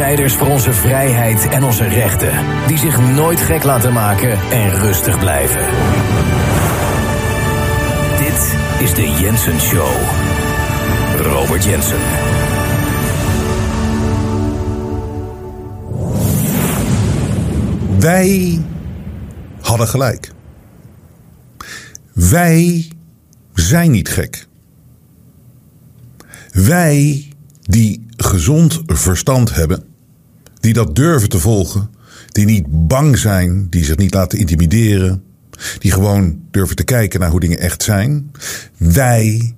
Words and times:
Strijders 0.00 0.34
voor 0.34 0.48
onze 0.48 0.72
vrijheid 0.72 1.48
en 1.48 1.64
onze 1.64 1.84
rechten, 1.84 2.32
die 2.66 2.78
zich 2.78 3.00
nooit 3.00 3.40
gek 3.40 3.62
laten 3.62 3.92
maken 3.92 4.30
en 4.30 4.70
rustig 4.70 5.18
blijven. 5.18 5.60
Dit 8.18 8.56
is 8.80 8.94
de 8.94 9.16
Jensen 9.20 9.60
Show. 9.60 9.90
Robert 11.16 11.64
Jensen. 11.64 11.98
Wij 17.98 18.60
hadden 19.60 19.88
gelijk. 19.88 20.32
Wij 22.12 22.88
zijn 23.54 23.90
niet 23.90 24.08
gek. 24.08 24.46
Wij 26.52 27.28
die 27.62 28.06
gezond 28.16 28.82
verstand 28.86 29.54
hebben, 29.54 29.89
die 30.60 30.72
dat 30.72 30.94
durven 30.94 31.28
te 31.28 31.38
volgen, 31.38 31.90
die 32.28 32.44
niet 32.44 32.64
bang 32.68 33.18
zijn, 33.18 33.66
die 33.70 33.84
zich 33.84 33.96
niet 33.96 34.14
laten 34.14 34.38
intimideren, 34.38 35.22
die 35.78 35.92
gewoon 35.92 36.40
durven 36.50 36.76
te 36.76 36.84
kijken 36.84 37.20
naar 37.20 37.30
hoe 37.30 37.40
dingen 37.40 37.58
echt 37.58 37.82
zijn. 37.82 38.30
Wij 38.76 39.54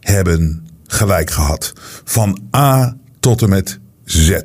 hebben 0.00 0.66
gelijk 0.86 1.30
gehad. 1.30 1.72
Van 2.04 2.38
A 2.56 2.96
tot 3.20 3.42
en 3.42 3.48
met 3.48 3.78
Z. 4.04 4.40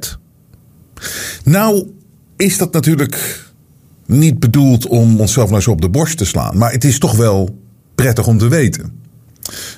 Nou 1.44 1.92
is 2.36 2.58
dat 2.58 2.74
natuurlijk 2.74 3.46
niet 4.06 4.40
bedoeld 4.40 4.88
om 4.88 5.20
onszelf 5.20 5.50
nou 5.50 5.62
zo 5.62 5.72
op 5.72 5.82
de 5.82 5.90
borst 5.90 6.18
te 6.18 6.26
slaan. 6.26 6.58
Maar 6.58 6.72
het 6.72 6.84
is 6.84 7.00
toch 7.00 7.16
wel 7.16 7.60
prettig 7.96 8.28
om 8.28 8.38
te 8.38 8.48
weten. 8.48 9.00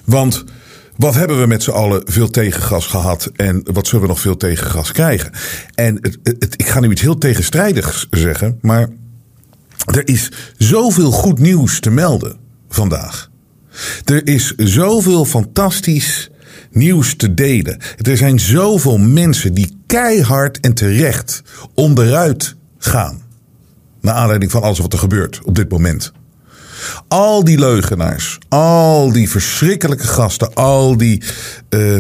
Want 0.05 0.43
wat 0.99 1.15
hebben 1.15 1.39
we 1.39 1.47
met 1.47 1.63
z'n 1.63 1.71
allen 1.71 2.01
veel 2.05 2.29
tegengas 2.29 2.85
gehad 2.85 3.31
en 3.35 3.61
wat 3.73 3.87
zullen 3.87 4.01
we 4.01 4.07
nog 4.07 4.19
veel 4.19 4.37
tegengas 4.37 4.91
krijgen? 4.91 5.31
En 5.75 5.99
het, 6.23 6.53
ik 6.55 6.67
ga 6.67 6.79
nu 6.79 6.91
iets 6.91 7.01
heel 7.01 7.17
tegenstrijdigs 7.17 8.07
zeggen, 8.09 8.57
maar 8.61 8.89
er 9.85 10.07
is 10.07 10.31
zoveel 10.57 11.11
goed 11.11 11.39
nieuws 11.39 11.79
te 11.79 11.89
melden 11.89 12.37
vandaag. 12.69 13.29
Er 14.05 14.27
is 14.27 14.53
zoveel 14.55 15.25
fantastisch 15.25 16.29
nieuws 16.71 17.15
te 17.15 17.33
delen. 17.33 17.79
Er 17.97 18.17
zijn 18.17 18.39
zoveel 18.39 18.97
mensen 18.97 19.53
die 19.53 19.77
keihard 19.85 20.59
en 20.59 20.73
terecht 20.73 21.43
onderuit 21.73 22.55
gaan. 22.77 23.21
Naar 24.01 24.15
aanleiding 24.15 24.51
van 24.51 24.61
alles 24.61 24.79
wat 24.79 24.93
er 24.93 24.99
gebeurt 24.99 25.41
op 25.43 25.55
dit 25.55 25.69
moment. 25.69 26.11
Al 27.07 27.43
die 27.43 27.59
leugenaars, 27.59 28.37
al 28.47 29.11
die 29.11 29.29
verschrikkelijke 29.29 30.07
gasten, 30.07 30.53
al 30.53 30.97
die 30.97 31.23
uh, 31.69 31.97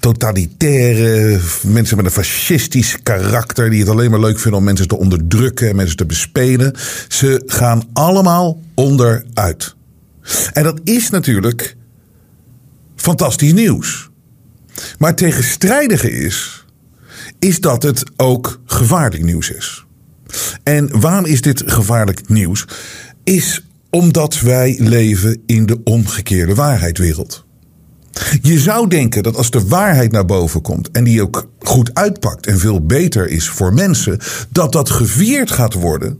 totalitaire 0.00 1.40
mensen 1.62 1.96
met 1.96 2.06
een 2.06 2.12
fascistisch 2.12 2.96
karakter 3.02 3.70
die 3.70 3.80
het 3.80 3.88
alleen 3.88 4.10
maar 4.10 4.20
leuk 4.20 4.38
vinden 4.38 4.58
om 4.58 4.64
mensen 4.64 4.88
te 4.88 4.98
onderdrukken 4.98 5.68
en 5.68 5.76
mensen 5.76 5.96
te 5.96 6.06
bespelen. 6.06 6.74
Ze 7.08 7.42
gaan 7.46 7.82
allemaal 7.92 8.60
onderuit. 8.74 9.74
En 10.52 10.62
dat 10.62 10.80
is 10.84 11.10
natuurlijk 11.10 11.76
fantastisch 12.96 13.52
nieuws. 13.52 14.10
Maar 14.98 15.08
het 15.08 15.18
tegenstrijdige 15.18 16.10
is, 16.10 16.64
is 17.38 17.60
dat 17.60 17.82
het 17.82 18.02
ook 18.16 18.60
gevaarlijk 18.64 19.22
nieuws 19.22 19.50
is. 19.50 19.84
En 20.62 21.00
waarom 21.00 21.24
is 21.24 21.40
dit 21.40 21.62
gevaarlijk 21.66 22.28
nieuws? 22.28 22.64
Is 23.34 23.66
omdat 23.90 24.40
wij 24.40 24.76
leven 24.78 25.42
in 25.46 25.66
de 25.66 25.80
omgekeerde 25.84 26.54
waarheidwereld. 26.54 27.44
Je 28.42 28.58
zou 28.58 28.88
denken 28.88 29.22
dat 29.22 29.36
als 29.36 29.50
de 29.50 29.66
waarheid 29.66 30.12
naar 30.12 30.24
boven 30.24 30.62
komt 30.62 30.90
en 30.90 31.04
die 31.04 31.22
ook 31.22 31.48
goed 31.58 31.94
uitpakt 31.94 32.46
en 32.46 32.58
veel 32.58 32.86
beter 32.86 33.28
is 33.28 33.48
voor 33.48 33.74
mensen, 33.74 34.18
dat 34.50 34.72
dat 34.72 34.90
gevierd 34.90 35.50
gaat 35.50 35.74
worden. 35.74 36.18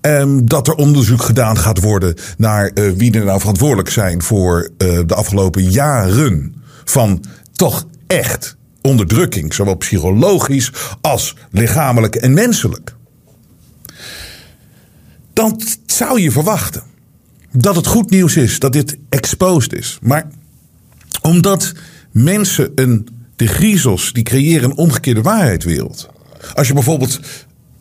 Um, 0.00 0.48
dat 0.48 0.68
er 0.68 0.74
onderzoek 0.74 1.22
gedaan 1.22 1.56
gaat 1.56 1.80
worden 1.80 2.14
naar 2.36 2.70
uh, 2.74 2.90
wie 2.90 3.12
er 3.12 3.24
nou 3.24 3.40
verantwoordelijk 3.40 3.90
zijn 3.90 4.22
voor 4.22 4.70
uh, 4.78 5.00
de 5.06 5.14
afgelopen 5.14 5.70
jaren 5.70 6.54
van 6.84 7.24
toch 7.52 7.86
echt 8.06 8.56
onderdrukking, 8.80 9.54
zowel 9.54 9.74
psychologisch 9.74 10.72
als 11.00 11.36
lichamelijk 11.50 12.14
en 12.14 12.32
menselijk. 12.32 12.93
Dan 15.34 15.60
zou 15.86 16.20
je 16.20 16.30
verwachten 16.30 16.82
dat 17.52 17.76
het 17.76 17.86
goed 17.86 18.10
nieuws 18.10 18.36
is, 18.36 18.58
dat 18.58 18.72
dit 18.72 18.96
exposed 19.08 19.72
is. 19.72 19.98
Maar 20.02 20.30
omdat 21.22 21.72
mensen 22.10 22.72
een, 22.74 23.08
de 23.36 23.46
griezels, 23.46 24.12
die 24.12 24.22
creëren 24.22 24.70
een 24.70 24.76
omgekeerde 24.76 25.22
waarheidswereld. 25.22 26.08
Als 26.54 26.66
je 26.66 26.74
bijvoorbeeld 26.74 27.20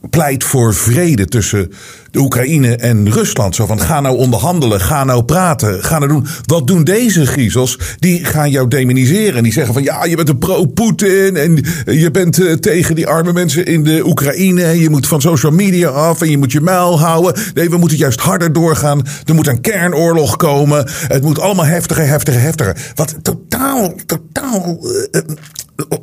pleit 0.10 0.44
voor 0.44 0.74
vrede 0.74 1.26
tussen 1.26 1.72
de 2.12 2.20
Oekraïne 2.20 2.76
en 2.76 3.12
Rusland. 3.12 3.56
Zo 3.56 3.66
van 3.66 3.80
ga 3.80 4.02
nou 4.02 4.18
onderhandelen, 4.18 4.82
ga 4.82 5.04
nou 5.04 5.24
praten, 5.24 5.84
ga 5.84 6.00
nou 6.00 6.12
doen. 6.12 6.28
Wat 6.46 6.68
doen 6.68 6.84
deze 6.84 7.26
griezels? 7.26 7.80
Die 8.00 8.26
gaan 8.26 8.52
jou 8.52 8.68
demoniseren. 8.68 9.44
Die 9.44 9.52
zeggen 9.52 9.74
van 9.74 9.84
ja, 9.84 10.06
je 10.06 10.16
bent 10.16 10.30
een 10.30 10.38
pro-Poetin 10.38 11.38
en 11.38 11.64
je 11.86 12.12
bent 12.12 12.40
uh, 12.40 12.54
tegen 12.54 12.96
die 12.96 13.08
arme 13.08 13.34
mensen 13.34 13.66
in 13.66 13.84
de 13.84 14.06
Oekraïne. 14.06 14.64
En 14.64 14.80
je 14.80 14.90
moet 14.90 15.08
van 15.08 15.22
social 15.22 15.52
media 15.52 15.90
af 15.90 16.22
en 16.22 16.30
je 16.30 16.38
moet 16.38 16.52
je 16.52 16.62
muil 16.62 17.00
houden. 17.00 17.42
Nee, 17.54 17.70
we 17.70 17.78
moeten 17.78 17.98
juist 17.98 18.20
harder 18.20 18.54
doorgaan. 18.54 19.02
Er 19.26 19.36
moet 19.36 19.48
een 19.48 19.62
kernoorlog 19.62 20.36
komen. 20.36 20.90
Het 21.08 21.24
moet 21.24 21.40
allemaal 21.40 21.66
heftiger, 21.66 22.08
heftiger, 22.08 22.42
heftiger. 22.42 22.92
Wat 22.96 23.16
totaal, 23.22 23.94
totaal 24.06 24.88
uh, 25.12 25.22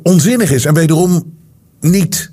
onzinnig 0.03 0.51
is 0.51 0.65
en 0.65 0.73
wederom 0.73 1.33
niet 1.79 2.31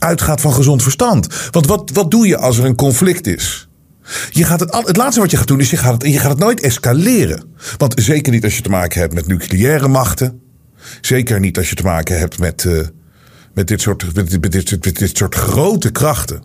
uitgaat 0.00 0.40
van 0.40 0.52
gezond 0.52 0.82
verstand. 0.82 1.50
Want 1.50 1.66
wat, 1.66 1.90
wat 1.92 2.10
doe 2.10 2.26
je 2.26 2.36
als 2.36 2.58
er 2.58 2.64
een 2.64 2.74
conflict 2.74 3.26
is? 3.26 3.68
Je 4.30 4.44
gaat 4.44 4.60
het, 4.60 4.86
het 4.86 4.96
laatste 4.96 5.20
wat 5.20 5.30
je 5.30 5.36
gaat 5.36 5.46
doen 5.46 5.60
is 5.60 5.70
je 5.70 5.76
gaat, 5.76 6.02
het, 6.02 6.12
je 6.12 6.18
gaat 6.18 6.30
het 6.30 6.38
nooit 6.38 6.60
escaleren. 6.60 7.44
Want 7.76 7.94
zeker 8.02 8.32
niet 8.32 8.44
als 8.44 8.56
je 8.56 8.62
te 8.62 8.68
maken 8.68 9.00
hebt 9.00 9.14
met 9.14 9.26
nucleaire 9.26 9.88
machten. 9.88 10.40
Zeker 11.00 11.40
niet 11.40 11.58
als 11.58 11.68
je 11.68 11.74
te 11.74 11.82
maken 11.82 12.18
hebt 12.18 12.38
met, 12.38 12.64
uh, 12.64 12.80
met, 13.54 13.68
dit, 13.68 13.80
soort, 13.80 14.14
met, 14.14 14.30
dit, 14.30 14.84
met 14.84 14.98
dit 14.98 15.16
soort 15.16 15.34
grote 15.34 15.90
krachten. 15.90 16.42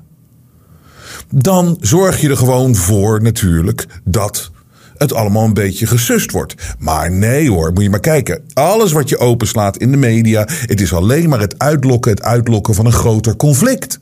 Dan 1.29 1.77
zorg 1.81 2.21
je 2.21 2.29
er 2.29 2.37
gewoon 2.37 2.75
voor 2.75 3.21
natuurlijk 3.21 3.85
dat 4.03 4.51
het 4.97 5.13
allemaal 5.13 5.43
een 5.43 5.53
beetje 5.53 5.87
gesust 5.87 6.31
wordt. 6.31 6.55
Maar 6.79 7.11
nee 7.11 7.49
hoor, 7.49 7.73
moet 7.73 7.83
je 7.83 7.89
maar 7.89 7.99
kijken. 7.99 8.41
Alles 8.53 8.91
wat 8.91 9.09
je 9.09 9.17
openslaat 9.17 9.77
in 9.77 9.91
de 9.91 9.97
media, 9.97 10.47
het 10.47 10.81
is 10.81 10.93
alleen 10.93 11.29
maar 11.29 11.39
het 11.39 11.59
uitlokken, 11.59 12.11
het 12.11 12.23
uitlokken 12.23 12.73
van 12.75 12.85
een 12.85 12.91
groter 12.91 13.35
conflict. 13.35 13.99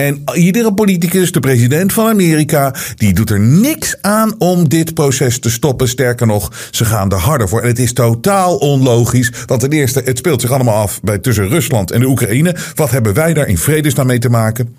En 0.00 0.22
iedere 0.34 0.74
politicus, 0.74 1.32
de 1.32 1.40
president 1.40 1.92
van 1.92 2.08
Amerika, 2.08 2.74
die 2.94 3.14
doet 3.14 3.30
er 3.30 3.40
niks 3.40 3.96
aan 4.00 4.34
om 4.38 4.68
dit 4.68 4.94
proces 4.94 5.38
te 5.38 5.50
stoppen. 5.50 5.88
Sterker 5.88 6.26
nog, 6.26 6.68
ze 6.70 6.84
gaan 6.84 7.10
er 7.10 7.18
harder 7.18 7.48
voor. 7.48 7.60
En 7.60 7.68
het 7.68 7.78
is 7.78 7.92
totaal 7.92 8.56
onlogisch. 8.56 9.32
Want 9.46 9.60
ten 9.60 9.70
eerste, 9.70 10.02
het 10.04 10.18
speelt 10.18 10.40
zich 10.40 10.50
allemaal 10.50 10.74
af 10.74 11.00
bij 11.02 11.18
tussen 11.18 11.48
Rusland 11.48 11.90
en 11.90 12.00
de 12.00 12.06
Oekraïne. 12.06 12.56
Wat 12.74 12.90
hebben 12.90 13.14
wij 13.14 13.34
daar 13.34 13.48
in 13.48 13.58
vredesnaam 13.58 14.06
mee 14.06 14.18
te 14.18 14.28
maken? 14.28 14.76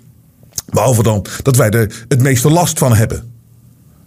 Behalve 0.70 1.02
dan 1.02 1.26
dat 1.42 1.56
wij 1.56 1.70
er 1.70 2.04
het 2.08 2.22
meeste 2.22 2.50
last 2.50 2.78
van 2.78 2.94
hebben. 2.94 3.31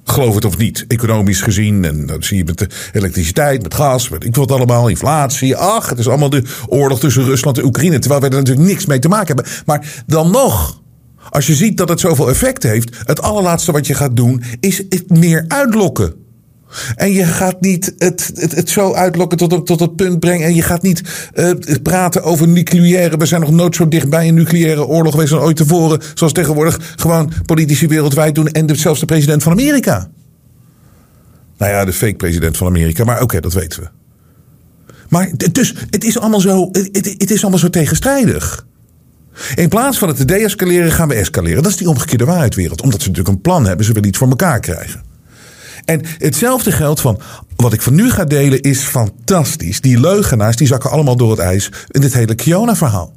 Geloof 0.07 0.36
het 0.36 0.46
of 0.46 0.57
niet, 0.57 0.86
economisch 0.88 1.42
gezien. 1.42 1.86
En 1.86 2.06
dat 2.06 2.25
zie 2.25 2.38
je 2.38 2.44
met 2.44 2.57
de 2.57 2.68
elektriciteit, 2.94 3.63
met 3.63 3.74
gas, 3.74 4.10
met 4.10 4.24
ik 4.24 4.36
wil 4.36 4.44
het 4.44 4.54
allemaal, 4.54 4.88
inflatie. 4.88 5.56
Ach, 5.56 5.90
het 5.90 6.00
is 6.00 6.07
allemaal 6.07 6.30
de 6.30 6.44
oorlog 6.68 7.00
tussen 7.00 7.24
Rusland 7.24 7.57
en 7.57 7.66
Oekraïne. 7.66 8.00
Terwijl 8.00 8.22
wij 8.22 8.30
er 8.30 8.38
natuurlijk 8.38 8.68
niks 8.68 8.86
mee 8.86 9.00
te 9.00 9.07
maken 9.07 9.36
hebben. 9.36 9.54
Maar 9.66 10.04
dan 10.07 10.31
nog, 10.31 10.81
als 11.30 11.48
je 11.48 11.56
ziet 11.56 11.78
dat 11.78 11.90
het 11.90 12.00
zoveel 12.00 12.30
effect 12.30 12.63
heeft, 12.63 12.98
het 13.04 13.22
allerlaatste 13.22 13.72
wat 13.72 13.88
je 13.88 13.94
gaat 13.94 14.16
doen, 14.16 14.44
is 14.60 14.84
het 14.90 15.10
meer 15.10 15.46
uitlokken. 15.48 16.25
En 16.95 17.12
je 17.12 17.25
gaat 17.25 17.62
niet 17.62 17.94
het, 17.98 18.31
het, 18.36 18.56
het 18.56 18.69
zo 18.69 18.94
uitlokken 18.94 19.38
tot, 19.38 19.66
tot 19.66 19.80
het 19.80 19.95
punt 19.95 20.19
brengen. 20.19 20.48
En 20.48 20.56
je 20.56 20.62
gaat 20.62 20.81
niet 20.81 21.01
uh, 21.36 21.51
praten 21.83 22.24
over 22.24 22.48
nucleaire. 22.48 23.18
We 23.18 23.25
zijn 23.25 23.42
nog 23.42 23.51
nooit 23.51 23.75
zo 23.75 23.88
dichtbij 23.88 24.27
een 24.27 24.33
nucleaire 24.33 24.86
oorlog 24.86 25.12
geweest 25.12 25.31
dan 25.31 25.42
ooit 25.42 25.56
tevoren. 25.56 26.01
Zoals 26.13 26.33
tegenwoordig 26.33 26.94
gewoon 26.95 27.31
politici 27.45 27.88
wereldwijd 27.88 28.36
doen. 28.36 28.48
En 28.48 28.75
zelfs 28.75 29.00
de 29.00 29.06
president 29.06 29.44
van 29.44 29.51
Amerika. 29.51 30.10
Nou 31.57 31.72
ja, 31.72 31.86
de 31.86 31.94
fake 31.94 32.16
president 32.16 32.57
van 32.57 32.68
Amerika. 32.68 33.04
Maar 33.04 33.21
oké, 33.21 33.39
dat 33.39 33.54
weten 33.54 33.81
we. 33.81 33.88
Maar 35.10 35.31
dus 35.51 35.75
het 35.89 36.04
is 36.04 36.19
allemaal 36.19 36.39
zo, 36.39 36.69
het, 36.71 37.16
het 37.18 37.31
is 37.31 37.42
allemaal 37.42 37.60
zo 37.60 37.69
tegenstrijdig. 37.69 38.66
In 39.56 39.69
plaats 39.69 39.98
van 39.98 40.07
het 40.07 40.18
te 40.18 40.25
deescaleren 40.25 40.92
gaan 40.92 41.07
we 41.07 41.13
escaleren. 41.13 41.63
Dat 41.63 41.71
is 41.71 41.78
die 41.78 41.89
omgekeerde 41.89 42.25
waarheidswereld. 42.25 42.81
Omdat 42.81 43.01
ze 43.01 43.07
natuurlijk 43.07 43.36
een 43.36 43.42
plan 43.42 43.66
hebben. 43.66 43.86
Ze 43.86 43.94
willen 43.94 44.07
iets 44.07 44.18
voor 44.18 44.30
elkaar 44.30 44.60
krijgen. 44.60 45.05
En 45.86 46.02
hetzelfde 46.18 46.72
geldt 46.72 47.02
van 47.02 47.20
wat 47.56 47.74
ik 47.74 47.82
van 47.82 47.96
nu 47.96 48.12
ga 48.12 48.26
delen 48.26 48.62
is 48.62 48.82
fantastisch. 48.82 49.82
Die 49.82 50.00
leugenaars 50.00 50.56
die 50.56 50.68
zakken 50.68 50.90
allemaal 50.90 51.16
door 51.16 51.32
het 51.32 51.40
ijs 51.40 51.72
in 51.88 52.02
dit 52.02 52.14
hele 52.14 52.36
Kiona-verhaal. 52.36 53.14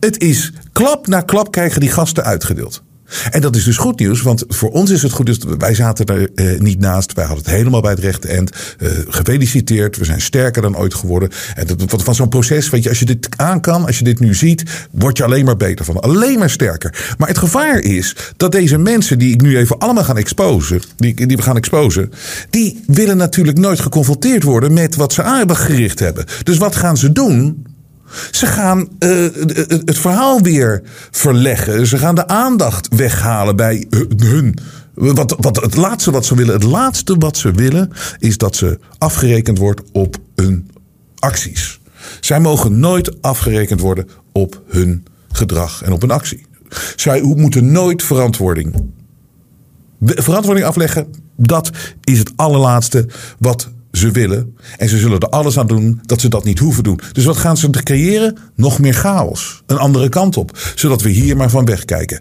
Het 0.00 0.22
is 0.22 0.52
klap 0.72 1.06
na 1.06 1.20
klap 1.20 1.50
krijgen 1.50 1.80
die 1.80 1.90
gasten 1.90 2.24
uitgedeeld. 2.24 2.82
En 3.30 3.40
dat 3.40 3.56
is 3.56 3.64
dus 3.64 3.76
goed 3.76 3.98
nieuws, 3.98 4.22
want 4.22 4.44
voor 4.48 4.70
ons 4.70 4.90
is 4.90 5.02
het 5.02 5.12
goed 5.12 5.24
nieuws. 5.24 5.38
Wij 5.58 5.74
zaten 5.74 6.06
er 6.06 6.30
eh, 6.34 6.60
niet 6.60 6.78
naast. 6.78 7.12
Wij 7.12 7.24
hadden 7.24 7.44
het 7.44 7.54
helemaal 7.54 7.80
bij 7.80 7.90
het 7.90 8.00
rechte 8.00 8.28
eind. 8.28 8.50
Uh, 8.78 8.90
gefeliciteerd. 9.08 9.96
We 9.96 10.04
zijn 10.04 10.20
sterker 10.20 10.62
dan 10.62 10.76
ooit 10.76 10.94
geworden. 10.94 11.30
En 11.54 11.66
dat, 11.66 12.02
van 12.02 12.14
zo'n 12.14 12.28
proces, 12.28 12.70
weet 12.70 12.82
je, 12.82 12.88
als 12.88 12.98
je 12.98 13.04
dit 13.04 13.28
aan 13.36 13.60
kan, 13.60 13.86
als 13.86 13.98
je 13.98 14.04
dit 14.04 14.20
nu 14.20 14.34
ziet, 14.34 14.62
word 14.90 15.16
je 15.16 15.24
alleen 15.24 15.44
maar 15.44 15.56
beter 15.56 15.84
van. 15.84 16.00
Alleen 16.00 16.38
maar 16.38 16.50
sterker. 16.50 17.14
Maar 17.18 17.28
het 17.28 17.38
gevaar 17.38 17.78
is 17.78 18.16
dat 18.36 18.52
deze 18.52 18.78
mensen 18.78 19.18
die 19.18 19.32
ik 19.32 19.40
nu 19.40 19.56
even 19.56 19.78
allemaal 19.78 20.04
gaan 20.04 20.18
exposen, 20.18 20.82
die, 20.96 21.26
die 21.26 21.36
we 21.36 21.42
gaan 21.42 21.56
exposen, 21.56 22.12
die 22.50 22.82
willen 22.86 23.16
natuurlijk 23.16 23.58
nooit 23.58 23.80
geconfronteerd 23.80 24.42
worden 24.42 24.72
met 24.72 24.96
wat 24.96 25.12
ze 25.12 25.22
aangericht 25.22 25.98
hebben. 25.98 26.24
Dus 26.42 26.56
wat 26.56 26.76
gaan 26.76 26.96
ze 26.96 27.12
doen? 27.12 27.64
Ze 28.30 28.46
gaan 28.46 28.88
uh, 28.98 29.28
het 29.84 29.98
verhaal 29.98 30.40
weer 30.40 30.82
verleggen. 31.10 31.86
Ze 31.86 31.98
gaan 31.98 32.14
de 32.14 32.28
aandacht 32.28 32.88
weghalen 32.96 33.56
bij 33.56 33.86
hun. 34.16 34.58
Wat, 34.94 35.36
wat, 35.38 35.56
het 35.56 35.76
laatste 35.76 36.10
wat 36.10 36.26
ze 36.26 36.34
willen, 36.34 36.54
het 36.54 36.62
laatste 36.62 37.16
wat 37.18 37.36
ze 37.36 37.50
willen, 37.50 37.90
is 38.18 38.38
dat 38.38 38.56
ze 38.56 38.78
afgerekend 38.98 39.58
wordt 39.58 39.82
op 39.92 40.16
hun 40.34 40.70
acties. 41.18 41.80
Zij 42.20 42.40
mogen 42.40 42.78
nooit 42.78 43.22
afgerekend 43.22 43.80
worden 43.80 44.08
op 44.32 44.62
hun 44.66 45.06
gedrag 45.32 45.82
en 45.82 45.92
op 45.92 46.00
hun 46.00 46.10
actie. 46.10 46.46
Zij 46.96 47.20
moeten 47.20 47.72
nooit 47.72 48.02
verantwoording. 48.02 48.74
Verantwoording 50.00 50.66
afleggen, 50.66 51.06
dat 51.36 51.70
is 52.04 52.18
het 52.18 52.32
allerlaatste 52.36 53.08
wat 53.38 53.70
ze 53.96 54.10
willen. 54.10 54.56
En 54.76 54.88
ze 54.88 54.98
zullen 54.98 55.20
er 55.20 55.28
alles 55.28 55.58
aan 55.58 55.66
doen 55.66 56.00
dat 56.02 56.20
ze 56.20 56.28
dat 56.28 56.44
niet 56.44 56.58
hoeven 56.58 56.84
doen. 56.84 57.00
Dus 57.12 57.24
wat 57.24 57.36
gaan 57.36 57.56
ze 57.56 57.70
creëren? 57.70 58.36
Nog 58.54 58.78
meer 58.78 58.94
chaos. 58.94 59.62
Een 59.66 59.78
andere 59.78 60.08
kant 60.08 60.36
op. 60.36 60.58
Zodat 60.74 61.02
we 61.02 61.08
hier 61.08 61.36
maar 61.36 61.50
van 61.50 61.64
wegkijken. 61.64 62.20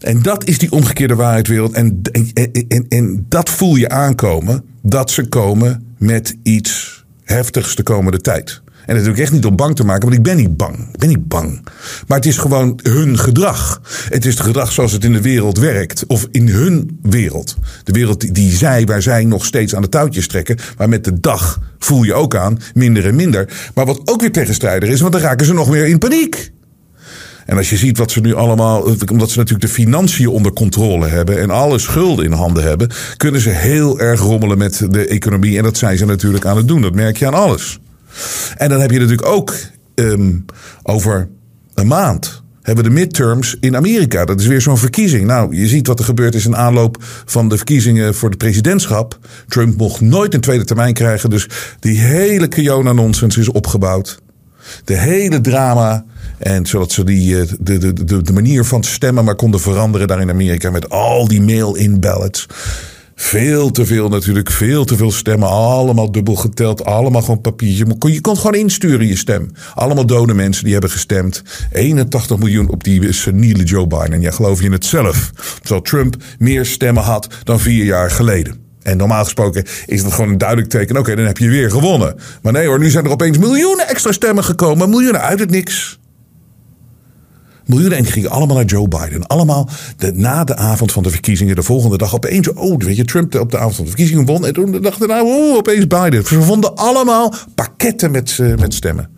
En 0.00 0.22
dat 0.22 0.44
is 0.44 0.58
die 0.58 0.70
omgekeerde 0.70 1.14
waarheidwereld. 1.14 1.72
En, 1.72 2.00
en, 2.12 2.52
en, 2.68 2.86
en 2.88 3.26
dat 3.28 3.50
voel 3.50 3.76
je 3.76 3.88
aankomen. 3.88 4.64
Dat 4.82 5.10
ze 5.10 5.28
komen 5.28 5.94
met 5.98 6.36
iets 6.42 7.04
heftigs 7.24 7.74
de 7.74 7.82
komende 7.82 8.20
tijd. 8.20 8.62
En 8.86 8.94
dat 8.94 9.04
doe 9.04 9.12
ik 9.12 9.20
echt 9.20 9.32
niet 9.32 9.44
om 9.44 9.56
bang 9.56 9.76
te 9.76 9.84
maken, 9.84 10.02
want 10.02 10.14
ik 10.14 10.22
ben 10.22 10.36
niet 10.36 10.56
bang. 10.56 10.78
Ik 10.92 10.98
ben 10.98 11.08
niet 11.08 11.28
bang. 11.28 11.68
Maar 12.06 12.16
het 12.16 12.26
is 12.26 12.38
gewoon 12.38 12.80
hun 12.82 13.18
gedrag. 13.18 13.80
Het 14.08 14.24
is 14.24 14.34
het 14.34 14.42
gedrag 14.42 14.72
zoals 14.72 14.92
het 14.92 15.04
in 15.04 15.12
de 15.12 15.20
wereld 15.20 15.58
werkt. 15.58 16.04
Of 16.06 16.26
in 16.30 16.48
hun 16.48 16.98
wereld. 17.02 17.56
De 17.84 17.92
wereld 17.92 18.34
die 18.34 18.52
zij, 18.52 18.84
waar 18.84 19.02
zij 19.02 19.24
nog 19.24 19.44
steeds 19.44 19.74
aan 19.74 19.82
de 19.82 19.88
touwtjes 19.88 20.28
trekken. 20.28 20.58
Maar 20.76 20.88
met 20.88 21.04
de 21.04 21.20
dag 21.20 21.60
voel 21.78 22.02
je 22.02 22.14
ook 22.14 22.36
aan, 22.36 22.58
minder 22.74 23.06
en 23.06 23.14
minder. 23.14 23.70
Maar 23.74 23.86
wat 23.86 24.00
ook 24.04 24.20
weer 24.20 24.32
tegenstrijder 24.32 24.88
is, 24.88 25.00
want 25.00 25.12
dan 25.12 25.22
raken 25.22 25.46
ze 25.46 25.54
nog 25.54 25.70
meer 25.70 25.86
in 25.86 25.98
paniek. 25.98 26.52
En 27.46 27.56
als 27.56 27.70
je 27.70 27.76
ziet 27.76 27.98
wat 27.98 28.10
ze 28.10 28.20
nu 28.20 28.34
allemaal, 28.34 28.80
omdat 29.10 29.30
ze 29.30 29.38
natuurlijk 29.38 29.66
de 29.66 29.72
financiën 29.72 30.28
onder 30.28 30.52
controle 30.52 31.06
hebben 31.06 31.40
en 31.40 31.50
alle 31.50 31.78
schulden 31.78 32.24
in 32.24 32.32
handen 32.32 32.62
hebben, 32.62 32.90
kunnen 33.16 33.40
ze 33.40 33.50
heel 33.50 34.00
erg 34.00 34.20
rommelen 34.20 34.58
met 34.58 34.86
de 34.90 35.06
economie. 35.06 35.56
En 35.56 35.62
dat 35.62 35.76
zijn 35.76 35.98
ze 35.98 36.04
natuurlijk 36.04 36.44
aan 36.44 36.56
het 36.56 36.68
doen. 36.68 36.82
Dat 36.82 36.94
merk 36.94 37.16
je 37.16 37.26
aan 37.26 37.34
alles. 37.34 37.78
En 38.56 38.68
dan 38.68 38.80
heb 38.80 38.90
je 38.90 38.98
natuurlijk 38.98 39.28
ook 39.28 39.54
um, 39.94 40.44
over 40.82 41.28
een 41.74 41.86
maand 41.86 42.44
hebben 42.66 42.84
de 42.84 42.90
midterms 42.90 43.56
in 43.60 43.76
Amerika. 43.76 44.24
Dat 44.24 44.40
is 44.40 44.46
weer 44.46 44.60
zo'n 44.60 44.78
verkiezing. 44.78 45.26
Nou, 45.26 45.56
je 45.56 45.68
ziet 45.68 45.86
wat 45.86 45.98
er 45.98 46.04
gebeurd 46.04 46.34
is 46.34 46.46
in 46.46 46.56
aanloop 46.56 46.96
van 47.24 47.48
de 47.48 47.56
verkiezingen 47.56 48.14
voor 48.14 48.30
de 48.30 48.36
presidentschap. 48.36 49.18
Trump 49.48 49.76
mocht 49.76 50.00
nooit 50.00 50.34
een 50.34 50.40
tweede 50.40 50.64
termijn 50.64 50.94
krijgen. 50.94 51.30
Dus 51.30 51.48
die 51.80 51.98
hele 51.98 52.48
Kiona-nonsens 52.48 53.36
is 53.36 53.48
opgebouwd. 53.48 54.18
De 54.84 54.96
hele 54.96 55.40
drama. 55.40 56.04
En 56.38 56.66
zodat 56.66 56.92
ze 56.92 57.04
die, 57.04 57.40
eh, 57.40 57.48
de, 57.60 57.78
de, 57.78 58.04
de, 58.04 58.22
de 58.22 58.32
manier 58.32 58.64
van 58.64 58.84
stemmen 58.84 59.24
maar 59.24 59.36
konden 59.36 59.60
veranderen 59.60 60.06
daar 60.06 60.20
in 60.20 60.30
Amerika. 60.30 60.70
Met 60.70 60.90
al 60.90 61.28
die 61.28 61.42
mail-in 61.42 62.00
ballots. 62.00 62.46
Veel 63.18 63.70
te 63.70 63.86
veel 63.86 64.08
natuurlijk, 64.08 64.50
veel 64.50 64.84
te 64.84 64.96
veel 64.96 65.12
stemmen. 65.12 65.48
Allemaal 65.48 66.12
dubbel 66.12 66.34
geteld, 66.34 66.84
allemaal 66.84 67.20
gewoon 67.20 67.40
papiertje. 67.40 67.96
Je 67.98 68.20
kon 68.20 68.36
gewoon 68.36 68.54
insturen 68.54 69.06
je 69.06 69.16
stem. 69.16 69.50
Allemaal 69.74 70.06
dode 70.06 70.34
mensen 70.34 70.64
die 70.64 70.72
hebben 70.72 70.90
gestemd. 70.90 71.42
81 71.72 72.38
miljoen 72.38 72.68
op 72.68 72.84
die 72.84 73.12
seniele 73.12 73.64
Joe 73.64 73.86
Biden. 73.86 74.20
Ja, 74.20 74.30
geloof 74.30 74.58
je 74.58 74.64
in 74.64 74.72
het 74.72 74.84
zelf? 74.84 75.30
Terwijl 75.60 75.82
Trump 75.82 76.16
meer 76.38 76.66
stemmen 76.66 77.02
had 77.02 77.28
dan 77.44 77.60
vier 77.60 77.84
jaar 77.84 78.10
geleden. 78.10 78.56
En 78.82 78.96
normaal 78.96 79.24
gesproken 79.24 79.64
is 79.86 80.02
dat 80.02 80.12
gewoon 80.12 80.30
een 80.30 80.38
duidelijk 80.38 80.68
teken. 80.68 80.96
Oké, 80.96 81.16
dan 81.16 81.26
heb 81.26 81.38
je 81.38 81.48
weer 81.48 81.70
gewonnen. 81.70 82.16
Maar 82.42 82.52
nee 82.52 82.66
hoor, 82.66 82.78
nu 82.78 82.90
zijn 82.90 83.04
er 83.04 83.10
opeens 83.10 83.38
miljoenen 83.38 83.88
extra 83.88 84.12
stemmen 84.12 84.44
gekomen. 84.44 84.90
Miljoenen 84.90 85.20
uit 85.20 85.38
het 85.38 85.50
niks. 85.50 85.98
Miljoenen 87.66 87.98
en 87.98 88.04
gingen 88.04 88.30
allemaal 88.30 88.56
naar 88.56 88.64
Joe 88.64 88.88
Biden. 88.88 89.26
Allemaal 89.26 89.68
de, 89.96 90.12
na 90.14 90.44
de 90.44 90.56
avond 90.56 90.92
van 90.92 91.02
de 91.02 91.10
verkiezingen, 91.10 91.54
de 91.54 91.62
volgende 91.62 91.98
dag 91.98 92.14
opeens. 92.14 92.52
Oh, 92.52 92.78
weet 92.78 92.96
je, 92.96 93.04
Trump 93.04 93.34
op 93.34 93.50
de 93.50 93.58
avond 93.58 93.74
van 93.74 93.84
de 93.84 93.90
verkiezingen 93.90 94.24
won. 94.24 94.46
En 94.46 94.52
toen 94.52 94.80
dachten 94.82 95.08
nou, 95.08 95.26
oh, 95.26 95.56
opeens 95.56 95.86
Biden. 95.86 96.24
Ze 96.26 96.42
vonden 96.42 96.76
allemaal 96.76 97.34
pakketten 97.54 98.10
met, 98.10 98.38
uh, 98.40 98.56
met 98.56 98.74
stemmen. 98.74 99.08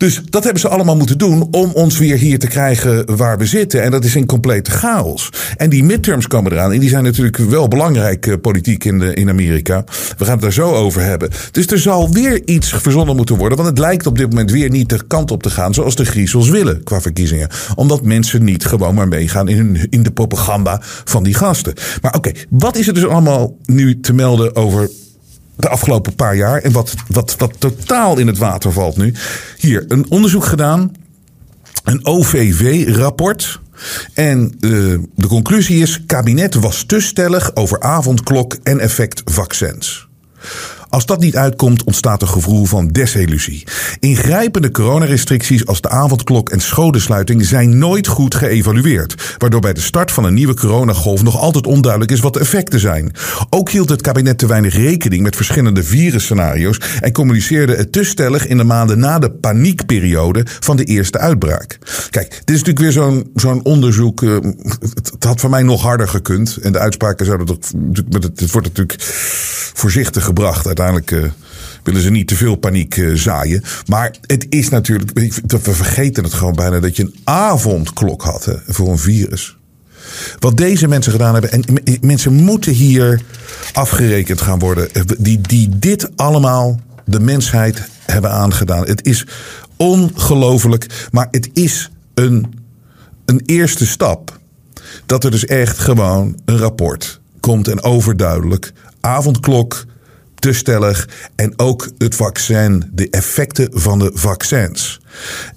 Dus 0.00 0.20
dat 0.24 0.42
hebben 0.44 0.60
ze 0.60 0.68
allemaal 0.68 0.96
moeten 0.96 1.18
doen 1.18 1.48
om 1.50 1.70
ons 1.72 1.98
weer 1.98 2.16
hier 2.16 2.38
te 2.38 2.46
krijgen 2.46 3.16
waar 3.16 3.38
we 3.38 3.46
zitten. 3.46 3.82
En 3.82 3.90
dat 3.90 4.04
is 4.04 4.16
in 4.16 4.26
complete 4.26 4.70
chaos. 4.70 5.30
En 5.56 5.70
die 5.70 5.84
midterms 5.84 6.26
komen 6.26 6.52
eraan. 6.52 6.72
En 6.72 6.80
die 6.80 6.88
zijn 6.88 7.04
natuurlijk 7.04 7.36
wel 7.36 7.68
belangrijk 7.68 8.26
uh, 8.26 8.34
politiek 8.40 8.84
in, 8.84 8.98
de, 8.98 9.14
in 9.14 9.28
Amerika. 9.28 9.84
We 10.18 10.24
gaan 10.24 10.32
het 10.32 10.42
daar 10.42 10.52
zo 10.52 10.72
over 10.72 11.02
hebben. 11.02 11.30
Dus 11.50 11.66
er 11.66 11.78
zal 11.78 12.12
weer 12.12 12.42
iets 12.44 12.74
verzonnen 12.76 13.16
moeten 13.16 13.36
worden. 13.36 13.56
Want 13.56 13.68
het 13.70 13.78
lijkt 13.78 14.06
op 14.06 14.18
dit 14.18 14.28
moment 14.28 14.50
weer 14.50 14.70
niet 14.70 14.88
de 14.88 15.06
kant 15.06 15.30
op 15.30 15.42
te 15.42 15.50
gaan 15.50 15.74
zoals 15.74 15.96
de 15.96 16.04
griezels 16.04 16.48
willen 16.48 16.82
qua 16.82 17.00
verkiezingen. 17.00 17.48
Omdat 17.74 18.02
mensen 18.02 18.44
niet 18.44 18.64
gewoon 18.64 18.94
maar 18.94 19.08
meegaan 19.08 19.48
in, 19.48 19.56
hun, 19.56 19.86
in 19.90 20.02
de 20.02 20.12
propaganda 20.12 20.78
van 20.82 21.22
die 21.22 21.34
gasten. 21.34 21.74
Maar 22.02 22.14
oké, 22.14 22.32
wat 22.50 22.76
is 22.76 22.86
er 22.86 22.94
dus 22.94 23.06
allemaal 23.06 23.56
nu 23.64 24.00
te 24.00 24.12
melden 24.12 24.56
over 24.56 24.90
de 25.62 25.68
afgelopen 25.68 26.14
paar 26.14 26.36
jaar. 26.36 26.62
En 26.62 26.72
wat, 26.72 26.94
wat, 27.08 27.34
wat 27.38 27.52
totaal 27.58 28.18
in 28.18 28.26
het 28.26 28.38
water 28.38 28.72
valt 28.72 28.96
nu. 28.96 29.14
Hier, 29.58 29.84
een 29.88 30.06
onderzoek 30.08 30.44
gedaan. 30.44 30.92
Een 31.84 32.06
OVV-rapport. 32.06 33.60
En 34.14 34.56
uh, 34.60 34.98
de 35.14 35.26
conclusie 35.26 35.82
is: 35.82 36.04
kabinet 36.06 36.54
was 36.54 36.82
te 36.82 37.00
stellig 37.00 37.56
over 37.56 37.80
avondklok 37.80 38.56
en 38.62 38.78
effectvaccins. 38.78 40.08
Als 40.90 41.06
dat 41.06 41.20
niet 41.20 41.36
uitkomt, 41.36 41.84
ontstaat 41.84 42.22
een 42.22 42.28
gevoel 42.28 42.64
van 42.64 42.88
desillusie. 42.88 43.64
Ingrijpende 44.00 44.70
coronarestricties 44.70 45.66
als 45.66 45.80
de 45.80 45.88
avondklok 45.88 46.48
en 46.48 46.60
scholensluiting 46.60 47.44
zijn 47.46 47.78
nooit 47.78 48.06
goed 48.06 48.34
geëvalueerd, 48.34 49.34
waardoor 49.38 49.60
bij 49.60 49.72
de 49.72 49.80
start 49.80 50.10
van 50.10 50.24
een 50.24 50.34
nieuwe 50.34 50.54
coronagolf 50.54 51.22
nog 51.22 51.38
altijd 51.38 51.66
onduidelijk 51.66 52.12
is 52.12 52.20
wat 52.20 52.32
de 52.32 52.40
effecten 52.40 52.80
zijn. 52.80 53.12
Ook 53.50 53.70
hield 53.70 53.88
het 53.88 54.02
kabinet 54.02 54.38
te 54.38 54.46
weinig 54.46 54.74
rekening 54.74 55.22
met 55.22 55.36
verschillende 55.36 55.82
virusscenario's 55.82 56.80
en 57.00 57.12
communiceerde 57.12 57.76
het 57.76 57.92
te 57.92 58.04
stellig 58.04 58.46
in 58.46 58.56
de 58.56 58.64
maanden 58.64 58.98
na 58.98 59.18
de 59.18 59.30
paniekperiode 59.30 60.46
van 60.60 60.76
de 60.76 60.84
eerste 60.84 61.18
uitbraak. 61.18 61.78
Kijk, 62.10 62.30
dit 62.30 62.56
is 62.56 62.62
natuurlijk 62.64 62.78
weer 62.78 62.92
zo'n 62.92 63.30
zo'n 63.34 63.64
onderzoek. 63.64 64.22
Uh, 64.22 64.36
het, 64.94 65.24
had 65.24 65.40
voor 65.40 65.50
mij 65.50 65.62
nog 65.62 65.82
harder 65.82 66.08
gekund. 66.08 66.58
En 66.62 66.72
de 66.72 66.78
uitspraken 66.78 67.26
zouden 67.26 67.46
toch. 67.46 67.58
Het 68.34 68.50
wordt 68.50 68.66
natuurlijk 68.66 69.02
voorzichtig 69.74 70.24
gebracht 70.24 70.66
uiteindelijk 70.80 71.10
uh, 71.10 71.44
willen 71.82 72.00
ze 72.00 72.10
niet 72.10 72.28
te 72.28 72.36
veel 72.36 72.56
paniek 72.56 72.96
uh, 72.96 73.16
zaaien. 73.16 73.62
Maar 73.86 74.14
het 74.26 74.46
is 74.48 74.68
natuurlijk, 74.68 75.12
we 75.46 75.74
vergeten 75.74 76.24
het 76.24 76.32
gewoon 76.32 76.54
bijna, 76.54 76.80
dat 76.80 76.96
je 76.96 77.02
een 77.02 77.14
avondklok 77.24 78.22
had 78.22 78.44
hè, 78.44 78.54
voor 78.66 78.88
een 78.88 78.98
virus. 78.98 79.58
Wat 80.38 80.56
deze 80.56 80.88
mensen 80.88 81.12
gedaan 81.12 81.32
hebben. 81.32 81.52
En 81.52 81.64
mensen 82.00 82.32
moeten 82.32 82.72
hier 82.72 83.22
afgerekend 83.72 84.40
gaan 84.40 84.58
worden. 84.58 84.94
Eh, 84.94 85.02
die, 85.18 85.40
die 85.40 85.78
dit 85.78 86.16
allemaal 86.16 86.80
de 87.04 87.20
mensheid 87.20 87.88
hebben 88.06 88.30
aangedaan. 88.30 88.86
Het 88.86 89.06
is 89.06 89.26
ongelooflijk. 89.76 91.08
Maar 91.10 91.28
het 91.30 91.50
is 91.52 91.90
een, 92.14 92.54
een 93.24 93.42
eerste 93.46 93.86
stap. 93.86 94.38
Dat 95.06 95.24
er 95.24 95.30
dus 95.30 95.46
echt 95.46 95.78
gewoon 95.78 96.40
een 96.44 96.58
rapport 96.58 97.20
komt 97.40 97.68
en 97.68 97.82
overduidelijk. 97.82 98.72
Avondklok 99.00 99.86
te 100.40 100.52
stellig. 100.52 101.08
En 101.34 101.52
ook 101.56 101.90
het 101.98 102.14
vaccin, 102.14 102.90
de 102.92 103.10
effecten 103.10 103.68
van 103.72 103.98
de 103.98 104.10
vaccins. 104.14 105.00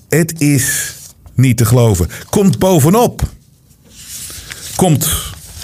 Het 0.09 0.41
is 0.41 0.95
niet 1.33 1.57
te 1.57 1.65
geloven. 1.65 2.07
Komt 2.29 2.59
bovenop. 2.59 3.21
Komt 4.75 5.07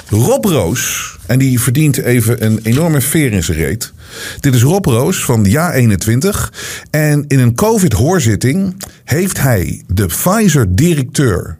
Rob 0.09 0.45
Roos. 0.45 1.17
En 1.25 1.39
die 1.39 1.59
verdient 1.59 1.97
even 1.97 2.45
een 2.45 2.59
enorme 2.63 3.01
veer 3.01 3.31
in 3.31 3.43
zijn 3.43 3.57
reet. 3.57 3.93
Dit 4.39 4.55
is 4.55 4.61
Rob 4.61 4.85
Roos 4.85 5.23
van 5.23 5.43
jaar 5.43 5.73
21. 5.73 6.53
En 6.89 7.25
in 7.27 7.39
een 7.39 7.55
COVID-hoorzitting 7.55 8.83
heeft 9.03 9.39
hij 9.39 9.83
de 9.87 10.05
Pfizer-directeur 10.05 11.57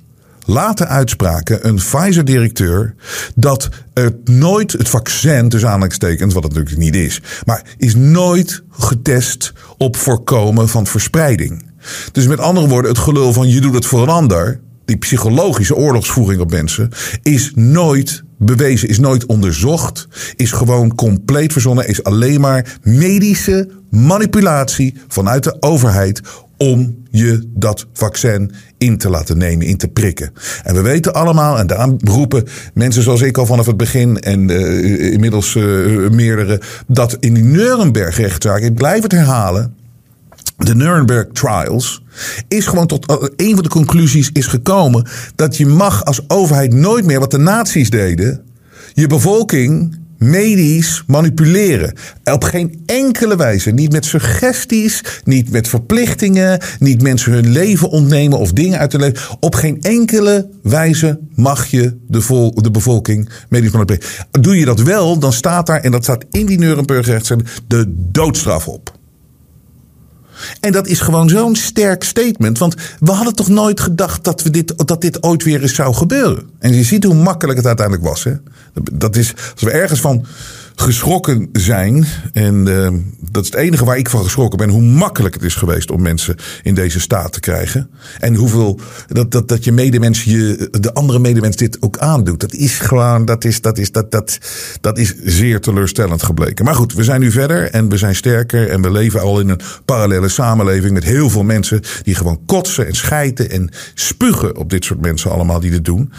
laten 0.49 0.87
uitspraken 0.87 1.67
een 1.67 1.75
Pfizer-directeur 1.75 2.95
dat 3.35 3.69
het 3.93 4.29
nooit 4.29 4.71
het 4.71 4.89
vaccin, 4.89 5.49
tussen 5.49 5.69
aanhalingstekens, 5.69 6.33
wat 6.33 6.43
het 6.43 6.53
natuurlijk 6.53 6.81
niet 6.81 6.95
is, 6.95 7.21
maar 7.45 7.63
is 7.77 7.95
nooit 7.95 8.63
getest 8.69 9.53
op 9.77 9.95
voorkomen 9.95 10.69
van 10.69 10.87
verspreiding. 10.87 11.63
Dus 12.11 12.27
met 12.27 12.39
andere 12.39 12.67
woorden, 12.67 12.91
het 12.91 12.99
gelul 12.99 13.33
van 13.33 13.49
je 13.49 13.61
doet 13.61 13.73
het 13.73 13.85
voor 13.85 14.01
een 14.01 14.09
ander, 14.09 14.59
die 14.85 14.97
psychologische 14.97 15.75
oorlogsvoering 15.75 16.41
op 16.41 16.51
mensen, 16.51 16.89
is 17.23 17.51
nooit 17.55 18.23
bewezen, 18.37 18.89
is 18.89 18.99
nooit 18.99 19.25
onderzocht, 19.25 20.07
is 20.35 20.51
gewoon 20.51 20.95
compleet 20.95 21.51
verzonnen, 21.51 21.87
is 21.87 22.03
alleen 22.03 22.41
maar 22.41 22.77
medische 22.83 23.69
manipulatie 23.89 24.95
vanuit 25.07 25.43
de 25.43 25.57
overheid 25.59 26.21
om 26.59 27.03
je 27.11 27.49
dat 27.53 27.87
vaccin 27.93 28.51
in 28.77 28.97
te 28.97 29.09
laten 29.09 29.37
nemen, 29.37 29.65
in 29.65 29.77
te 29.77 29.87
prikken. 29.87 30.31
En 30.63 30.75
we 30.75 30.81
weten 30.81 31.13
allemaal, 31.13 31.59
en 31.59 31.67
daarom 31.67 31.97
roepen 32.03 32.43
mensen 32.73 33.03
zoals 33.03 33.21
ik 33.21 33.37
al 33.37 33.45
vanaf 33.45 33.65
het 33.65 33.77
begin 33.77 34.19
en 34.19 34.49
uh, 34.49 35.11
inmiddels 35.11 35.55
uh, 35.55 36.09
meerdere, 36.09 36.61
dat 36.87 37.17
in 37.19 37.33
die 37.33 37.43
Nuremberg-rechtszaak, 37.43 38.61
ik 38.61 38.73
blijf 38.73 39.03
het 39.03 39.11
herhalen, 39.11 39.73
de 40.57 40.75
Nuremberg 40.75 41.27
Trials, 41.33 42.03
is 42.47 42.67
gewoon 42.67 42.87
tot 42.87 43.31
een 43.35 43.53
van 43.53 43.63
de 43.63 43.69
conclusies 43.69 44.29
is 44.33 44.47
gekomen 44.47 45.07
dat 45.35 45.57
je 45.57 45.65
mag 45.65 46.05
als 46.05 46.21
overheid 46.27 46.73
nooit 46.73 47.05
meer 47.05 47.19
wat 47.19 47.31
de 47.31 47.37
nazi's 47.37 47.89
deden, 47.89 48.41
je 48.93 49.07
bevolking 49.07 49.98
medisch 50.19 51.03
manipuleren. 51.07 51.93
Op 52.23 52.43
geen 52.43 52.83
enkele 52.85 53.35
wijze. 53.35 53.71
Niet 53.71 53.91
met 53.91 54.05
suggesties, 54.05 55.03
niet 55.23 55.51
met 55.51 55.67
verplichtingen, 55.67 56.61
niet 56.79 57.01
mensen 57.01 57.31
hun 57.31 57.49
leven 57.51 57.89
ontnemen 57.89 58.39
of 58.39 58.53
dingen 58.53 58.79
uit 58.79 58.91
hun 58.91 59.01
leven. 59.01 59.37
Op 59.39 59.55
geen 59.55 59.81
enkele 59.81 60.49
wijze 60.63 61.19
mag 61.35 61.65
je 61.65 61.97
de, 62.07 62.21
vol, 62.21 62.53
de 62.61 62.71
bevolking 62.71 63.29
medisch 63.49 63.71
manipuleren. 63.71 64.07
Doe 64.31 64.57
je 64.57 64.65
dat 64.65 64.81
wel, 64.81 65.19
dan 65.19 65.33
staat 65.33 65.67
daar, 65.67 65.81
en 65.81 65.91
dat 65.91 66.03
staat 66.03 66.25
in 66.31 66.45
die 66.45 66.57
Nuremberg 66.57 67.07
de 67.67 67.85
doodstraf 68.11 68.67
op. 68.67 68.98
En 70.59 70.71
dat 70.71 70.87
is 70.87 70.99
gewoon 70.99 71.29
zo'n 71.29 71.55
sterk 71.55 72.03
statement. 72.03 72.57
Want 72.57 72.75
we 72.99 73.11
hadden 73.11 73.35
toch 73.35 73.47
nooit 73.47 73.79
gedacht 73.79 74.23
dat, 74.23 74.43
we 74.43 74.49
dit, 74.49 74.87
dat 74.87 75.01
dit 75.01 75.23
ooit 75.23 75.43
weer 75.43 75.61
eens 75.61 75.75
zou 75.75 75.93
gebeuren. 75.93 76.43
En 76.59 76.73
je 76.73 76.83
ziet 76.83 77.03
hoe 77.03 77.13
makkelijk 77.13 77.57
het 77.57 77.67
uiteindelijk 77.67 78.07
was. 78.07 78.23
Hè? 78.23 78.33
Dat 78.93 79.15
is, 79.15 79.33
als 79.53 79.63
we 79.63 79.71
ergens 79.71 79.99
van 79.99 80.25
geschrokken 80.79 81.49
zijn. 81.51 82.05
En 82.33 82.67
uh, 82.67 82.89
dat 83.31 83.43
is 83.43 83.49
het 83.49 83.59
enige 83.59 83.85
waar 83.85 83.97
ik 83.97 84.09
van 84.09 84.23
geschrokken 84.23 84.57
ben. 84.57 84.69
Hoe 84.69 84.81
makkelijk 84.81 85.33
het 85.33 85.43
is 85.43 85.55
geweest 85.55 85.91
om 85.91 86.01
mensen 86.01 86.35
in 86.63 86.75
deze 86.75 86.99
staat 86.99 87.33
te 87.33 87.39
krijgen. 87.39 87.89
En 88.19 88.35
hoeveel 88.35 88.79
dat, 89.07 89.31
dat, 89.31 89.47
dat 89.47 89.63
je 89.63 89.71
medemens 89.71 90.23
je, 90.23 90.67
de 90.79 90.93
andere 90.93 91.19
medemens 91.19 91.55
dit 91.55 91.81
ook 91.81 91.97
aandoet. 91.97 92.39
Dat 92.39 92.53
is 92.53 92.79
gewoon, 92.79 93.25
dat 93.25 93.45
is, 93.45 93.61
dat 93.61 93.77
is, 93.77 93.91
dat, 93.91 94.11
dat, 94.11 94.37
dat 94.81 94.97
is 94.97 95.15
zeer 95.23 95.61
teleurstellend 95.61 96.23
gebleken. 96.23 96.65
Maar 96.65 96.75
goed, 96.75 96.93
we 96.93 97.03
zijn 97.03 97.19
nu 97.19 97.31
verder 97.31 97.71
en 97.71 97.89
we 97.89 97.97
zijn 97.97 98.15
sterker. 98.15 98.69
En 98.69 98.81
we 98.81 98.91
leven 98.91 99.21
al 99.21 99.39
in 99.39 99.49
een 99.49 99.59
parallele 99.85 100.29
samenleving 100.29 100.93
met 100.93 101.03
heel 101.03 101.29
veel 101.29 101.43
mensen 101.43 101.81
die 102.03 102.15
gewoon 102.15 102.39
kotsen 102.45 102.87
en 102.87 102.95
schijten 102.95 103.49
en 103.49 103.69
spugen 103.93 104.57
op 104.57 104.69
dit 104.69 104.85
soort 104.85 105.01
mensen 105.01 105.31
allemaal 105.31 105.59
die 105.59 105.71
dit 105.71 105.85
doen. 105.85 106.11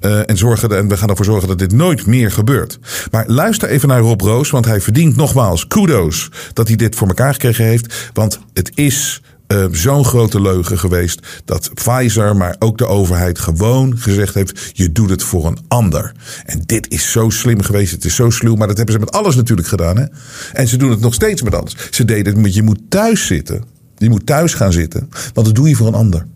Uh, 0.00 0.30
en, 0.30 0.36
zorgen, 0.36 0.76
en 0.76 0.88
we 0.88 0.96
gaan 0.96 1.08
ervoor 1.08 1.24
zorgen 1.24 1.48
dat 1.48 1.58
dit 1.58 1.72
nooit 1.72 2.06
meer 2.06 2.30
gebeurt. 2.30 2.78
Maar 3.10 3.24
luister 3.26 3.68
even 3.68 3.88
naar 3.88 4.06
Rob 4.08 4.20
Roos. 4.20 4.50
Want 4.50 4.64
hij 4.64 4.80
verdient 4.80 5.16
nogmaals 5.16 5.66
kudo's 5.66 6.30
dat 6.52 6.68
hij 6.68 6.76
dit 6.76 6.94
voor 6.94 7.08
elkaar 7.08 7.32
gekregen 7.32 7.64
heeft. 7.64 8.10
Want 8.12 8.38
het 8.52 8.70
is 8.74 9.22
uh, 9.48 9.64
zo'n 9.70 10.04
grote 10.04 10.40
leugen 10.40 10.78
geweest 10.78 11.42
dat 11.44 11.70
Pfizer, 11.74 12.36
maar 12.36 12.56
ook 12.58 12.78
de 12.78 12.86
overheid 12.86 13.38
gewoon 13.38 13.98
gezegd 13.98 14.34
heeft: 14.34 14.70
je 14.72 14.92
doet 14.92 15.10
het 15.10 15.22
voor 15.22 15.46
een 15.46 15.58
ander. 15.68 16.12
En 16.44 16.62
dit 16.66 16.90
is 16.90 17.10
zo 17.10 17.30
slim 17.30 17.62
geweest, 17.62 17.92
het 17.92 18.04
is 18.04 18.14
zo 18.14 18.30
sluw, 18.30 18.54
maar 18.54 18.66
dat 18.66 18.76
hebben 18.76 18.94
ze 18.94 19.00
met 19.00 19.12
alles 19.12 19.34
natuurlijk 19.34 19.68
gedaan. 19.68 19.96
Hè? 19.96 20.04
En 20.52 20.68
ze 20.68 20.76
doen 20.76 20.90
het 20.90 21.00
nog 21.00 21.14
steeds 21.14 21.42
met 21.42 21.54
alles. 21.54 21.76
Ze 21.90 22.04
deden 22.04 22.32
het 22.32 22.42
met 22.42 22.54
je 22.54 22.62
moet 22.62 22.80
thuis 22.88 23.26
zitten. 23.26 23.64
Je 23.96 24.08
moet 24.08 24.26
thuis 24.26 24.54
gaan 24.54 24.72
zitten, 24.72 25.08
want 25.34 25.46
dat 25.46 25.54
doe 25.54 25.68
je 25.68 25.76
voor 25.76 25.86
een 25.86 25.94
ander. 25.94 26.26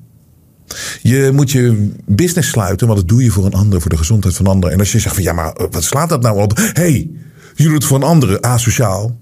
Je 1.02 1.30
moet 1.32 1.50
je 1.50 1.90
business 2.06 2.48
sluiten, 2.48 2.86
want 2.86 2.98
dat 2.98 3.08
doe 3.08 3.22
je 3.22 3.30
voor 3.30 3.44
een 3.44 3.54
ander, 3.54 3.80
voor 3.80 3.90
de 3.90 3.96
gezondheid 3.96 4.34
van 4.34 4.46
ander. 4.46 4.70
En 4.70 4.78
als 4.78 4.92
je 4.92 4.98
zegt 4.98 5.14
van 5.14 5.24
ja, 5.24 5.32
maar 5.32 5.54
wat 5.70 5.84
slaat 5.84 6.08
dat 6.08 6.22
nou 6.22 6.40
op? 6.42 6.58
hey, 6.72 7.10
doet 7.54 7.72
het 7.72 7.84
voor 7.84 7.96
een 7.96 8.02
andere, 8.02 8.42
asociaal. 8.42 9.20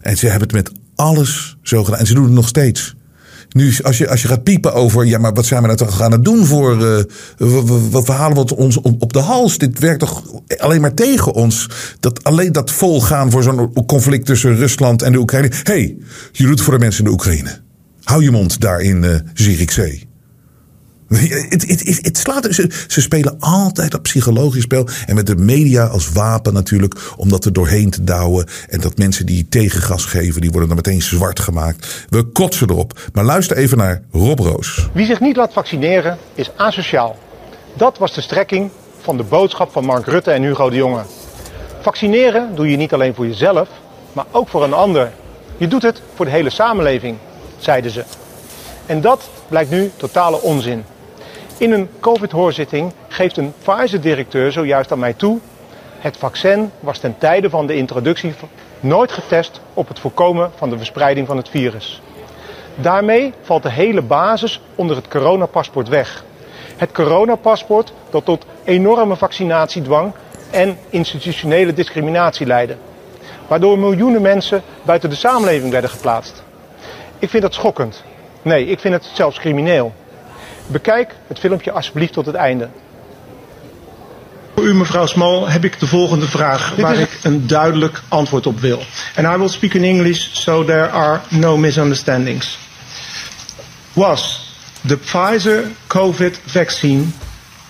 En 0.00 0.16
ze 0.16 0.26
hebben 0.26 0.48
het 0.48 0.52
met 0.52 0.72
alles 0.94 1.56
zo 1.62 1.84
gedaan. 1.84 2.00
En 2.00 2.06
ze 2.06 2.14
doen 2.14 2.24
het 2.24 2.32
nog 2.32 2.48
steeds. 2.48 2.96
Nu, 3.48 3.74
als 3.82 3.98
je, 3.98 4.08
als 4.08 4.22
je 4.22 4.28
gaat 4.28 4.42
piepen 4.42 4.74
over, 4.74 5.06
ja, 5.06 5.18
maar 5.18 5.32
wat 5.32 5.46
zijn 5.46 5.60
we 5.60 5.66
nou 5.66 5.78
toch 5.78 5.96
gaan 5.96 6.22
doen 6.22 6.46
voor. 6.46 6.82
Uh, 6.82 7.02
wat, 7.90 8.06
we 8.06 8.56
ons 8.56 8.76
op, 8.76 9.02
op 9.02 9.12
de 9.12 9.18
hals? 9.18 9.58
Dit 9.58 9.78
werkt 9.78 10.00
toch 10.00 10.22
alleen 10.58 10.80
maar 10.80 10.94
tegen 10.94 11.32
ons? 11.32 11.68
Dat 12.00 12.24
alleen 12.24 12.52
dat 12.52 12.70
volgaan 12.70 13.30
voor 13.30 13.42
zo'n 13.42 13.86
conflict 13.86 14.26
tussen 14.26 14.56
Rusland 14.56 15.02
en 15.02 15.12
de 15.12 15.18
Oekraïne. 15.18 15.50
Hey, 15.62 15.96
je 16.32 16.42
doet 16.42 16.52
het 16.52 16.60
voor 16.60 16.72
de 16.72 16.78
mensen 16.78 16.98
in 16.98 17.04
de 17.04 17.12
Oekraïne. 17.12 17.60
Hou 18.02 18.22
je 18.22 18.30
mond 18.30 18.60
daar 18.60 18.80
in 18.80 19.02
uh, 19.02 19.14
Zierikzee. 19.34 20.07
Het, 21.08 22.18
slaat, 22.18 22.46
ze, 22.50 22.70
ze, 22.86 23.00
spelen 23.00 23.36
altijd 23.38 23.90
dat 23.90 24.02
psychologisch 24.02 24.62
spel. 24.62 24.88
En 25.06 25.14
met 25.14 25.26
de 25.26 25.36
media 25.36 25.86
als 25.86 26.12
wapen 26.12 26.52
natuurlijk. 26.52 26.94
Om 27.16 27.28
dat 27.28 27.44
er 27.44 27.52
doorheen 27.52 27.90
te 27.90 28.04
douwen. 28.04 28.46
En 28.68 28.80
dat 28.80 28.98
mensen 28.98 29.26
die 29.26 29.48
tegengas 29.48 30.04
geven, 30.04 30.40
die 30.40 30.50
worden 30.50 30.68
dan 30.68 30.76
meteen 30.76 31.02
zwart 31.02 31.40
gemaakt. 31.40 32.06
We 32.08 32.22
kotsen 32.22 32.70
erop. 32.70 33.00
Maar 33.12 33.24
luister 33.24 33.56
even 33.56 33.78
naar 33.78 34.02
Rob 34.12 34.38
Roos. 34.38 34.88
Wie 34.92 35.06
zich 35.06 35.20
niet 35.20 35.36
laat 35.36 35.52
vaccineren 35.52 36.18
is 36.34 36.50
asociaal. 36.56 37.18
Dat 37.76 37.98
was 37.98 38.14
de 38.14 38.20
strekking 38.20 38.70
van 39.00 39.16
de 39.16 39.22
boodschap 39.22 39.72
van 39.72 39.84
Mark 39.84 40.06
Rutte 40.06 40.30
en 40.30 40.42
Hugo 40.42 40.70
de 40.70 40.76
Jonge. 40.76 41.02
Vaccineren 41.80 42.54
doe 42.54 42.70
je 42.70 42.76
niet 42.76 42.92
alleen 42.92 43.14
voor 43.14 43.26
jezelf, 43.26 43.68
maar 44.12 44.26
ook 44.30 44.48
voor 44.48 44.64
een 44.64 44.72
ander. 44.72 45.12
Je 45.56 45.68
doet 45.68 45.82
het 45.82 46.02
voor 46.14 46.24
de 46.24 46.30
hele 46.30 46.50
samenleving, 46.50 47.16
zeiden 47.58 47.90
ze. 47.90 48.04
En 48.86 49.00
dat 49.00 49.30
blijkt 49.48 49.70
nu 49.70 49.90
totale 49.96 50.40
onzin. 50.40 50.84
In 51.58 51.72
een 51.72 51.88
COVID-hoorzitting 52.00 52.92
geeft 53.08 53.36
een 53.36 53.52
Pfizer-directeur 53.62 54.52
zojuist 54.52 54.92
aan 54.92 54.98
mij 54.98 55.12
toe. 55.12 55.38
Het 55.98 56.16
vaccin 56.16 56.70
was 56.80 56.98
ten 56.98 57.18
tijde 57.18 57.50
van 57.50 57.66
de 57.66 57.74
introductie 57.74 58.34
nooit 58.80 59.12
getest 59.12 59.60
op 59.74 59.88
het 59.88 59.98
voorkomen 59.98 60.50
van 60.56 60.70
de 60.70 60.76
verspreiding 60.76 61.26
van 61.26 61.36
het 61.36 61.48
virus. 61.48 62.02
Daarmee 62.74 63.32
valt 63.42 63.62
de 63.62 63.70
hele 63.70 64.02
basis 64.02 64.60
onder 64.74 64.96
het 64.96 65.08
coronapaspoort 65.08 65.88
weg. 65.88 66.24
Het 66.76 66.92
coronapaspoort 66.92 67.92
dat 68.10 68.24
tot 68.24 68.46
enorme 68.64 69.16
vaccinatiedwang 69.16 70.12
en 70.50 70.78
institutionele 70.90 71.72
discriminatie 71.72 72.46
leidde. 72.46 72.76
Waardoor 73.46 73.78
miljoenen 73.78 74.22
mensen 74.22 74.62
buiten 74.82 75.10
de 75.10 75.16
samenleving 75.16 75.72
werden 75.72 75.90
geplaatst. 75.90 76.42
Ik 77.18 77.30
vind 77.30 77.42
dat 77.42 77.54
schokkend. 77.54 78.04
Nee, 78.42 78.66
ik 78.66 78.80
vind 78.80 78.94
het 78.94 79.10
zelfs 79.12 79.38
crimineel. 79.38 79.92
Bekijk 80.70 81.14
het 81.26 81.38
filmpje 81.38 81.72
alsjeblieft 81.72 82.12
tot 82.12 82.26
het 82.26 82.34
einde. 82.34 82.68
Voor 84.54 84.66
u, 84.66 84.74
mevrouw 84.74 85.06
Small, 85.06 85.44
heb 85.44 85.64
ik 85.64 85.80
de 85.80 85.86
volgende 85.86 86.26
vraag 86.26 86.74
waar 86.76 86.96
ik 86.98 87.18
een 87.22 87.46
duidelijk 87.46 88.02
antwoord 88.08 88.46
op 88.46 88.60
wil. 88.60 88.82
And 89.16 89.26
I 89.26 89.38
will 89.38 89.48
speak 89.48 89.74
in 89.74 89.84
English 89.84 90.28
so 90.32 90.64
there 90.64 90.88
are 90.88 91.20
no 91.28 91.56
misunderstandings. 91.56 92.58
Was 93.92 94.52
the 94.86 94.96
Pfizer 94.96 95.64
COVID 95.86 96.40
vaccine 96.44 97.04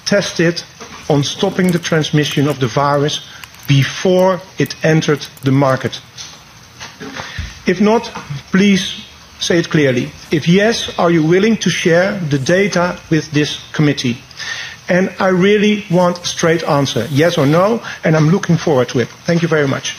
tested 0.02 0.64
on 1.07 1.25
stopping 1.25 1.71
the 1.71 1.81
transmission 1.81 2.49
of 2.49 2.59
the 2.59 2.69
virus 2.69 3.28
before 3.67 4.38
it 4.57 4.76
entered 4.81 5.28
the 5.43 5.50
market? 5.50 6.00
If 7.64 7.81
not, 7.81 8.12
please 8.50 9.08
Say 9.40 9.59
it 9.59 9.71
clearly. 9.71 10.11
If 10.30 10.49
yes, 10.49 10.99
are 10.99 11.11
you 11.11 11.23
willing 11.23 11.57
to 11.59 11.71
share 11.71 12.18
the 12.30 12.38
data 12.38 12.99
with 13.11 13.30
this 13.30 13.61
committee? 13.73 14.16
And 14.88 15.11
I 15.18 15.28
really 15.28 15.85
want 15.90 16.18
a 16.18 16.26
straight 16.26 16.62
answer, 16.64 17.07
yes 17.11 17.38
or 17.38 17.47
no, 17.47 17.83
and 18.04 18.16
I'm 18.16 18.30
looking 18.30 18.57
forward 18.57 18.88
to 18.88 19.00
it. 19.00 19.09
Thank 19.26 19.42
you 19.42 19.49
very 19.49 19.68
much. 19.68 19.95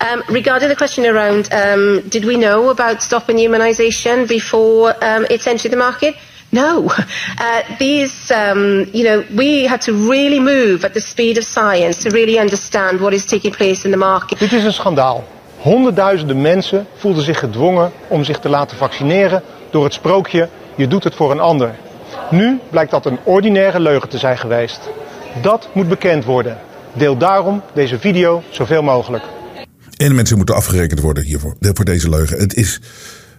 Um, 0.00 0.22
regarding 0.28 0.68
the 0.68 0.76
question 0.76 1.06
around, 1.06 1.48
um, 1.52 2.08
did 2.08 2.24
we 2.24 2.36
know 2.36 2.68
about 2.70 3.02
stopping 3.02 3.36
immunisation 3.36 4.28
before 4.28 4.94
um, 5.02 5.26
it 5.30 5.46
entered 5.46 5.72
the 5.72 5.76
market? 5.76 6.14
No. 6.52 6.90
Uh, 7.40 7.62
these, 7.78 8.32
um, 8.32 8.84
you 8.92 9.04
know, 9.04 9.24
we 9.36 9.64
had 9.64 9.80
to 9.80 9.92
really 9.92 10.40
move 10.40 10.84
at 10.84 10.92
the 10.92 11.00
speed 11.00 11.38
of 11.38 11.44
science 11.44 12.02
to 12.02 12.10
really 12.10 12.36
understand 12.36 13.00
what 13.00 13.14
is 13.14 13.24
taking 13.24 13.52
place 13.52 13.84
in 13.84 13.92
the 13.92 13.96
market. 13.96 14.38
Dit 14.38 14.52
is 14.52 14.64
een 14.64 14.72
schandaal. 14.72 15.24
Honderdduizenden 15.58 16.40
mensen 16.40 16.86
voelden 16.96 17.22
zich 17.22 17.38
gedwongen 17.38 17.90
om 18.08 18.24
zich 18.24 18.38
te 18.38 18.48
laten 18.48 18.76
vaccineren 18.76 19.42
door 19.70 19.84
het 19.84 19.92
sprookje 19.92 20.48
je 20.78 20.88
doet 20.88 21.04
het 21.04 21.14
voor 21.14 21.30
een 21.30 21.40
ander. 21.40 21.74
Nu 22.30 22.58
blijkt 22.70 22.90
dat 22.90 23.06
een 23.06 23.18
ordinaire 23.24 23.80
leugen 23.80 24.08
te 24.08 24.18
zijn 24.18 24.38
geweest. 24.38 24.80
Dat 25.42 25.68
moet 25.72 25.88
bekend 25.88 26.24
worden. 26.24 26.58
Deel 26.92 27.16
daarom 27.16 27.62
deze 27.74 27.98
video 27.98 28.42
zoveel 28.50 28.82
mogelijk. 28.82 29.24
En 29.96 30.14
mensen 30.14 30.36
moeten 30.36 30.54
afgerekend 30.54 31.00
worden 31.00 31.24
hiervoor, 31.24 31.56
voor 31.60 31.84
deze 31.84 32.08
leugen. 32.08 32.38
Het 32.38 32.54
is 32.54 32.80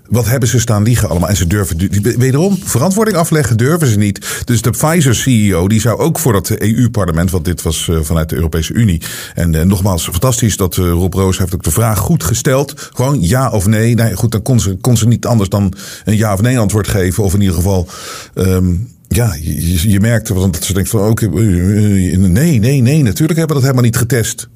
Wat 0.09 0.25
hebben 0.25 0.49
ze 0.49 0.59
staan 0.59 0.83
liegen 0.83 1.09
allemaal? 1.09 1.29
En 1.29 1.35
ze 1.35 1.47
durven, 1.47 1.77
wederom, 2.17 2.59
verantwoording 2.63 3.17
afleggen 3.17 3.57
durven 3.57 3.87
ze 3.87 3.97
niet. 3.97 4.43
Dus 4.45 4.61
de 4.61 4.69
Pfizer-CEO, 4.69 5.67
die 5.67 5.81
zou 5.81 5.99
ook 5.99 6.19
voor 6.19 6.33
dat 6.33 6.49
EU-parlement, 6.49 7.31
want 7.31 7.45
dit 7.45 7.61
was 7.61 7.89
vanuit 8.01 8.29
de 8.29 8.35
Europese 8.35 8.73
Unie. 8.73 9.01
En 9.35 9.67
nogmaals, 9.67 10.03
fantastisch 10.03 10.57
dat 10.57 10.75
Rob 10.75 11.13
Roos 11.13 11.37
heeft 11.37 11.53
ook 11.53 11.63
de 11.63 11.71
vraag 11.71 11.99
goed 11.99 12.23
gesteld. 12.23 12.89
Gewoon 12.93 13.21
ja 13.21 13.49
of 13.49 13.67
nee. 13.67 13.95
Nee, 13.95 14.15
goed, 14.15 14.31
dan 14.31 14.41
kon 14.41 14.59
ze, 14.59 14.77
kon 14.81 14.97
ze 14.97 15.07
niet 15.07 15.25
anders 15.25 15.49
dan 15.49 15.73
een 16.05 16.17
ja 16.17 16.33
of 16.33 16.41
nee 16.41 16.59
antwoord 16.59 16.87
geven. 16.87 17.23
Of 17.23 17.33
in 17.33 17.39
ieder 17.39 17.55
geval. 17.55 17.87
Um, 18.35 18.87
ja, 19.07 19.35
je, 19.39 19.89
je 19.89 19.99
merkte 19.99 20.33
dat 20.33 20.63
ze 20.63 20.73
denkt 20.73 20.89
van 20.89 21.09
oké, 21.09 21.27
nee, 21.27 22.59
nee, 22.59 22.81
nee, 22.81 23.03
natuurlijk 23.03 23.39
hebben 23.39 23.47
we 23.47 23.53
dat 23.53 23.61
helemaal 23.61 23.83
niet 23.83 23.97
getest. 23.97 24.49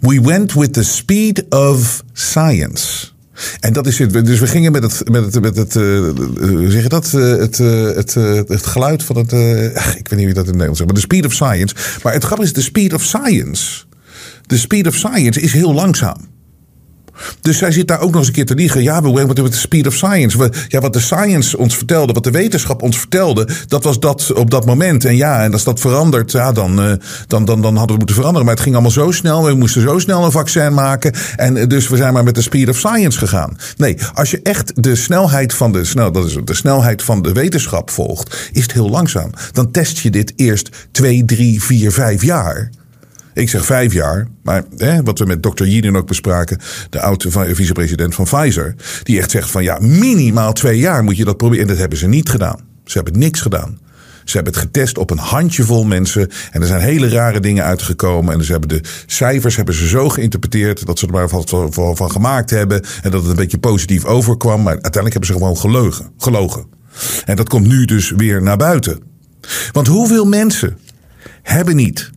We 0.00 0.20
went 0.20 0.52
with 0.52 0.72
the 0.72 0.82
speed 0.82 1.44
of 1.48 2.02
science. 2.12 3.14
En 3.60 3.72
dat 3.72 3.86
is 3.86 3.98
het. 3.98 4.26
Dus 4.26 4.40
we 4.40 4.46
gingen 4.46 4.72
met 4.72 4.82
het, 4.82 5.10
met 5.10 5.24
het, 5.24 5.40
met 5.40 5.56
het 5.56 5.74
uh, 5.74 5.82
hoe 6.38 6.70
zeg 6.70 6.82
je 6.82 6.88
dat? 6.88 7.12
Uh, 7.14 7.36
het, 7.36 7.58
uh, 7.58 7.94
het, 7.94 8.14
het 8.48 8.66
geluid 8.66 9.02
van 9.02 9.16
het, 9.16 9.32
ik 10.00 10.08
weet 10.08 10.18
niet 10.18 10.24
wie 10.24 10.34
dat 10.34 10.46
in 10.46 10.58
het 10.58 10.62
Nederlands 10.62 10.78
zegt, 10.78 10.92
maar 10.92 11.00
de 11.00 11.06
speed 11.06 11.26
of 11.26 11.32
science. 11.32 11.74
Maar 12.02 12.12
het 12.12 12.24
grappige 12.24 12.48
is, 12.48 12.54
de 12.54 12.60
speed 12.60 12.94
of 12.94 13.02
science. 13.02 13.84
De 14.46 14.56
speed 14.56 14.86
of 14.86 14.94
science 14.94 15.40
is 15.40 15.52
heel 15.52 15.74
langzaam. 15.74 16.35
Dus 17.40 17.58
zij 17.58 17.72
zit 17.72 17.88
daar 17.88 18.00
ook 18.00 18.10
nog 18.10 18.18
eens 18.18 18.26
een 18.26 18.32
keer 18.32 18.46
te 18.46 18.54
liegen. 18.54 18.82
Ja, 18.82 19.02
we 19.02 19.12
went 19.12 19.38
with 19.38 19.52
the 19.52 19.58
speed 19.58 19.86
of 19.86 19.94
science. 19.94 20.50
ja, 20.68 20.80
wat 20.80 20.92
de 20.92 21.00
science 21.00 21.58
ons 21.58 21.76
vertelde, 21.76 22.12
wat 22.12 22.24
de 22.24 22.30
wetenschap 22.30 22.82
ons 22.82 22.98
vertelde, 22.98 23.48
dat 23.66 23.84
was 23.84 24.00
dat 24.00 24.32
op 24.32 24.50
dat 24.50 24.66
moment. 24.66 25.04
En 25.04 25.16
ja, 25.16 25.42
en 25.42 25.52
als 25.52 25.64
dat 25.64 25.80
verandert, 25.80 26.32
ja, 26.32 26.52
dan, 26.52 26.84
uh, 26.84 26.92
dan, 27.26 27.44
dan, 27.44 27.62
dan 27.62 27.76
hadden 27.76 27.92
we 27.92 27.96
moeten 27.96 28.14
veranderen. 28.14 28.46
Maar 28.46 28.54
het 28.54 28.62
ging 28.62 28.74
allemaal 28.74 28.92
zo 28.92 29.10
snel. 29.10 29.44
We 29.44 29.54
moesten 29.54 29.82
zo 29.82 29.98
snel 29.98 30.24
een 30.24 30.30
vaccin 30.30 30.74
maken. 30.74 31.12
En 31.36 31.56
uh, 31.56 31.66
dus 31.66 31.88
we 31.88 31.96
zijn 31.96 32.12
maar 32.12 32.24
met 32.24 32.34
de 32.34 32.42
speed 32.42 32.68
of 32.68 32.76
science 32.76 33.18
gegaan. 33.18 33.58
Nee, 33.76 33.96
als 34.14 34.30
je 34.30 34.40
echt 34.42 34.82
de 34.82 34.96
snelheid 34.96 35.54
van 35.54 35.72
de, 35.72 35.84
snel, 35.84 36.12
dat 36.12 36.26
is 36.26 36.38
de 36.44 36.54
snelheid 36.54 37.02
van 37.02 37.22
de 37.22 37.32
wetenschap 37.32 37.90
volgt, 37.90 38.50
is 38.52 38.62
het 38.62 38.72
heel 38.72 38.90
langzaam. 38.90 39.30
Dan 39.52 39.70
test 39.70 39.98
je 39.98 40.10
dit 40.10 40.32
eerst 40.36 40.68
twee, 40.90 41.24
drie, 41.24 41.62
vier, 41.62 41.92
vijf 41.92 42.22
jaar. 42.22 42.70
Ik 43.36 43.48
zeg 43.48 43.64
vijf 43.64 43.92
jaar. 43.92 44.26
Maar 44.42 44.64
hè, 44.76 45.02
wat 45.02 45.18
we 45.18 45.24
met 45.24 45.42
Dr. 45.42 45.64
Yidin 45.64 45.96
ook 45.96 46.06
bespraken, 46.06 46.58
de 46.90 47.00
oude 47.00 47.54
vicepresident 47.54 48.14
van 48.14 48.24
Pfizer, 48.24 48.74
die 49.02 49.18
echt 49.18 49.30
zegt 49.30 49.50
van 49.50 49.62
ja, 49.62 49.78
minimaal 49.80 50.52
twee 50.52 50.78
jaar 50.78 51.04
moet 51.04 51.16
je 51.16 51.24
dat 51.24 51.36
proberen. 51.36 51.62
En 51.62 51.68
dat 51.68 51.78
hebben 51.78 51.98
ze 51.98 52.06
niet 52.06 52.28
gedaan. 52.28 52.60
Ze 52.84 52.96
hebben 52.98 53.18
niks 53.18 53.40
gedaan. 53.40 53.78
Ze 54.24 54.36
hebben 54.36 54.52
het 54.52 54.62
getest 54.62 54.98
op 54.98 55.10
een 55.10 55.18
handjevol 55.18 55.84
mensen. 55.84 56.30
En 56.50 56.60
er 56.60 56.66
zijn 56.66 56.80
hele 56.80 57.08
rare 57.08 57.40
dingen 57.40 57.64
uitgekomen. 57.64 58.34
En 58.34 58.44
ze 58.44 58.50
hebben 58.50 58.68
de 58.68 58.80
cijfers 59.06 59.56
hebben 59.56 59.74
ze 59.74 59.88
zo 59.88 60.08
geïnterpreteerd. 60.08 60.86
dat 60.86 60.98
ze 60.98 61.06
er 61.06 61.12
maar 61.12 61.28
wat 61.28 61.48
van, 61.70 61.96
van 61.96 62.10
gemaakt 62.10 62.50
hebben. 62.50 62.82
En 63.02 63.10
dat 63.10 63.20
het 63.20 63.30
een 63.30 63.36
beetje 63.36 63.58
positief 63.58 64.04
overkwam. 64.04 64.62
Maar 64.62 64.72
uiteindelijk 64.72 65.12
hebben 65.12 65.30
ze 65.30 65.38
gewoon 65.38 65.56
gelogen. 65.56 66.10
gelogen. 66.18 66.66
En 67.24 67.36
dat 67.36 67.48
komt 67.48 67.66
nu 67.66 67.84
dus 67.84 68.10
weer 68.10 68.42
naar 68.42 68.56
buiten. 68.56 69.00
Want 69.72 69.86
hoeveel 69.86 70.24
mensen 70.24 70.78
hebben 71.42 71.76
niet 71.76 72.14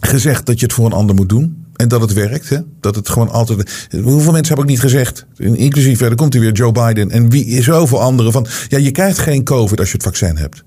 gezegd 0.00 0.46
dat 0.46 0.58
je 0.60 0.66
het 0.66 0.74
voor 0.74 0.86
een 0.86 0.92
ander 0.92 1.14
moet 1.14 1.28
doen. 1.28 1.64
En 1.76 1.88
dat 1.88 2.00
het 2.00 2.12
werkt. 2.12 2.48
Hè? 2.48 2.58
Dat 2.80 2.94
het 2.94 3.08
gewoon 3.08 3.30
altijd. 3.30 3.88
Hoeveel 3.90 4.32
mensen 4.32 4.46
hebben 4.46 4.58
ook 4.58 4.70
niet 4.70 4.80
gezegd. 4.80 5.26
Inclusief, 5.36 6.00
er 6.00 6.14
komt 6.14 6.32
hij 6.32 6.42
weer 6.42 6.52
Joe 6.52 6.72
Biden. 6.72 7.10
En 7.10 7.30
wie 7.30 7.62
zoveel 7.62 8.00
anderen. 8.00 8.32
Van 8.32 8.46
ja, 8.68 8.78
je 8.78 8.90
krijgt 8.90 9.18
geen 9.18 9.44
COVID 9.44 9.78
als 9.78 9.88
je 9.88 9.94
het 9.94 10.02
vaccin 10.02 10.36
hebt. 10.36 10.64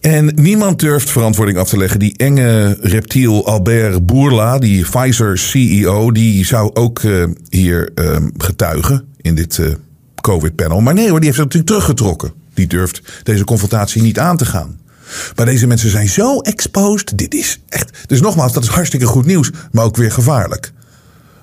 En 0.00 0.32
niemand 0.34 0.78
durft 0.78 1.10
verantwoording 1.10 1.58
af 1.58 1.68
te 1.68 1.76
leggen. 1.76 1.98
Die 1.98 2.16
enge 2.16 2.78
reptiel 2.80 3.46
Albert 3.46 4.06
Bourla, 4.06 4.58
die 4.58 4.82
Pfizer 4.82 5.38
CEO, 5.38 6.12
die 6.12 6.44
zou 6.44 6.70
ook 6.74 7.02
uh, 7.02 7.24
hier 7.48 7.90
uh, 7.94 8.16
getuigen 8.36 9.04
in 9.20 9.34
dit 9.34 9.58
uh, 9.58 9.68
COVID-panel. 10.20 10.80
Maar 10.80 10.94
nee 10.94 11.08
hoor, 11.08 11.20
die 11.20 11.24
heeft 11.24 11.36
zich 11.36 11.44
natuurlijk 11.44 11.72
teruggetrokken. 11.72 12.32
Die 12.54 12.66
durft 12.66 13.02
deze 13.22 13.44
confrontatie 13.44 14.02
niet 14.02 14.18
aan 14.18 14.36
te 14.36 14.44
gaan. 14.44 14.79
Maar 15.36 15.46
deze 15.46 15.66
mensen 15.66 15.90
zijn 15.90 16.08
zo 16.08 16.40
exposed. 16.40 17.18
Dit 17.18 17.34
is 17.34 17.60
echt. 17.68 17.90
Dus 18.06 18.20
nogmaals, 18.20 18.52
dat 18.52 18.62
is 18.62 18.68
hartstikke 18.68 19.06
goed 19.06 19.26
nieuws, 19.26 19.50
maar 19.72 19.84
ook 19.84 19.96
weer 19.96 20.12
gevaarlijk. 20.12 20.72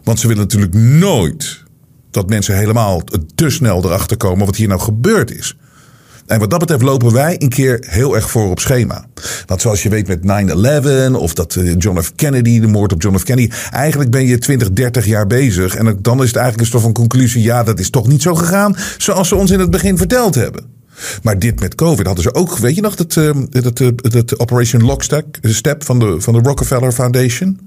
Want 0.03 0.19
ze 0.19 0.27
willen 0.27 0.43
natuurlijk 0.43 0.73
nooit 0.73 1.63
dat 2.12 2.30
mensen 2.30 2.58
helemaal 2.58 3.03
te 3.36 3.49
snel 3.49 3.84
erachter 3.86 4.17
komen 4.17 4.45
wat 4.45 4.56
hier 4.56 4.67
nou 4.67 4.80
gebeurd 4.80 5.32
is. 5.32 5.56
En 6.27 6.39
wat 6.39 6.49
dat 6.49 6.60
betreft 6.60 6.82
lopen 6.82 7.13
wij 7.13 7.36
een 7.41 7.49
keer 7.49 7.84
heel 7.88 8.15
erg 8.15 8.30
voor 8.30 8.49
op 8.49 8.60
schema. 8.60 9.06
Want 9.45 9.62
zoals 9.62 9.84
je 9.84 9.89
weet 9.89 10.08
met 10.08 10.19
9-11 11.12 11.15
of 11.15 11.34
dat 11.34 11.56
eh, 11.56 11.75
John 11.77 12.01
F. 12.01 12.15
Kennedy, 12.15 12.60
de 12.60 12.67
moord 12.67 12.93
op 12.93 13.01
John 13.01 13.17
F. 13.17 13.23
Kennedy. 13.23 13.53
Eigenlijk 13.71 14.12
ben 14.12 14.25
je 14.25 14.38
20, 14.38 14.71
30 14.71 15.06
jaar 15.06 15.27
bezig. 15.27 15.75
En 15.75 15.99
dan 16.01 16.21
is 16.21 16.27
het 16.27 16.36
eigenlijk 16.36 16.60
een 16.60 16.71
soort 16.71 16.84
van 16.84 16.93
conclusie. 16.93 17.41
Ja, 17.41 17.63
dat 17.63 17.80
is 17.80 17.89
toch 17.89 18.08
niet 18.08 18.21
zo 18.21 18.36
gegaan 18.36 18.75
zoals 18.97 19.27
ze 19.27 19.36
ons 19.36 19.51
in 19.51 19.60
het 19.60 19.71
begin 19.71 19.97
verteld 19.97 20.36
hebben. 20.36 20.76
Maar 21.23 21.39
dit 21.39 21.60
met 21.60 21.75
COVID 21.75 22.05
hadden 22.05 22.23
ze 22.23 22.33
ook, 22.33 22.57
weet 22.57 22.75
je 22.75 22.81
nog, 22.81 22.95
dat, 22.95 23.15
uh, 23.15 23.31
dat, 23.49 23.79
uh, 23.79 23.89
dat 24.01 24.39
Operation 24.39 24.83
Lockstep 24.83 25.83
van 25.83 25.99
de, 25.99 26.15
van 26.21 26.33
de 26.33 26.39
Rockefeller 26.39 26.91
Foundation. 26.91 27.60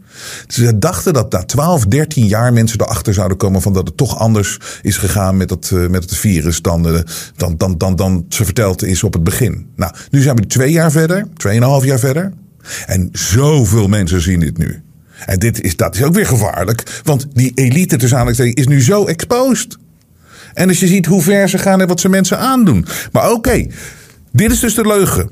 Ze 0.46 0.78
dachten 0.78 1.12
dat 1.12 1.32
na 1.32 1.44
12, 1.44 1.84
13 1.84 2.26
jaar 2.26 2.52
mensen 2.52 2.80
erachter 2.80 3.14
zouden 3.14 3.36
komen 3.36 3.62
van 3.62 3.72
dat 3.72 3.86
het 3.86 3.96
toch 3.96 4.18
anders 4.18 4.58
is 4.82 4.96
gegaan 4.96 5.36
met 5.36 5.50
het, 5.50 5.70
uh, 5.70 5.88
met 5.88 6.02
het 6.02 6.16
virus 6.16 6.62
dan, 6.62 6.82
dan, 7.36 7.56
dan, 7.56 7.78
dan, 7.78 7.96
dan 7.96 8.26
ze 8.28 8.44
verteld 8.44 8.84
is 8.84 9.02
op 9.02 9.12
het 9.12 9.24
begin. 9.24 9.66
Nou, 9.76 9.92
nu 10.10 10.22
zijn 10.22 10.36
we 10.36 10.46
twee 10.46 10.72
jaar 10.72 10.90
verder, 10.90 11.26
tweeënhalf 11.36 11.84
jaar 11.84 11.98
verder. 11.98 12.32
En 12.86 13.08
zoveel 13.12 13.88
mensen 13.88 14.20
zien 14.20 14.40
dit 14.40 14.58
nu. 14.58 14.82
En 15.26 15.38
dit 15.38 15.60
is, 15.60 15.76
dat 15.76 15.94
is 15.94 16.02
ook 16.02 16.14
weer 16.14 16.26
gevaarlijk, 16.26 17.00
want 17.04 17.26
die 17.32 17.52
elite 17.54 18.52
is 18.54 18.66
nu 18.66 18.82
zo 18.82 19.04
exposed. 19.06 19.78
En 20.54 20.68
als 20.68 20.80
je 20.80 20.86
ziet 20.86 21.06
hoe 21.06 21.22
ver 21.22 21.48
ze 21.48 21.58
gaan 21.58 21.80
en 21.80 21.88
wat 21.88 22.00
ze 22.00 22.08
mensen 22.08 22.38
aandoen. 22.38 22.86
Maar 23.12 23.30
oké, 23.30 23.66
dit 24.32 24.50
is 24.50 24.60
dus 24.60 24.74
de 24.74 24.86
leugen. 24.86 25.30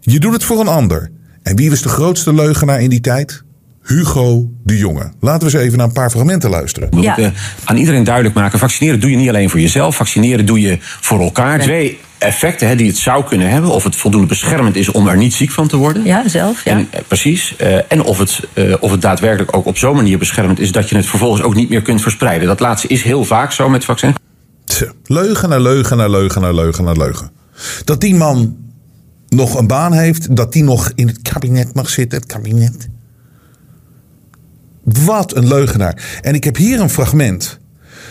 Je 0.00 0.18
doet 0.18 0.32
het 0.32 0.44
voor 0.44 0.60
een 0.60 0.68
ander. 0.68 1.10
En 1.42 1.56
wie 1.56 1.70
was 1.70 1.82
de 1.82 1.88
grootste 1.88 2.34
leugenaar 2.34 2.80
in 2.80 2.90
die 2.90 3.00
tijd? 3.00 3.42
Hugo 3.84 4.48
de 4.64 4.76
Jonge. 4.76 5.12
Laten 5.20 5.48
we 5.48 5.54
eens 5.54 5.64
even 5.64 5.78
naar 5.78 5.86
een 5.86 5.92
paar 5.92 6.10
fragmenten 6.10 6.50
luisteren. 6.50 6.90
We 6.90 6.96
moeten 6.96 7.34
aan 7.64 7.76
iedereen 7.76 8.04
duidelijk 8.04 8.34
maken: 8.34 8.58
vaccineren 8.58 9.00
doe 9.00 9.10
je 9.10 9.16
niet 9.16 9.28
alleen 9.28 9.50
voor 9.50 9.60
jezelf, 9.60 9.96
vaccineren 9.96 10.46
doe 10.46 10.60
je 10.60 10.78
voor 10.80 11.20
elkaar. 11.20 11.60
Twee 11.60 11.98
effecten 12.18 12.68
hè, 12.68 12.76
die 12.76 12.86
het 12.86 12.96
zou 12.96 13.24
kunnen 13.24 13.50
hebben. 13.50 13.70
Of 13.70 13.84
het 13.84 13.96
voldoende 13.96 14.26
beschermend 14.26 14.76
is 14.76 14.90
om 14.90 15.08
er 15.08 15.16
niet 15.16 15.34
ziek 15.34 15.50
van 15.50 15.68
te 15.68 15.76
worden. 15.76 16.04
Ja, 16.04 16.28
zelf. 16.28 16.64
Ja. 16.64 16.70
En, 16.70 16.88
eh, 16.90 17.00
precies. 17.08 17.54
Uh, 17.60 17.76
en 17.88 18.02
of 18.02 18.18
het, 18.18 18.40
uh, 18.54 18.74
of 18.80 18.90
het 18.90 19.02
daadwerkelijk 19.02 19.56
ook 19.56 19.66
op 19.66 19.78
zo'n 19.78 19.96
manier 19.96 20.18
beschermend 20.18 20.60
is 20.60 20.72
dat 20.72 20.88
je 20.88 20.96
het 20.96 21.06
vervolgens 21.06 21.42
ook 21.42 21.54
niet 21.54 21.68
meer 21.68 21.82
kunt 21.82 22.02
verspreiden. 22.02 22.48
Dat 22.48 22.60
laatste 22.60 22.88
is 22.88 23.02
heel 23.02 23.24
vaak 23.24 23.52
zo 23.52 23.68
met 23.68 23.84
vaccins. 23.84 24.14
Leugen 25.04 25.48
naar 25.48 25.60
leugen 25.60 25.96
naar 25.96 26.10
leugen 26.10 26.40
naar 26.40 26.54
leugen 26.54 26.84
naar 26.84 26.96
leugen. 26.96 27.30
Dat 27.84 28.00
die 28.00 28.14
man 28.14 28.56
nog 29.28 29.58
een 29.58 29.66
baan 29.66 29.92
heeft, 29.92 30.36
dat 30.36 30.52
die 30.52 30.62
nog 30.62 30.92
in 30.94 31.06
het 31.06 31.22
kabinet 31.22 31.74
mag 31.74 31.88
zitten, 31.88 32.18
het 32.18 32.28
kabinet. 32.28 32.88
Wat 34.82 35.36
een 35.36 35.48
leugenaar. 35.48 36.20
En 36.22 36.34
ik 36.34 36.44
heb 36.44 36.56
hier 36.56 36.80
een 36.80 36.90
fragment. 36.90 37.58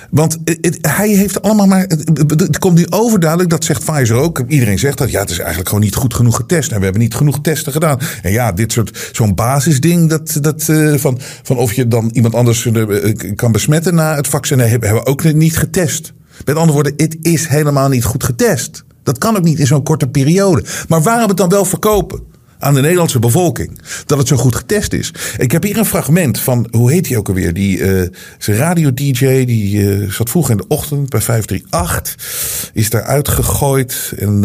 Want 0.10 0.38
hij 0.82 1.10
heeft 1.10 1.42
allemaal 1.42 1.68
maar. 1.68 1.86
Het, 1.88 2.60
komt 2.60 2.78
nu 2.78 2.86
overduidelijk, 2.90 3.50
dat 3.50 3.64
zegt 3.64 3.86
Pfizer 3.86 4.16
ook. 4.16 4.44
Iedereen 4.48 4.80
zegt 4.80 4.98
dat. 4.98 5.12
Ja, 5.12 5.20
het 5.20 5.30
is 5.30 5.38
eigenlijk 5.38 5.70
gewoon 5.70 5.84
niet 5.84 5.96
goed 5.96 6.14
genoeg 6.14 6.36
getest. 6.36 6.72
En 6.72 6.78
we 6.78 6.84
hebben 6.84 7.02
niet 7.02 7.16
genoeg 7.16 7.42
testen 7.42 7.72
gedaan. 7.72 8.00
En 8.22 8.32
ja, 8.32 8.52
dit 8.52 8.72
soort. 8.72 9.10
Zo'n 9.12 9.36
basisding. 9.36 10.10
Dat, 10.10 10.38
dat, 10.42 10.68
uh, 10.70 10.98
van, 10.98 11.20
van 11.44 11.58
of 11.58 11.74
je 11.74 11.88
dan 11.88 12.10
iemand 12.14 12.36
anders 12.36 12.66
uh, 12.66 13.16
kan 13.36 13.52
besmetten 13.52 13.96
na 13.96 14.16
het 14.16 14.28
vaccin. 14.28 14.60
Hebben 14.60 14.94
we 14.94 15.06
ook 15.06 15.34
niet 15.34 15.58
getest. 15.58 16.14
Met 16.46 16.56
andere 16.56 16.74
woorden, 16.74 16.94
het 16.98 17.18
is 17.22 17.48
helemaal 17.48 17.90
niet 17.90 18.04
goed 18.04 18.24
getest. 18.24 18.84
Dat 19.04 19.18
kan 19.18 19.38
ook 19.38 19.44
niet 19.44 19.60
in 19.60 19.68
zo'n 19.68 19.84
korte 19.84 20.08
periode. 20.08 20.64
Maar 20.88 21.02
waarom 21.02 21.28
het 21.28 21.38
dan 21.38 21.50
wel 21.50 21.66
verkopen? 21.66 22.24
Aan 22.60 22.74
de 22.74 22.82
Nederlandse 22.82 23.20
bevolking. 23.20 23.80
Dat 24.06 24.18
het 24.18 24.28
zo 24.28 24.38
goed 24.38 24.56
getest 24.56 24.94
is. 24.94 25.14
Ik 25.38 25.52
heb 25.52 25.64
hier 25.64 25.78
een 25.78 25.86
fragment 25.86 26.40
van, 26.40 26.68
hoe 26.72 26.92
heet 26.92 27.08
hij 27.08 27.18
ook 27.18 27.28
alweer? 27.28 27.54
Die 27.54 27.78
uh, 27.78 28.00
een 28.00 28.56
radio-dj, 28.56 29.46
die 29.46 29.84
uh, 29.84 30.12
zat 30.12 30.30
vroeg 30.30 30.50
in 30.50 30.58
de 30.58 30.68
ochtend 30.68 31.10
bij 31.10 31.22
538. 31.22 32.72
Is 32.74 32.90
daar 32.90 33.04
uitgegooid 33.04 34.14
en 34.18 34.44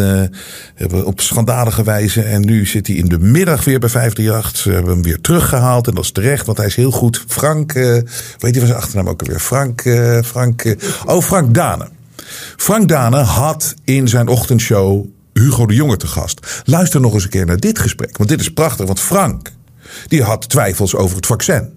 uh, 0.81 1.07
op 1.07 1.21
schandalige 1.21 1.85
wijze. 1.85 2.23
En 2.23 2.45
nu 2.45 2.67
zit 2.67 2.87
hij 2.87 2.97
in 2.97 3.09
de 3.09 3.19
middag 3.19 3.65
weer 3.65 3.79
bij 3.79 3.89
538. 3.89 4.63
Ze 4.63 4.71
hebben 4.71 4.93
hem 4.93 5.03
weer 5.03 5.21
teruggehaald 5.21 5.87
en 5.87 5.95
dat 5.95 6.05
is 6.05 6.13
terecht, 6.13 6.47
want 6.47 6.59
hij 6.59 6.67
is 6.67 6.77
heel 6.77 6.91
goed. 6.91 7.25
Frank, 7.27 7.73
weet 7.73 8.05
je 8.39 8.59
van 8.59 8.67
zijn 8.67 8.79
achternaam 8.79 9.09
ook 9.09 9.21
alweer? 9.21 9.41
Frank, 9.41 9.81
Frank, 10.25 10.77
oh 11.07 11.23
Frank 11.23 11.55
Dane. 11.55 11.89
Frank 12.57 12.89
Dane 12.89 13.17
had 13.17 13.75
in 13.85 14.09
zijn 14.09 14.29
ochtendshow 14.29 15.07
Hugo 15.35 15.67
de 15.67 15.75
Jonge 15.75 15.97
te 15.97 16.07
gast. 16.07 16.63
Luister 16.65 17.01
nog 17.01 17.15
eens 17.15 17.25
een 17.25 17.31
keer 17.31 17.47
naar 17.47 17.57
dit 17.57 17.79
gesprek. 17.79 18.17
Want 18.17 18.29
dit 18.29 18.41
is 18.41 18.53
prachtig. 18.53 18.87
Want 18.87 19.01
Frank, 19.01 19.53
die 20.07 20.23
had 20.23 20.49
twijfels 20.49 20.95
over 20.95 21.17
het 21.17 21.27
vaccin. 21.27 21.73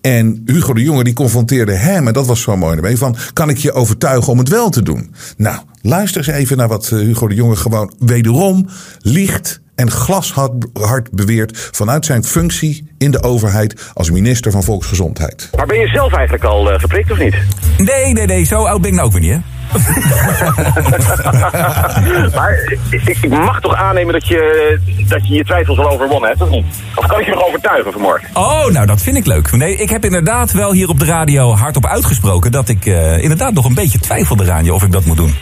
En 0.00 0.42
Hugo 0.44 0.74
de 0.74 0.82
Jonge 0.82 1.04
die 1.04 1.14
confronteerde 1.14 1.72
hem, 1.72 2.06
en 2.06 2.12
dat 2.12 2.26
was 2.26 2.40
zo 2.40 2.56
mooi 2.56 2.76
ermee, 2.76 2.98
van 2.98 3.16
kan 3.32 3.48
ik 3.48 3.56
je 3.56 3.72
overtuigen 3.72 4.32
om 4.32 4.38
het 4.38 4.48
wel 4.48 4.70
te 4.70 4.82
doen? 4.82 5.14
Nou, 5.36 5.58
luister 5.82 6.28
eens 6.28 6.36
even 6.36 6.56
naar 6.56 6.68
wat 6.68 6.90
eh, 6.92 6.98
Hugo 6.98 7.28
de 7.28 7.34
Jonge 7.34 7.56
gewoon 7.56 7.92
wederom 7.98 8.68
liegt 9.00 9.60
en 9.74 9.90
glashard 9.90 11.10
beweert 11.10 11.68
vanuit 11.72 12.04
zijn 12.04 12.24
functie 12.24 12.88
in 12.98 13.10
de 13.10 13.22
overheid 13.22 13.90
als 13.94 14.10
minister 14.10 14.50
van 14.50 14.62
Volksgezondheid. 14.62 15.48
Maar 15.56 15.66
ben 15.66 15.78
je 15.78 15.88
zelf 15.88 16.12
eigenlijk 16.12 16.44
al 16.44 16.72
uh, 16.72 16.78
geprikt 16.78 17.10
of 17.10 17.18
niet? 17.18 17.34
Nee, 17.78 18.12
nee, 18.12 18.26
nee, 18.26 18.44
zo 18.44 18.64
oud 18.64 18.80
ben 18.80 18.90
ik 18.90 18.96
nou 18.96 19.06
ook 19.06 19.12
weer 19.12 19.22
niet, 19.22 19.32
hè? 19.32 19.55
maar 22.36 22.76
ik, 22.90 23.02
ik, 23.04 23.28
mag 23.28 23.60
toch 23.60 23.74
aannemen 23.74 24.12
dat 24.12 24.28
je, 24.28 24.78
dat 25.08 25.28
je 25.28 25.34
je 25.34 25.44
twijfels 25.44 25.78
al 25.78 25.90
overwonnen 25.90 26.28
hebt, 26.28 26.42
of 26.42 26.48
niet? 26.48 26.64
Of 26.94 27.06
kan 27.06 27.20
ik 27.20 27.26
je 27.26 27.32
nog 27.32 27.46
overtuigen 27.46 27.92
vanmorgen? 27.92 28.28
Oh, 28.32 28.66
nou 28.66 28.86
dat 28.86 29.02
vind 29.02 29.16
ik 29.16 29.26
leuk. 29.26 29.52
Nee, 29.52 29.76
ik 29.76 29.90
heb 29.90 30.04
inderdaad 30.04 30.52
wel 30.52 30.72
hier 30.72 30.88
op 30.88 30.98
de 30.98 31.04
radio 31.04 31.54
hardop 31.54 31.86
uitgesproken... 31.86 32.52
dat 32.52 32.68
ik 32.68 32.86
uh, 32.86 33.22
inderdaad 33.22 33.52
nog 33.52 33.64
een 33.64 33.74
beetje 33.74 33.98
twijfelde 33.98 34.44
eraan 34.44 34.64
je 34.64 34.74
of 34.74 34.82
ik 34.82 34.92
dat 34.92 35.04
moet 35.04 35.16
doen. 35.16 35.34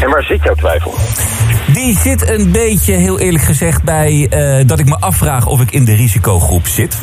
En 0.00 0.10
waar 0.10 0.22
zit 0.22 0.42
jouw 0.42 0.54
twijfel? 0.54 0.94
Die 1.72 1.98
zit 1.98 2.28
een 2.28 2.50
beetje, 2.52 2.92
heel 2.92 3.18
eerlijk 3.18 3.44
gezegd, 3.44 3.82
bij 3.82 4.28
uh, 4.30 4.66
dat 4.66 4.78
ik 4.78 4.86
me 4.86 5.00
afvraag 5.00 5.46
of 5.46 5.60
ik 5.60 5.70
in 5.70 5.84
de 5.84 5.94
risicogroep 5.94 6.66
zit. 6.66 6.96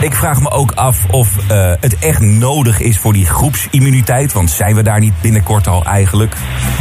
Ik 0.00 0.14
vraag 0.14 0.40
me 0.40 0.50
ook 0.50 0.72
af 0.72 0.98
of 1.10 1.28
uh, 1.50 1.72
het 1.80 1.98
echt 1.98 2.20
nodig 2.20 2.80
is 2.80 2.98
voor 2.98 3.12
die 3.12 3.26
groepsimmuniteit. 3.26 4.32
Want 4.32 4.50
zijn 4.50 4.74
we 4.74 4.82
daar 4.82 5.00
niet 5.00 5.12
binnenkort 5.20 5.66
al 5.66 5.84
eigenlijk? 5.84 6.34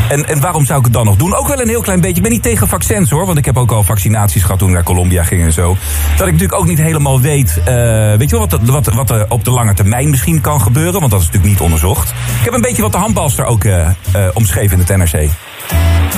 En, 0.09 0.27
en 0.27 0.41
waarom 0.41 0.65
zou 0.65 0.79
ik 0.79 0.85
het 0.85 0.93
dan 0.93 1.05
nog 1.05 1.15
doen? 1.15 1.35
Ook 1.35 1.47
wel 1.47 1.61
een 1.61 1.67
heel 1.67 1.81
klein 1.81 2.01
beetje. 2.01 2.15
Ik 2.15 2.21
ben 2.21 2.31
niet 2.31 2.43
tegen 2.43 2.67
vaccins 2.67 3.09
hoor. 3.09 3.25
Want 3.25 3.37
ik 3.37 3.45
heb 3.45 3.57
ook 3.57 3.71
al 3.71 3.83
vaccinaties 3.83 4.41
gehad 4.41 4.59
toen 4.59 4.67
ik 4.67 4.73
naar 4.73 4.83
Colombia 4.83 5.23
ging 5.23 5.43
en 5.43 5.53
zo. 5.53 5.77
Dat 6.17 6.27
ik 6.27 6.33
natuurlijk 6.33 6.59
ook 6.59 6.67
niet 6.67 6.77
helemaal 6.77 7.21
weet. 7.21 7.57
Uh, 7.59 7.65
weet 8.17 8.29
je 8.29 8.37
wel, 8.37 8.47
wat, 8.47 8.59
wat, 8.61 8.93
wat 8.93 9.09
er 9.09 9.25
op 9.29 9.43
de 9.43 9.51
lange 9.51 9.73
termijn 9.73 10.09
misschien 10.09 10.41
kan 10.41 10.61
gebeuren. 10.61 10.99
Want 10.99 11.11
dat 11.11 11.19
is 11.19 11.25
natuurlijk 11.25 11.53
niet 11.53 11.61
onderzocht. 11.63 12.09
Ik 12.09 12.43
heb 12.43 12.53
een 12.53 12.61
beetje 12.61 12.81
wat 12.81 12.91
de 12.91 12.97
handbalster 12.97 13.45
ook 13.45 13.63
omschreven 14.33 14.79
in 14.79 14.85
het 14.85 14.97
NRC. 14.97 15.29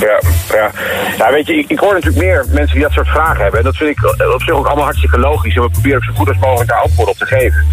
Ja, 0.00 0.20
ja. 0.48 0.70
ja, 1.18 1.32
weet 1.32 1.46
je, 1.46 1.54
ik, 1.58 1.70
ik, 1.70 1.78
hoor 1.78 1.92
natuurlijk 1.92 2.24
meer 2.24 2.44
mensen 2.50 2.74
die 2.74 2.82
dat 2.82 2.92
soort 2.92 3.08
vragen 3.08 3.42
hebben. 3.42 3.58
En 3.58 3.64
dat 3.64 3.76
vind 3.76 3.90
ik 3.90 4.04
op 4.34 4.42
zich 4.42 4.54
ook 4.54 4.66
allemaal 4.66 4.84
hartstikke 4.84 5.18
logisch. 5.18 5.56
En 5.56 5.62
we 5.62 5.70
proberen 5.70 5.96
ook 5.96 6.04
zo 6.04 6.12
goed 6.12 6.28
als 6.28 6.38
mogelijk 6.38 6.70
daar 6.70 6.80
antwoord 6.80 7.08
op 7.08 7.16
te 7.16 7.26
geven. 7.26 7.64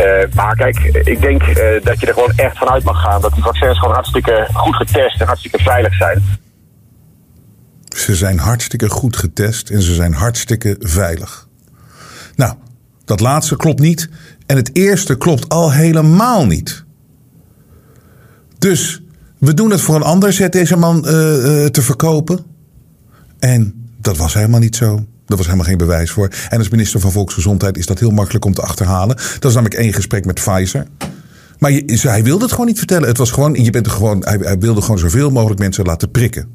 Uh, 0.00 0.34
maar 0.34 0.56
kijk, 0.56 0.78
ik 1.04 1.20
denk 1.20 1.46
uh, 1.46 1.54
dat 1.82 2.00
je 2.00 2.06
er 2.06 2.14
gewoon 2.14 2.32
echt 2.36 2.58
vanuit 2.58 2.84
mag 2.84 3.02
gaan 3.02 3.20
dat 3.20 3.34
die 3.34 3.42
vaccins 3.42 3.78
gewoon 3.78 3.94
hartstikke 3.94 4.48
goed 4.52 4.76
getest 4.76 5.20
en 5.20 5.26
hartstikke 5.26 5.58
veilig 5.58 5.94
zijn. 5.94 6.38
Ze 7.96 8.14
zijn 8.14 8.38
hartstikke 8.38 8.88
goed 8.88 9.16
getest 9.16 9.70
en 9.70 9.82
ze 9.82 9.94
zijn 9.94 10.14
hartstikke 10.14 10.76
veilig. 10.78 11.48
Nou, 12.34 12.54
dat 13.04 13.20
laatste 13.20 13.56
klopt 13.56 13.80
niet. 13.80 14.08
En 14.46 14.56
het 14.56 14.76
eerste 14.76 15.16
klopt 15.16 15.48
al 15.48 15.72
helemaal 15.72 16.46
niet. 16.46 16.84
Dus 18.58 19.02
we 19.40 19.54
doen 19.54 19.70
het 19.70 19.80
voor 19.80 19.94
een 19.94 20.02
ander, 20.02 20.32
zet 20.32 20.52
deze 20.52 20.76
man 20.76 21.04
uh, 21.06 21.12
uh, 21.12 21.66
te 21.66 21.82
verkopen. 21.82 22.38
En 23.38 23.88
dat 24.00 24.16
was 24.16 24.34
helemaal 24.34 24.60
niet 24.60 24.76
zo. 24.76 24.94
Daar 25.26 25.36
was 25.36 25.46
helemaal 25.46 25.66
geen 25.66 25.78
bewijs 25.78 26.10
voor. 26.10 26.28
En 26.48 26.58
als 26.58 26.68
minister 26.68 27.00
van 27.00 27.12
Volksgezondheid 27.12 27.78
is 27.78 27.86
dat 27.86 27.98
heel 27.98 28.10
makkelijk 28.10 28.44
om 28.44 28.54
te 28.54 28.62
achterhalen. 28.62 29.16
Dat 29.16 29.44
is 29.44 29.54
namelijk 29.54 29.74
één 29.74 29.92
gesprek 29.92 30.24
met 30.24 30.34
Pfizer. 30.34 30.86
Maar 31.58 31.70
hij 31.86 32.22
wilde 32.22 32.42
het 32.42 32.52
gewoon 32.52 32.66
niet 32.66 32.78
vertellen. 32.78 33.08
Het 33.08 33.18
was 33.18 33.30
gewoon, 33.30 33.54
je 33.54 33.70
bent 33.70 33.86
er 33.86 33.92
gewoon, 33.92 34.24
hij, 34.24 34.38
hij 34.40 34.58
wilde 34.58 34.82
gewoon 34.82 34.98
zoveel 34.98 35.30
mogelijk 35.30 35.60
mensen 35.60 35.84
laten 35.84 36.10
prikken. 36.10 36.48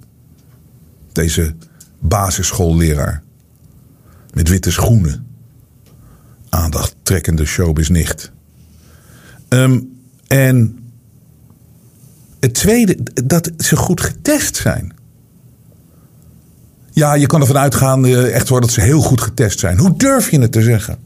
Deze 1.12 1.56
basisschoolleraar. 2.00 3.24
Met 4.34 4.50
witte 4.50 4.72
schoenen. 4.72 5.28
Aandacht 6.50 6.96
trekkende 7.04 7.46
showbiz 7.46 7.90
nicht. 7.90 8.32
Um, 9.50 9.92
en 10.28 10.85
het 12.46 12.54
tweede, 12.54 12.98
dat 13.24 13.52
ze 13.58 13.76
goed 13.76 14.02
getest 14.02 14.56
zijn. 14.56 14.94
Ja, 16.92 17.14
je 17.14 17.26
kan 17.26 17.42
ervan 17.42 17.58
uitgaan, 17.58 18.06
echt 18.06 18.50
hoor, 18.50 18.62
dat 18.62 18.72
ze 18.72 18.82
heel 18.82 19.02
goed 19.02 19.22
getest 19.22 19.60
zijn. 19.60 19.78
Hoe 19.78 19.98
durf 19.98 20.32
je 20.32 20.40
het 20.40 20.52
te 20.52 20.62
zeggen? 20.62 20.98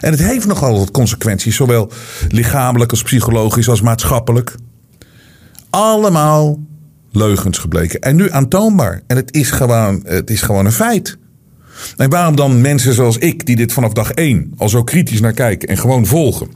En 0.00 0.10
het 0.10 0.20
heeft 0.20 0.46
nogal 0.46 0.78
wat 0.78 0.90
consequenties, 0.90 1.56
zowel 1.56 1.90
lichamelijk 2.28 2.90
als 2.90 3.02
psychologisch 3.02 3.68
als 3.68 3.80
maatschappelijk. 3.80 4.54
Allemaal 5.70 6.58
leugens 7.12 7.58
gebleken. 7.58 8.00
En 8.00 8.16
nu 8.16 8.30
aantoonbaar. 8.30 9.02
En 9.06 9.16
het 9.16 9.34
is 9.34 9.50
gewoon, 9.50 10.02
het 10.04 10.30
is 10.30 10.42
gewoon 10.42 10.66
een 10.66 10.72
feit. 10.72 11.16
En 11.96 12.10
waarom 12.10 12.36
dan 12.36 12.60
mensen 12.60 12.94
zoals 12.94 13.18
ik, 13.18 13.46
die 13.46 13.56
dit 13.56 13.72
vanaf 13.72 13.92
dag 13.92 14.10
één 14.10 14.52
al 14.56 14.68
zo 14.68 14.84
kritisch 14.84 15.20
naar 15.20 15.32
kijken 15.32 15.68
en 15.68 15.78
gewoon 15.78 16.06
volgen. 16.06 16.48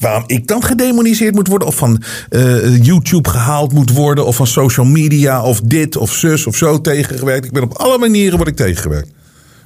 Waarom 0.00 0.24
ik 0.26 0.46
dan 0.46 0.62
gedemoniseerd 0.62 1.34
moet 1.34 1.48
worden, 1.48 1.68
of 1.68 1.76
van 1.76 2.02
uh, 2.30 2.84
YouTube 2.84 3.28
gehaald 3.28 3.72
moet 3.72 3.90
worden, 3.90 4.26
of 4.26 4.36
van 4.36 4.46
social 4.46 4.86
media, 4.86 5.42
of 5.42 5.60
dit 5.60 5.96
of 5.96 6.12
zus 6.12 6.46
of 6.46 6.56
zo 6.56 6.80
tegengewerkt. 6.80 7.44
Ik 7.44 7.52
ben 7.52 7.62
op 7.62 7.72
alle 7.72 7.98
manieren 7.98 8.36
word 8.36 8.48
ik 8.48 8.56
tegengewerkt. 8.56 9.10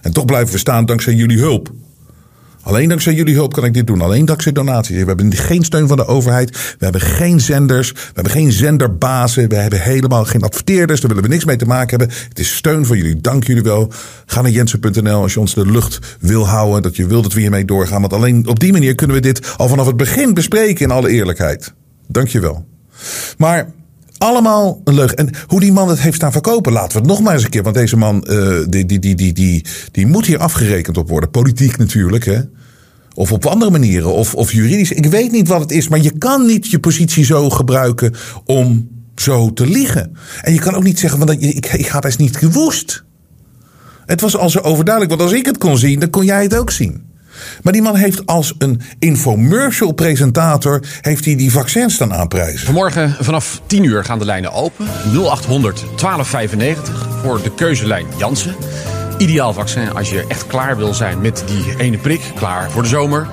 En 0.00 0.12
toch 0.12 0.24
blijven 0.24 0.52
we 0.52 0.58
staan 0.58 0.86
dankzij 0.86 1.14
jullie 1.14 1.38
hulp. 1.38 1.72
Alleen 2.62 2.88
dankzij 2.88 3.14
jullie 3.14 3.34
hulp 3.34 3.52
kan 3.52 3.64
ik 3.64 3.74
dit 3.74 3.86
doen. 3.86 4.00
Alleen 4.00 4.24
dankzij 4.24 4.52
donaties. 4.52 5.00
We 5.00 5.04
hebben 5.04 5.32
geen 5.32 5.64
steun 5.64 5.88
van 5.88 5.96
de 5.96 6.06
overheid. 6.06 6.50
We 6.50 6.84
hebben 6.84 7.00
geen 7.00 7.40
zenders. 7.40 7.92
We 7.92 7.98
hebben 8.12 8.32
geen 8.32 8.52
zenderbazen. 8.52 9.48
We 9.48 9.54
hebben 9.54 9.80
helemaal 9.80 10.24
geen 10.24 10.42
adverteerders. 10.42 11.00
Daar 11.00 11.08
willen 11.08 11.24
we 11.24 11.30
niks 11.34 11.44
mee 11.44 11.56
te 11.56 11.66
maken 11.66 11.98
hebben. 11.98 12.16
Het 12.28 12.38
is 12.38 12.56
steun 12.56 12.86
van 12.86 12.96
jullie. 12.96 13.20
Dank 13.20 13.44
jullie 13.46 13.62
wel. 13.62 13.92
Ga 14.26 14.42
naar 14.42 14.50
jensen.nl 14.50 15.22
als 15.22 15.34
je 15.34 15.40
ons 15.40 15.54
de 15.54 15.70
lucht 15.70 15.98
wil 16.20 16.46
houden. 16.46 16.82
Dat 16.82 16.96
je 16.96 17.06
wilt 17.06 17.22
dat 17.22 17.32
we 17.32 17.40
hiermee 17.40 17.64
doorgaan. 17.64 18.00
Want 18.00 18.12
alleen 18.12 18.46
op 18.46 18.60
die 18.60 18.72
manier 18.72 18.94
kunnen 18.94 19.16
we 19.16 19.22
dit 19.22 19.54
al 19.56 19.68
vanaf 19.68 19.86
het 19.86 19.96
begin 19.96 20.34
bespreken 20.34 20.84
in 20.84 20.90
alle 20.90 21.08
eerlijkheid. 21.08 21.72
Dank 22.06 22.28
je 22.28 22.40
wel. 22.40 22.66
Maar 23.38 23.70
allemaal 24.18 24.80
een 24.84 24.94
leugen. 24.94 25.16
En 25.16 25.30
hoe 25.46 25.60
die 25.60 25.72
man 25.72 25.88
het 25.88 26.00
heeft 26.00 26.16
staan 26.16 26.32
verkopen, 26.32 26.72
laten 26.72 26.92
we 26.92 26.98
het 26.98 27.06
nog 27.06 27.20
maar 27.20 27.34
eens 27.34 27.44
een 27.44 27.50
keer. 27.50 27.62
Want 27.62 27.74
deze 27.74 27.96
man, 27.96 28.24
uh, 28.28 28.58
die, 28.68 28.86
die, 28.86 28.98
die, 28.98 29.14
die, 29.14 29.32
die, 29.32 29.64
die 29.90 30.06
moet 30.06 30.26
hier 30.26 30.38
afgerekend 30.38 30.96
op 30.96 31.08
worden. 31.08 31.30
Politiek 31.30 31.76
natuurlijk, 31.76 32.24
hè. 32.24 32.40
Of 33.14 33.32
op 33.32 33.46
andere 33.46 33.70
manieren, 33.70 34.12
of, 34.12 34.34
of 34.34 34.52
juridisch. 34.52 34.92
Ik 34.92 35.06
weet 35.06 35.32
niet 35.32 35.48
wat 35.48 35.60
het 35.60 35.70
is, 35.70 35.88
maar 35.88 36.00
je 36.00 36.18
kan 36.18 36.46
niet 36.46 36.70
je 36.70 36.78
positie 36.78 37.24
zo 37.24 37.50
gebruiken 37.50 38.14
om 38.44 38.88
zo 39.16 39.52
te 39.52 39.66
liegen. 39.66 40.16
En 40.42 40.52
je 40.52 40.58
kan 40.58 40.74
ook 40.74 40.82
niet 40.82 40.98
zeggen, 40.98 41.18
want 41.18 41.30
ik, 41.30 41.66
ik 41.66 41.86
ga 41.86 41.98
best 41.98 42.18
niet 42.18 42.36
gewoest. 42.36 43.04
Het 44.06 44.20
was 44.20 44.36
al 44.36 44.50
zo 44.50 44.58
overduidelijk, 44.58 45.14
want 45.16 45.30
als 45.30 45.38
ik 45.38 45.46
het 45.46 45.58
kon 45.58 45.78
zien, 45.78 46.00
dan 46.00 46.10
kon 46.10 46.24
jij 46.24 46.42
het 46.42 46.56
ook 46.56 46.70
zien. 46.70 47.07
Maar 47.62 47.72
die 47.72 47.82
man 47.82 47.96
heeft 47.96 48.26
als 48.26 48.54
een 48.58 48.80
infomercial 48.98 49.92
presentator 49.92 50.82
heeft 51.00 51.24
hij 51.24 51.36
die 51.36 51.52
vaccins 51.52 51.98
dan 51.98 52.14
aanprijzen. 52.14 52.66
Vanmorgen 52.66 53.16
vanaf 53.20 53.60
10 53.66 53.84
uur 53.84 54.04
gaan 54.04 54.18
de 54.18 54.24
lijnen 54.24 54.52
open. 54.52 54.86
0800 55.12 55.78
1295 55.78 57.08
voor 57.22 57.42
de 57.42 57.54
keuzelijn 57.54 58.06
Jansen. 58.16 58.54
Ideaal 59.18 59.52
vaccin 59.52 59.92
als 59.92 60.10
je 60.10 60.24
echt 60.28 60.46
klaar 60.46 60.76
wil 60.76 60.94
zijn 60.94 61.20
met 61.20 61.44
die 61.46 61.76
ene 61.78 61.98
prik. 61.98 62.20
Klaar 62.34 62.70
voor 62.70 62.82
de 62.82 62.88
zomer. 62.88 63.26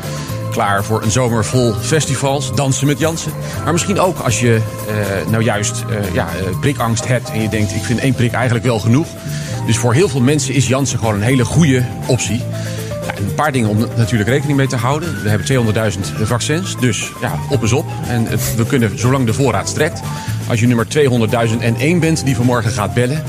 Klaar 0.52 0.84
voor 0.84 1.04
een 1.04 1.12
zomer 1.12 1.46
vol 1.46 1.74
festivals, 1.74 2.56
dansen 2.56 2.88
met 2.88 3.00
Jansen. 3.00 3.32
Maar 3.64 3.72
misschien 3.72 4.00
ook 4.00 4.20
als 4.20 4.40
je 4.40 4.60
uh, 4.90 5.32
nou 5.32 5.44
juist 5.44 5.84
uh, 5.90 6.14
ja, 6.14 6.28
prikangst 6.60 7.08
hebt 7.08 7.30
en 7.30 7.42
je 7.42 7.50
denkt: 7.50 7.76
ik 7.76 7.84
vind 7.84 8.00
één 8.00 8.14
prik 8.14 8.34
eigenlijk 8.34 8.66
wel 8.66 8.80
genoeg. 8.80 9.08
Dus 9.66 9.78
voor 9.78 9.94
heel 9.94 10.10
veel 10.10 10.22
mensen 10.22 10.54
is 10.54 10.68
Jansen 10.68 11.00
gewoon 11.00 11.14
een 11.14 11.22
hele 11.22 11.46
goede 11.46 11.86
optie. 12.08 12.42
Een 13.18 13.34
paar 13.36 13.52
dingen 13.52 13.70
om 13.70 13.78
natuurlijk 13.96 14.30
rekening 14.30 14.58
mee 14.58 14.68
te 14.68 14.76
houden. 14.76 15.24
We 15.24 15.30
hebben 15.30 15.74
200.000 15.94 16.00
vaccins, 16.22 16.78
dus 16.80 17.12
ja, 17.22 17.40
op 17.50 17.64
is 17.64 17.72
op. 17.74 17.86
En 18.08 18.28
we 18.58 18.66
kunnen, 18.68 19.00
zolang 19.00 19.26
de 19.26 19.34
voorraad 19.34 19.70
strekt... 19.70 20.02
als 20.48 20.60
je 20.60 20.68
nummer 20.68 20.88
200.001 20.88 22.00
bent 22.00 22.26
die 22.26 22.36
vanmorgen 22.36 22.72
gaat 22.72 22.94
bellen... 22.94 23.24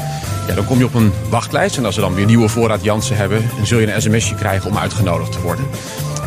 Ja, 0.47 0.55
dan 0.55 0.65
kom 0.65 0.79
je 0.79 0.85
op 0.85 0.95
een 0.95 1.13
wachtlijst. 1.31 1.77
En 1.77 1.85
als 1.85 1.95
ze 1.95 2.01
dan 2.01 2.15
weer 2.15 2.27
nieuwe 2.27 2.49
voorraad 2.49 2.85
Jansen 2.85 3.17
hebben... 3.17 3.43
dan 3.57 3.67
zul 3.67 3.79
je 3.79 3.93
een 3.93 4.03
sms'je 4.03 4.35
krijgen 4.35 4.71
om 4.71 4.79
uitgenodigd 4.79 5.33
te 5.33 5.41
worden. 5.41 5.65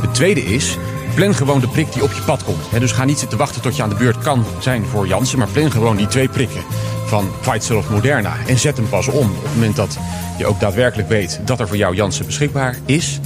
Het 0.01 0.13
tweede 0.13 0.45
is, 0.45 0.77
plan 1.15 1.35
gewoon 1.35 1.59
de 1.59 1.67
prik 1.67 1.93
die 1.93 2.03
op 2.03 2.11
je 2.11 2.21
pad 2.21 2.43
komt. 2.43 2.79
dus 2.79 2.91
ga 2.91 3.03
niet 3.03 3.19
zitten 3.19 3.37
wachten 3.37 3.61
tot 3.61 3.75
je 3.75 3.83
aan 3.83 3.89
de 3.89 3.95
beurt 3.95 4.17
kan 4.17 4.45
zijn 4.59 4.85
voor 4.85 5.07
Jansen... 5.07 5.37
maar 5.39 5.47
plan 5.47 5.71
gewoon 5.71 5.95
die 5.95 6.07
twee 6.07 6.29
prikken 6.29 6.61
van 7.05 7.31
Pfizer 7.41 7.77
of 7.77 7.89
Moderna. 7.89 8.35
En 8.47 8.59
zet 8.59 8.77
hem 8.77 8.89
pas 8.89 9.07
om 9.07 9.29
op 9.29 9.43
het 9.43 9.53
moment 9.53 9.75
dat 9.75 9.97
je 10.37 10.45
ook 10.45 10.59
daadwerkelijk 10.59 11.09
weet... 11.09 11.39
dat 11.45 11.59
er 11.59 11.67
voor 11.67 11.77
jou 11.77 11.95
Jansen 11.95 12.25
beschikbaar 12.25 12.75
is... 12.85 13.19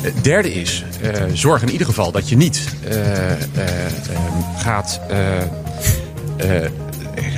Het 0.00 0.24
derde 0.24 0.52
is, 0.52 0.84
uh, 1.02 1.10
zorg 1.32 1.62
in 1.62 1.70
ieder 1.70 1.86
geval 1.86 2.12
dat 2.12 2.28
je 2.28 2.36
niet 2.36 2.68
uh, 2.88 2.96
uh, 2.96 3.34
gaat. 4.56 5.00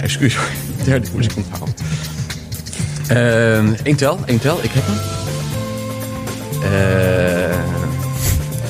excuus, 0.03 0.37
derde 0.85 1.07
moet 1.12 1.24
ik 1.24 1.33
onthouden. 1.37 1.74
Eén 3.83 3.96
tel, 3.96 4.18
één 4.24 4.40
tel, 4.40 4.59
ik 4.62 4.70
heb 4.72 4.83
hem. 4.87 4.98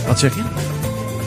wat 0.06 0.18
zeg 0.18 0.34
je? 0.34 0.59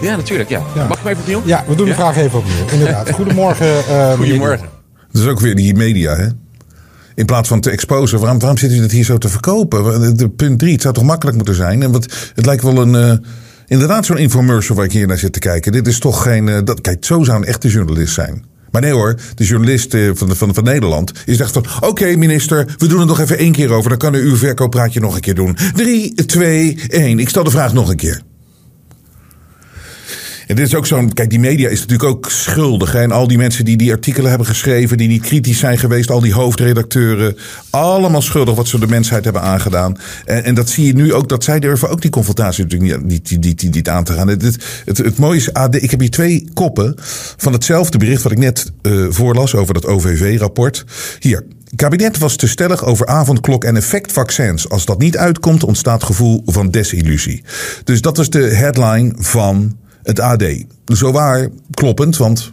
Ja, 0.03 0.15
natuurlijk, 0.15 0.49
ja. 0.49 0.61
ja. 0.75 0.87
Mag 0.87 0.97
ik 0.97 1.03
hem 1.03 1.11
even 1.11 1.21
opnieuw? 1.21 1.41
Ja, 1.45 1.63
we 1.67 1.75
doen 1.75 1.87
de 1.87 1.93
vraag 1.93 2.17
even 2.17 2.39
opnieuw. 2.39 2.67
Inderdaad. 2.71 3.11
Goedemorgen. 3.19 3.83
Goedemorgen. 4.17 4.67
Dat 5.11 5.21
is 5.21 5.27
ook 5.27 5.39
weer 5.39 5.55
die 5.55 5.75
media, 5.75 6.15
hè? 6.15 6.27
In 7.15 7.25
plaats 7.25 7.47
van 7.47 7.59
te 7.61 7.69
exposen, 7.69 8.19
waarom, 8.19 8.39
waarom 8.39 8.57
zit 8.57 8.71
u 8.71 8.79
dat 8.79 8.91
hier 8.91 9.03
zo 9.03 9.17
te 9.17 9.29
verkopen? 9.29 10.17
De 10.17 10.29
punt 10.29 10.59
drie, 10.59 10.73
het 10.73 10.81
zou 10.81 10.93
toch 10.93 11.03
makkelijk 11.03 11.37
moeten 11.37 11.55
zijn? 11.55 11.83
En 11.83 11.91
wat, 11.91 12.31
het 12.35 12.45
lijkt 12.45 12.63
wel 12.63 12.77
een, 12.77 12.93
uh, 12.93 13.27
inderdaad 13.67 14.05
zo'n 14.05 14.17
infomercial 14.17 14.75
waar 14.75 14.85
ik 14.85 14.91
hier 14.91 15.07
naar 15.07 15.17
zit 15.17 15.33
te 15.33 15.39
kijken. 15.39 15.71
Dit 15.71 15.87
is 15.87 15.99
toch 15.99 16.23
geen, 16.23 16.47
uh, 16.47 16.57
dat, 16.63 16.81
kijk, 16.81 17.05
zo 17.05 17.23
zou 17.23 17.37
een 17.37 17.45
echte 17.45 17.67
journalist 17.67 18.13
zijn. 18.13 18.45
Maar 18.71 18.81
nee 18.81 18.91
hoor, 18.91 19.15
de 19.35 19.43
journalist 19.45 19.93
eh, 19.93 20.09
van, 20.13 20.35
van, 20.35 20.53
van 20.53 20.63
Nederland 20.63 21.11
is 21.25 21.39
echt 21.39 21.51
van... 21.51 21.65
Oké 21.79 22.15
minister, 22.15 22.75
we 22.77 22.87
doen 22.87 22.99
het 22.99 23.07
nog 23.07 23.19
even 23.19 23.37
één 23.37 23.51
keer 23.51 23.71
over. 23.71 23.89
Dan 23.89 23.99
kan 23.99 24.13
u 24.13 24.21
uw 24.21 24.35
verkooppraatje 24.35 24.99
nog 24.99 25.15
een 25.15 25.21
keer 25.21 25.35
doen. 25.35 25.57
3, 25.73 26.25
2, 26.25 26.79
1. 26.87 27.19
Ik 27.19 27.29
stel 27.29 27.43
de 27.43 27.49
vraag 27.49 27.73
nog 27.73 27.89
een 27.89 27.95
keer. 27.95 28.21
Dit 30.55 30.67
is 30.67 30.75
ook 30.75 30.85
zo'n. 30.85 31.13
Kijk, 31.13 31.29
die 31.29 31.39
media 31.39 31.69
is 31.69 31.79
natuurlijk 31.79 32.09
ook 32.09 32.29
schuldig. 32.29 32.95
En 32.95 33.11
al 33.11 33.27
die 33.27 33.37
mensen 33.37 33.65
die 33.65 33.77
die 33.77 33.91
artikelen 33.91 34.29
hebben 34.29 34.47
geschreven, 34.47 34.97
die 34.97 35.07
niet 35.07 35.21
kritisch 35.21 35.59
zijn 35.59 35.77
geweest, 35.77 36.11
al 36.11 36.19
die 36.19 36.33
hoofdredacteuren, 36.33 37.37
allemaal 37.69 38.21
schuldig 38.21 38.55
wat 38.55 38.67
ze 38.67 38.79
de 38.79 38.87
mensheid 38.87 39.23
hebben 39.23 39.41
aangedaan. 39.41 39.97
En, 40.25 40.43
en 40.43 40.55
dat 40.55 40.69
zie 40.69 40.85
je 40.85 40.93
nu 40.93 41.13
ook, 41.13 41.29
dat 41.29 41.43
zij 41.43 41.59
durven 41.59 41.89
ook 41.89 42.01
die 42.01 42.11
confrontatie 42.11 42.63
natuurlijk 42.63 42.91
niet, 42.91 43.29
niet, 43.29 43.45
niet, 43.45 43.61
niet, 43.61 43.75
niet 43.75 43.89
aan 43.89 44.03
te 44.03 44.13
gaan. 44.13 44.27
Het, 44.27 44.41
het, 44.85 44.97
het, 44.97 45.17
mooie 45.17 45.37
is, 45.37 45.49
ik 45.69 45.91
heb 45.91 45.99
hier 45.99 46.09
twee 46.09 46.47
koppen 46.53 46.95
van 47.37 47.53
hetzelfde 47.53 47.97
bericht 47.97 48.21
wat 48.23 48.31
ik 48.31 48.37
net 48.37 48.71
uh, 48.81 49.05
voorlas 49.09 49.55
over 49.55 49.73
dat 49.73 49.85
OVV-rapport. 49.85 50.85
Hier. 51.19 51.45
Kabinet 51.75 52.17
was 52.17 52.35
te 52.35 52.47
stellig 52.47 52.85
over 52.85 53.05
avondklok 53.05 53.63
en 53.63 53.75
effectvaccins. 53.75 54.69
Als 54.69 54.85
dat 54.85 54.99
niet 54.99 55.17
uitkomt, 55.17 55.63
ontstaat 55.63 56.03
gevoel 56.03 56.41
van 56.45 56.71
desillusie. 56.71 57.43
Dus 57.83 58.01
dat 58.01 58.17
was 58.17 58.29
de 58.29 58.43
headline 58.43 59.13
van 59.17 59.77
het 60.03 60.19
AD. 60.19 60.43
Zo 60.85 61.11
waar 61.11 61.49
kloppend, 61.71 62.17
want 62.17 62.49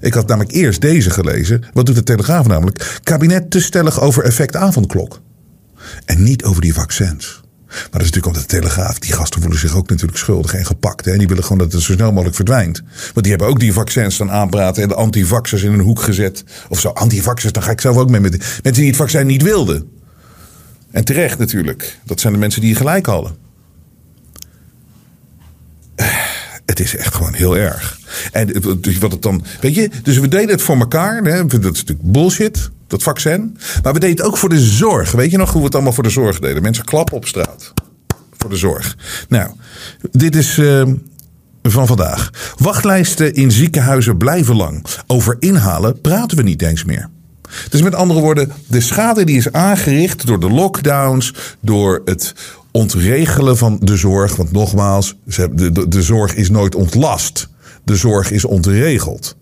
ik 0.00 0.14
had 0.14 0.26
namelijk 0.26 0.54
eerst 0.54 0.80
deze 0.80 1.10
gelezen. 1.10 1.64
Wat 1.72 1.86
doet 1.86 1.94
de 1.94 2.02
Telegraaf 2.02 2.46
namelijk? 2.46 2.98
Kabinet 3.02 3.50
te 3.50 3.60
stellig 3.60 4.00
over 4.00 4.24
effect 4.24 4.56
avondklok. 4.56 5.20
En 6.04 6.22
niet 6.22 6.44
over 6.44 6.62
die 6.62 6.74
vaccins. 6.74 7.42
Maar 7.66 7.76
dat 7.90 8.00
is 8.00 8.10
natuurlijk 8.10 8.26
omdat 8.26 8.42
de 8.42 8.56
Telegraaf, 8.56 8.98
die 8.98 9.12
gasten 9.12 9.40
voelen 9.40 9.60
zich 9.60 9.76
ook 9.76 9.88
natuurlijk 9.88 10.18
schuldig 10.18 10.54
en 10.54 10.66
gepakt. 10.66 11.04
Hè? 11.04 11.12
En 11.12 11.18
die 11.18 11.28
willen 11.28 11.42
gewoon 11.42 11.58
dat 11.58 11.72
het 11.72 11.82
zo 11.82 11.92
snel 11.92 12.10
mogelijk 12.10 12.36
verdwijnt. 12.36 12.82
Want 13.00 13.20
die 13.20 13.28
hebben 13.28 13.46
ook 13.46 13.60
die 13.60 13.72
vaccins 13.72 14.16
dan 14.16 14.30
aanpraten 14.30 14.82
en 14.82 14.88
de 14.88 14.94
antivaxers 14.94 15.62
in 15.62 15.72
een 15.72 15.80
hoek 15.80 16.02
gezet. 16.02 16.44
Of 16.68 16.80
zo, 16.80 16.88
antivaxers, 16.88 17.52
dan 17.52 17.62
ga 17.62 17.70
ik 17.70 17.80
zelf 17.80 17.96
ook 17.96 18.10
mee 18.10 18.20
met 18.20 18.38
mensen 18.38 18.72
die 18.72 18.86
het 18.86 18.96
vaccin 18.96 19.26
niet 19.26 19.42
wilden. 19.42 19.90
En 20.90 21.04
terecht 21.04 21.38
natuurlijk. 21.38 21.98
Dat 22.04 22.20
zijn 22.20 22.32
de 22.32 22.38
mensen 22.38 22.60
die 22.60 22.70
je 22.70 22.76
gelijk 22.76 23.06
hadden 23.06 23.47
het 26.68 26.80
is 26.80 26.96
echt 26.96 27.14
gewoon 27.14 27.34
heel 27.34 27.56
erg. 27.56 27.98
En 28.32 28.62
wat 29.00 29.12
het 29.12 29.22
dan, 29.22 29.44
weet 29.60 29.74
je, 29.74 29.90
dus 30.02 30.18
we 30.18 30.28
deden 30.28 30.48
het 30.48 30.62
voor 30.62 30.76
elkaar. 30.76 31.22
Hè? 31.22 31.46
Dat 31.46 31.74
is 31.74 31.84
natuurlijk 31.84 32.12
bullshit, 32.12 32.70
dat 32.86 33.02
vaccin. 33.02 33.56
Maar 33.82 33.92
we 33.92 33.98
deden 33.98 34.16
het 34.16 34.26
ook 34.26 34.36
voor 34.36 34.48
de 34.48 34.60
zorg. 34.60 35.12
Weet 35.12 35.30
je 35.30 35.36
nog 35.36 35.50
hoe 35.50 35.58
we 35.58 35.66
het 35.66 35.74
allemaal 35.74 35.92
voor 35.92 36.02
de 36.02 36.10
zorg 36.10 36.38
deden? 36.38 36.62
Mensen 36.62 36.84
klappen 36.84 37.16
op 37.16 37.26
straat. 37.26 37.72
Voor 38.36 38.50
de 38.50 38.56
zorg. 38.56 38.96
Nou, 39.28 39.50
dit 40.10 40.36
is 40.36 40.58
uh, 40.58 40.82
van 41.62 41.86
vandaag. 41.86 42.30
Wachtlijsten 42.56 43.34
in 43.34 43.50
ziekenhuizen 43.50 44.16
blijven 44.16 44.56
lang. 44.56 44.84
Over 45.06 45.36
inhalen 45.38 46.00
praten 46.00 46.36
we 46.36 46.42
niet 46.42 46.62
eens 46.62 46.84
meer. 46.84 47.08
Dus 47.68 47.82
met 47.82 47.94
andere 47.94 48.20
woorden, 48.20 48.52
de 48.66 48.80
schade 48.80 49.24
die 49.24 49.36
is 49.36 49.52
aangericht 49.52 50.26
door 50.26 50.40
de 50.40 50.50
lockdowns, 50.50 51.34
door 51.60 52.02
het 52.04 52.34
ontregelen 52.70 53.56
van 53.56 53.78
de 53.82 53.96
zorg. 53.96 54.36
Want 54.36 54.52
nogmaals, 54.52 55.14
de, 55.24 55.72
de, 55.72 55.88
de 55.88 56.02
zorg 56.02 56.34
is 56.34 56.50
nooit 56.50 56.74
ontlast. 56.74 57.48
De 57.84 57.96
zorg 57.96 58.30
is 58.30 58.44
ontregeld. 58.44 59.36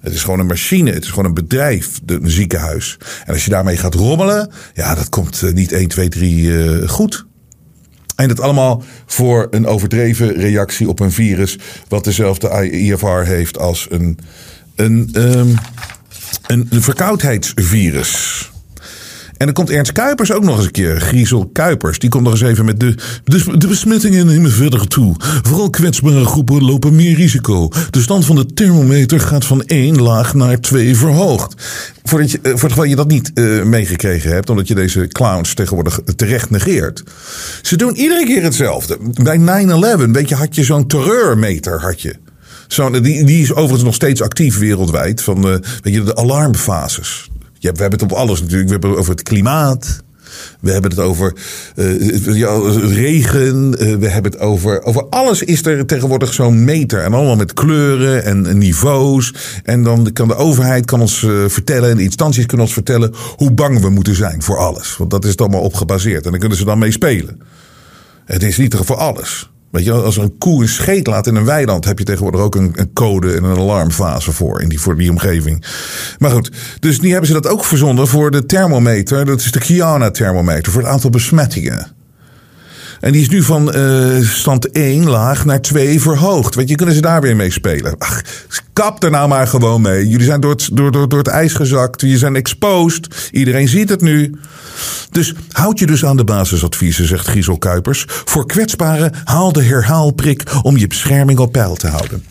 Het 0.00 0.14
is 0.14 0.22
gewoon 0.22 0.40
een 0.40 0.46
machine, 0.46 0.92
het 0.92 1.02
is 1.02 1.08
gewoon 1.08 1.24
een 1.24 1.34
bedrijf, 1.34 2.00
een 2.06 2.30
ziekenhuis. 2.30 2.98
En 3.24 3.32
als 3.32 3.44
je 3.44 3.50
daarmee 3.50 3.76
gaat 3.76 3.94
rommelen, 3.94 4.50
ja, 4.74 4.94
dat 4.94 5.08
komt 5.08 5.42
eh, 5.42 5.52
niet 5.52 5.72
1, 5.72 5.88
2, 5.88 6.08
3 6.08 6.88
goed. 6.88 7.26
En 8.16 8.28
dat 8.28 8.40
allemaal 8.40 8.82
voor 9.06 9.46
een 9.50 9.66
overdreven 9.66 10.32
reactie 10.32 10.88
op 10.88 11.00
een 11.00 11.12
virus, 11.12 11.58
wat 11.88 12.04
dezelfde 12.04 12.70
IFR 12.70 13.06
heeft 13.06 13.58
als 13.58 13.86
een, 13.90 14.18
een, 14.74 15.10
um, 15.14 15.54
een, 16.46 16.68
verkoudheidsvirus. 16.70 18.52
En 19.36 19.46
dan 19.46 19.52
komt 19.52 19.70
Ernst 19.70 19.92
Kuipers 19.92 20.32
ook 20.32 20.44
nog 20.44 20.56
eens 20.56 20.64
een 20.64 20.70
keer. 20.70 21.00
Griezel 21.00 21.50
Kuipers. 21.52 21.98
Die 21.98 22.10
komt 22.10 22.24
nog 22.24 22.32
eens 22.32 22.42
even 22.42 22.64
met 22.64 22.80
de, 22.80 22.94
de, 23.24 23.58
de 23.58 23.66
besmettingen 23.66 24.26
nemen 24.26 24.50
verder 24.52 24.88
toe. 24.88 25.14
Vooral 25.18 25.70
kwetsbare 25.70 26.24
groepen 26.24 26.64
lopen 26.64 26.94
meer 26.94 27.14
risico. 27.14 27.68
De 27.90 28.00
stand 28.00 28.24
van 28.24 28.36
de 28.36 28.46
thermometer 28.46 29.20
gaat 29.20 29.44
van 29.44 29.62
1 29.62 30.02
laag 30.02 30.34
naar 30.34 30.60
2 30.60 30.96
verhoogd. 30.96 31.54
Voordat 32.04 32.30
je, 32.30 32.38
eh, 32.42 32.50
voor 32.50 32.60
het 32.60 32.70
geval 32.70 32.84
je 32.84 32.96
dat 32.96 33.08
niet 33.08 33.30
uh, 33.34 33.62
meegekregen 33.62 34.30
hebt, 34.30 34.50
omdat 34.50 34.68
je 34.68 34.74
deze 34.74 35.08
clowns 35.08 35.54
tegenwoordig 35.54 36.00
terecht 36.16 36.50
negeert. 36.50 37.02
Ze 37.62 37.76
doen 37.76 37.96
iedere 37.96 38.24
keer 38.24 38.42
hetzelfde. 38.42 38.98
Bij 39.22 39.38
9-11, 40.06 40.10
weet 40.10 40.28
je, 40.28 40.34
had 40.34 40.54
je 40.54 40.64
zo'n 40.64 40.86
terreurmeter, 40.86 41.80
had 41.80 42.00
je. 42.02 42.14
Zo, 42.68 42.90
die, 42.90 43.24
die 43.24 43.42
is 43.42 43.52
overigens 43.52 43.82
nog 43.82 43.94
steeds 43.94 44.22
actief 44.22 44.58
wereldwijd. 44.58 45.22
Van 45.22 45.42
de, 45.42 45.60
weet 45.82 45.94
je, 45.94 46.02
de 46.02 46.16
alarmfases 46.16 47.28
we 47.72 47.80
hebben 47.80 48.00
het 48.00 48.12
op 48.12 48.18
alles 48.18 48.40
natuurlijk. 48.40 48.66
We 48.66 48.72
hebben 48.72 48.90
het 48.90 48.98
over 48.98 49.12
het 49.12 49.22
klimaat. 49.22 50.02
We 50.60 50.72
hebben 50.72 50.90
het 50.90 51.00
over 51.00 51.36
ja, 52.24 52.58
regen. 52.80 53.72
Uh, 53.72 53.96
we 53.96 54.08
hebben 54.08 54.32
het 54.32 54.40
over. 54.40 54.82
Over 54.82 55.06
alles 55.08 55.42
is 55.42 55.66
er 55.66 55.86
tegenwoordig 55.86 56.32
zo'n 56.32 56.64
meter. 56.64 57.00
En 57.00 57.14
allemaal 57.14 57.36
met 57.36 57.52
kleuren 57.52 58.24
en, 58.24 58.58
niveaus. 58.58 59.34
En 59.62 59.82
dan 59.82 60.12
kan 60.12 60.28
de 60.28 60.34
overheid 60.34 60.84
kan 60.84 61.00
ons 61.00 61.18
vertellen. 61.46 61.90
En 61.90 61.96
de 61.96 62.02
instanties 62.02 62.46
kunnen 62.46 62.66
ons 62.66 62.74
vertellen. 62.74 63.14
hoe 63.36 63.52
bang 63.52 63.80
we 63.80 63.90
moeten 63.90 64.14
zijn 64.14 64.42
voor 64.42 64.58
alles. 64.58 64.96
Want 64.96 65.10
dat 65.10 65.24
is 65.24 65.30
het 65.30 65.40
allemaal 65.40 65.60
op 65.60 65.74
gebaseerd. 65.74 66.24
En 66.24 66.30
dan 66.30 66.40
kunnen 66.40 66.58
ze 66.58 66.64
dan 66.64 66.78
mee 66.78 66.90
spelen. 66.90 67.40
Het 68.24 68.42
is 68.42 68.58
niet 68.58 68.74
voor 68.74 68.96
alles. 68.96 69.50
Weet 69.74 69.84
je, 69.84 69.92
als 69.92 70.16
een 70.16 70.38
koe 70.38 70.62
een 70.62 70.68
scheet 70.68 71.06
laat 71.06 71.26
in 71.26 71.34
een 71.34 71.44
weiland, 71.44 71.84
heb 71.84 71.98
je 71.98 72.04
tegenwoordig 72.04 72.40
ook 72.40 72.54
een, 72.54 72.72
een, 72.74 72.92
code 72.92 73.32
en 73.32 73.44
een 73.44 73.56
alarmfase 73.56 74.32
voor 74.32 74.60
in 74.60 74.68
die, 74.68 74.80
voor 74.80 74.96
die 74.96 75.10
omgeving. 75.10 75.64
Maar 76.18 76.30
goed, 76.30 76.50
dus 76.80 77.00
nu 77.00 77.10
hebben 77.10 77.26
ze 77.26 77.32
dat 77.32 77.48
ook 77.48 77.64
verzonden 77.64 78.08
voor 78.08 78.30
de 78.30 78.46
thermometer. 78.46 79.24
Dat 79.24 79.40
is 79.40 79.52
de 79.52 79.58
Kiana-thermometer 79.58 80.72
voor 80.72 80.82
het 80.82 80.90
aantal 80.90 81.10
besmettingen. 81.10 81.86
En 83.04 83.12
die 83.12 83.20
is 83.20 83.28
nu 83.28 83.42
van 83.42 83.76
uh, 83.76 84.28
stand 84.28 84.70
1 84.70 85.08
laag 85.08 85.44
naar 85.44 85.60
2 85.60 86.00
verhoogd. 86.00 86.54
Weet 86.54 86.68
je, 86.68 86.74
kunnen 86.74 86.94
ze 86.94 87.00
daar 87.00 87.20
weer 87.20 87.36
mee 87.36 87.50
spelen? 87.50 87.94
Ach, 87.98 88.22
kap 88.72 89.02
er 89.02 89.10
nou 89.10 89.28
maar 89.28 89.46
gewoon 89.46 89.80
mee. 89.80 90.08
Jullie 90.08 90.26
zijn 90.26 90.40
door 90.40 90.50
het, 90.50 90.68
door, 90.72 90.92
door, 90.92 91.08
door 91.08 91.18
het 91.18 91.28
ijs 91.28 91.52
gezakt. 91.52 92.00
Jullie 92.00 92.18
zijn 92.18 92.36
exposed. 92.36 93.28
Iedereen 93.30 93.68
ziet 93.68 93.88
het 93.88 94.00
nu. 94.00 94.34
Dus 95.10 95.34
houd 95.50 95.78
je 95.78 95.86
dus 95.86 96.04
aan 96.04 96.16
de 96.16 96.24
basisadviezen, 96.24 97.06
zegt 97.06 97.28
Giesel 97.28 97.58
Kuipers. 97.58 98.04
Voor 98.08 98.46
kwetsbaren 98.46 99.12
haal 99.24 99.52
de 99.52 99.62
herhaalprik 99.62 100.42
om 100.62 100.76
je 100.76 100.86
bescherming 100.86 101.38
op 101.38 101.52
peil 101.52 101.74
te 101.74 101.86
houden. 101.86 102.24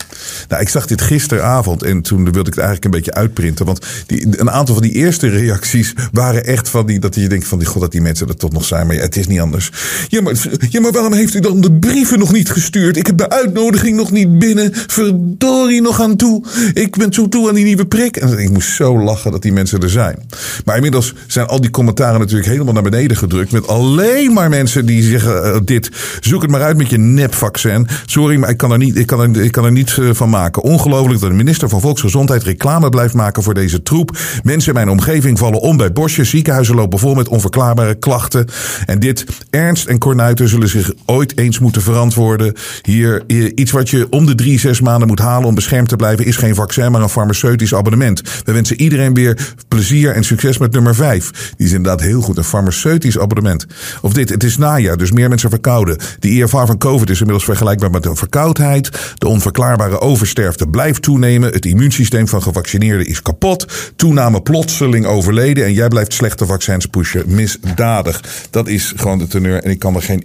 Nou, 0.48 0.62
ik 0.62 0.70
zag 0.70 0.86
dit 0.86 1.02
gisteravond 1.02 1.84
en 1.84 2.02
toen 2.02 2.24
wilde 2.24 2.40
ik 2.40 2.56
het 2.56 2.58
eigenlijk 2.58 2.86
een 2.86 2.92
beetje 2.92 3.14
uitprinten. 3.14 3.66
Want 3.66 3.86
die, 4.06 4.40
een 4.40 4.52
aantal 4.52 4.76
van 4.76 4.84
die 4.84 4.94
eerste 4.94 5.28
reacties 5.30 5.94
waren 6.12 6.46
echt 6.46 6.70
van 6.70 6.86
die, 6.86 7.00
dat 7.00 7.16
je 7.16 7.28
denkt 7.28 7.48
van 7.48 7.60
die 7.60 7.68
god 7.68 7.82
dat 7.82 7.92
die 7.92 8.02
mensen 8.02 8.28
er 8.28 8.36
toch 8.36 8.52
nog 8.52 8.66
zijn. 8.66 8.88
Maar 8.88 8.96
het 8.96 9.16
is 9.16 9.28
niet 9.28 9.40
anders. 9.40 9.72
Ja 10.08 10.22
maar, 10.22 10.36
ja, 10.69 10.82
maar 10.82 10.91
waarom 10.91 11.13
heeft 11.13 11.34
u 11.34 11.39
dan 11.39 11.62
de 11.62 11.71
brieven 11.71 12.19
nog 12.19 12.32
niet 12.32 12.52
gestuurd? 12.52 12.97
Ik 12.97 13.08
heb 13.08 13.17
de 13.17 13.30
uitnodiging 13.30 13.97
nog 13.97 14.12
niet 14.12 14.39
binnen. 14.39 14.71
Verdorie 14.73 15.82
nog 15.82 16.02
aan 16.02 16.15
toe. 16.15 16.43
Ik 16.73 16.97
ben 16.97 17.13
zo 17.13 17.28
toe 17.28 17.49
aan 17.49 17.56
die 17.56 17.65
nieuwe 17.65 17.86
prik. 17.86 18.17
En 18.17 18.39
ik 18.39 18.49
moest 18.49 18.76
zo 18.76 18.99
lachen 18.99 19.32
dat 19.32 19.41
die 19.41 19.54
mensen 19.54 19.80
er 19.80 19.89
zijn. 19.89 20.19
Maar 20.65 20.76
inmiddels 20.76 21.13
zijn 21.28 21.47
al 21.47 21.62
die 21.62 21.69
commentaren 21.69 22.19
natuurlijk 22.19 22.49
helemaal 22.49 22.73
naar 22.73 22.84
beneden 22.84 23.17
gedrukt. 23.17 23.52
Met 23.52 23.67
alleen 23.67 24.34
maar 24.34 24.49
mensen 24.49 24.86
die 24.86 25.04
zeggen 25.04 25.45
uh, 25.45 25.58
dit. 25.65 25.91
Zoek 26.19 26.41
het 26.41 26.52
maar 26.52 26.62
uit 26.62 26.78
met 26.78 26.89
je 26.89 26.97
nepvaccin. 26.97 27.88
Sorry, 28.06 28.38
maar 28.38 28.49
ik 28.49 28.58
kan 28.58 28.71
er 28.71 28.78
niet, 28.78 28.97
ik 28.97 29.08
kan 29.08 29.19
er, 29.19 29.43
ik 29.43 29.52
kan 29.52 29.65
er 29.65 29.71
niet 29.71 29.97
uh, 29.99 30.10
van 30.13 30.30
maken. 30.30 30.62
Ongelooflijk 30.62 31.19
dat 31.19 31.30
de 31.30 31.36
minister 31.36 31.69
van 31.69 31.82
Volksgezondheid 31.82 32.43
reclame 32.43 32.89
blijft 32.89 33.13
maken 33.13 33.43
voor 33.43 33.54
deze 33.54 33.84
troep. 33.84 34.17
Mensen 34.43 34.67
in 34.67 34.73
mijn 34.73 34.89
omgeving 34.89 35.38
vallen 35.39 35.60
om 35.60 35.78
bij 35.78 35.91
bosjes. 35.91 36.30
Ziekenhuizen 36.30 36.76
lopen 36.76 36.99
vol 36.99 37.13
met 37.13 37.28
onverklaarbare 37.28 37.95
klachten. 37.95 38.47
En 38.86 38.99
dit, 38.99 39.26
Ernst 39.49 39.86
en 39.86 39.97
Cornuiten 39.97 40.49
zullen 40.54 40.70
zich 40.70 40.92
ooit 41.06 41.38
eens 41.38 41.60
moeten 41.60 41.82
verantwoorden. 41.82 42.54
Hier, 42.82 43.24
iets 43.56 43.72
wat 43.72 43.89
je 43.89 44.08
om 44.10 44.26
de 44.26 44.36
drie, 44.36 44.60
zes 44.60 44.82
maanden 44.82 45.08
moet 45.08 45.20
halen 45.20 45.48
om 45.48 45.56
beschermd 45.56 45.89
te 45.89 45.96
blijven, 45.96 46.26
is 46.26 46.36
geen 46.36 46.56
vaccin, 46.56 46.92
maar 46.92 47.02
een 47.02 47.10
farmaceutisch 47.10 47.76
abonnement. 47.76 48.22
We 48.44 48.52
wensen 48.52 48.82
iedereen 48.82 49.13
weer 49.13 49.54
plezier 49.68 50.12
en 50.12 50.24
succes 50.24 50.58
met 50.58 50.72
nummer 50.72 50.96
vijf. 50.96 51.54
Die 51.58 51.68
is 51.68 51.74
inderdaad 51.74 52.02
heel 52.02 52.22
goed, 52.22 52.38
een 52.38 52.44
farmaceutisch 52.44 53.20
abonnement. 53.20 53.66
Of 54.02 54.13
dit, 54.13 54.30
het 54.30 54.44
is 54.44 54.58
najaar, 54.58 54.98
dus 54.98 55.12
meer 55.12 55.30
mensen 55.30 55.50
verkouden. 55.50 55.98
De 56.20 56.30
IFR 56.30 56.66
van 56.66 56.78
COVID 56.78 57.10
is 57.10 57.18
inmiddels 57.18 57.46
vergelijkbaar 57.46 57.92
met 57.92 58.06
een 58.06 58.16
verkoudheid. 58.16 58.89
De 59.18 59.28
onverklaarbare 59.28 60.00
oversterfte 60.00 60.68
blijft 60.68 61.02
toenemen. 61.02 61.54
Het 61.54 61.66
immuunsysteem 61.66 62.28
van 62.28 62.42
gevaccineerden 62.42 63.08
is 63.08 63.22
kapot. 63.22 63.92
Toename 63.96 64.42
plotseling 64.42 65.06
overleden. 65.06 65.66
En 65.66 65.74
jij 65.74 65.88
blijft 65.88 66.13
slechte 66.13 66.46
vaccins 66.46 66.86
pushen. 66.86 67.24
Misdadig. 67.28 68.24
Dat 68.50 68.68
is 68.68 68.94
gewoon 68.96 69.18
de 69.18 69.28
teneur. 69.28 69.63
En 69.63 69.72
ik 69.72 69.80
kan 69.80 69.96
er 69.96 70.02
geen 70.02 70.24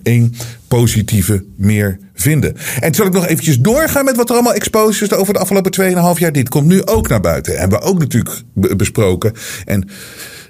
positieve 0.68 1.44
meer 1.56 1.98
vinden. 2.14 2.56
En 2.80 2.94
zal 2.94 3.06
ik 3.06 3.12
nog 3.12 3.26
eventjes 3.26 3.58
doorgaan 3.58 4.04
met 4.04 4.16
wat 4.16 4.28
er 4.28 4.34
allemaal 4.34 4.54
exposed 4.54 5.10
is 5.10 5.18
over 5.18 5.32
de 5.32 5.40
afgelopen 5.40 5.72
2,5 6.16 6.18
jaar. 6.18 6.32
Dit 6.32 6.48
komt 6.48 6.66
nu 6.66 6.84
ook 6.84 7.08
naar 7.08 7.20
buiten. 7.20 7.58
Hebben 7.58 7.78
we 7.78 7.84
ook 7.84 7.98
natuurlijk 7.98 8.42
besproken. 8.54 9.32
En 9.64 9.88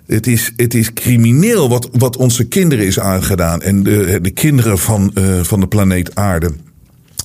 het 0.07 0.27
is, 0.27 0.53
het 0.57 0.75
is 0.75 0.92
crimineel 0.92 1.68
wat, 1.68 1.88
wat 1.92 2.16
onze 2.16 2.44
kinderen 2.44 2.87
is 2.87 3.01
aangedaan. 3.01 3.62
En 3.62 3.83
de, 3.83 4.18
de 4.23 4.31
kinderen 4.31 4.79
van, 4.79 5.11
uh, 5.14 5.40
van 5.42 5.61
de 5.61 5.66
planeet 5.66 6.14
aarde. 6.14 6.51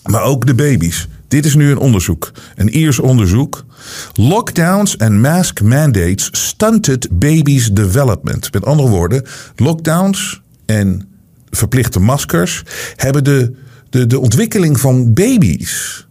Maar 0.03 0.23
ook 0.23 0.45
de 0.45 0.55
baby's 0.55 1.07
Dit 1.33 1.45
is 1.45 1.55
nu 1.55 1.71
een 1.71 1.77
onderzoek, 1.77 2.31
een 2.55 2.69
Iers 2.69 2.99
onderzoek. 2.99 3.65
Lockdowns 4.13 4.97
and 4.97 5.11
mask 5.11 5.61
mandates 5.61 6.29
stunted 6.31 7.19
babies' 7.19 7.71
development. 7.71 8.53
Met 8.53 8.65
andere 8.65 8.89
woorden, 8.89 9.25
lockdowns 9.55 10.41
en 10.65 11.07
verplichte 11.55 11.99
maskers 11.99 12.63
hebben 12.95 13.23
de, 13.23 13.53
de, 13.89 14.07
de 14.07 14.19
ontwikkeling 14.19 14.79
van 14.79 15.13
baby's 15.13 16.07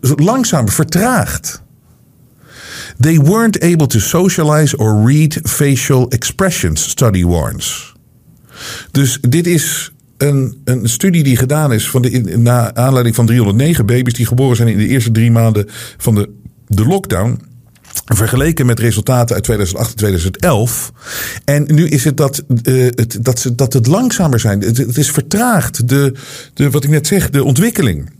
langzaam 0.00 0.68
vertraagd. 0.68 1.62
They 3.00 3.20
weren't 3.20 3.60
able 3.60 3.86
to 3.86 3.98
socialize 3.98 4.76
or 4.76 5.06
read 5.06 5.40
facial 5.42 6.08
expressions, 6.08 6.88
study 6.88 7.24
warns. 7.24 7.94
Dus 8.90 9.18
dit 9.20 9.46
is 9.46 9.92
een, 10.16 10.60
een 10.64 10.88
studie 10.88 11.22
die 11.22 11.36
gedaan 11.36 11.72
is 11.72 11.90
van 11.90 12.02
de, 12.02 12.36
na 12.38 12.74
aanleiding 12.74 13.14
van 13.14 13.26
309 13.26 13.86
baby's 13.86 14.14
die 14.14 14.26
geboren 14.26 14.56
zijn 14.56 14.68
in 14.68 14.78
de 14.78 14.86
eerste 14.86 15.10
drie 15.10 15.30
maanden 15.30 15.64
van 15.96 16.14
de, 16.14 16.30
de 16.66 16.86
lockdown. 16.86 17.40
Vergeleken 18.04 18.66
met 18.66 18.80
resultaten 18.80 19.34
uit 19.34 19.44
2008 19.44 19.90
en 19.90 19.96
2011. 19.96 20.92
En 21.44 21.64
nu 21.74 21.88
is 21.88 22.04
het 22.04 22.16
dat, 22.16 22.44
uh, 22.62 22.84
het, 22.84 23.18
dat, 23.20 23.38
ze, 23.38 23.54
dat 23.54 23.72
het 23.72 23.86
langzamer 23.86 24.40
zijn. 24.40 24.60
Het, 24.60 24.76
het 24.76 24.98
is 24.98 25.10
vertraagd. 25.10 25.88
De, 25.88 26.12
de, 26.54 26.70
wat 26.70 26.84
ik 26.84 26.90
net 26.90 27.06
zeg, 27.06 27.30
de 27.30 27.44
ontwikkeling. 27.44 28.10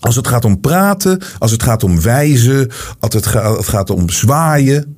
Als 0.00 0.16
het 0.16 0.26
gaat 0.26 0.44
om 0.44 0.60
praten, 0.60 1.20
als 1.38 1.50
het 1.50 1.62
gaat 1.62 1.84
om 1.84 2.00
wijzen, 2.00 2.70
als 3.00 3.14
het, 3.14 3.26
gaat, 3.26 3.56
het 3.56 3.68
gaat 3.68 3.90
om 3.90 4.10
zwaaien. 4.10 4.96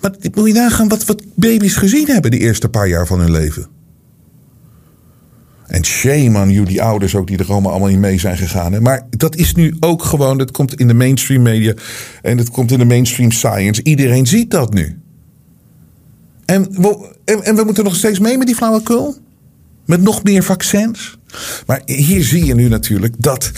Maar 0.00 0.12
moet 0.34 0.46
je 0.46 0.54
nagaan 0.54 0.88
wat, 0.88 1.04
wat 1.04 1.22
baby's 1.34 1.76
gezien 1.76 2.06
hebben 2.06 2.30
de 2.30 2.38
eerste 2.38 2.68
paar 2.68 2.88
jaar 2.88 3.06
van 3.06 3.20
hun 3.20 3.30
leven. 3.30 3.77
En 5.68 5.84
shame 5.84 6.52
you, 6.52 6.66
die 6.66 6.82
ouders 6.82 7.14
ook 7.14 7.26
die 7.26 7.38
er 7.38 7.50
allemaal, 7.50 7.70
allemaal 7.70 7.88
in 7.88 8.00
mee 8.00 8.18
zijn 8.18 8.36
gegaan. 8.36 8.72
Hè? 8.72 8.80
Maar 8.80 9.06
dat 9.10 9.36
is 9.36 9.54
nu 9.54 9.76
ook 9.80 10.02
gewoon, 10.02 10.38
dat 10.38 10.50
komt 10.50 10.74
in 10.74 10.86
de 10.86 10.94
mainstream 10.94 11.42
media 11.42 11.74
en 12.22 12.38
het 12.38 12.50
komt 12.50 12.72
in 12.72 12.78
de 12.78 12.84
mainstream 12.84 13.30
science. 13.30 13.82
Iedereen 13.82 14.26
ziet 14.26 14.50
dat 14.50 14.72
nu. 14.72 14.98
En 16.44 16.62
we, 16.70 17.14
en, 17.24 17.42
en 17.42 17.56
we 17.56 17.64
moeten 17.64 17.84
nog 17.84 17.96
steeds 17.96 18.18
mee 18.18 18.38
met 18.38 18.46
die 18.46 18.56
flauwekul? 18.56 19.16
Met 19.84 20.02
nog 20.02 20.22
meer 20.22 20.42
vaccins? 20.42 21.18
Maar 21.66 21.82
hier 21.84 22.24
zie 22.24 22.44
je 22.44 22.54
nu 22.54 22.68
natuurlijk 22.68 23.14
dat 23.18 23.52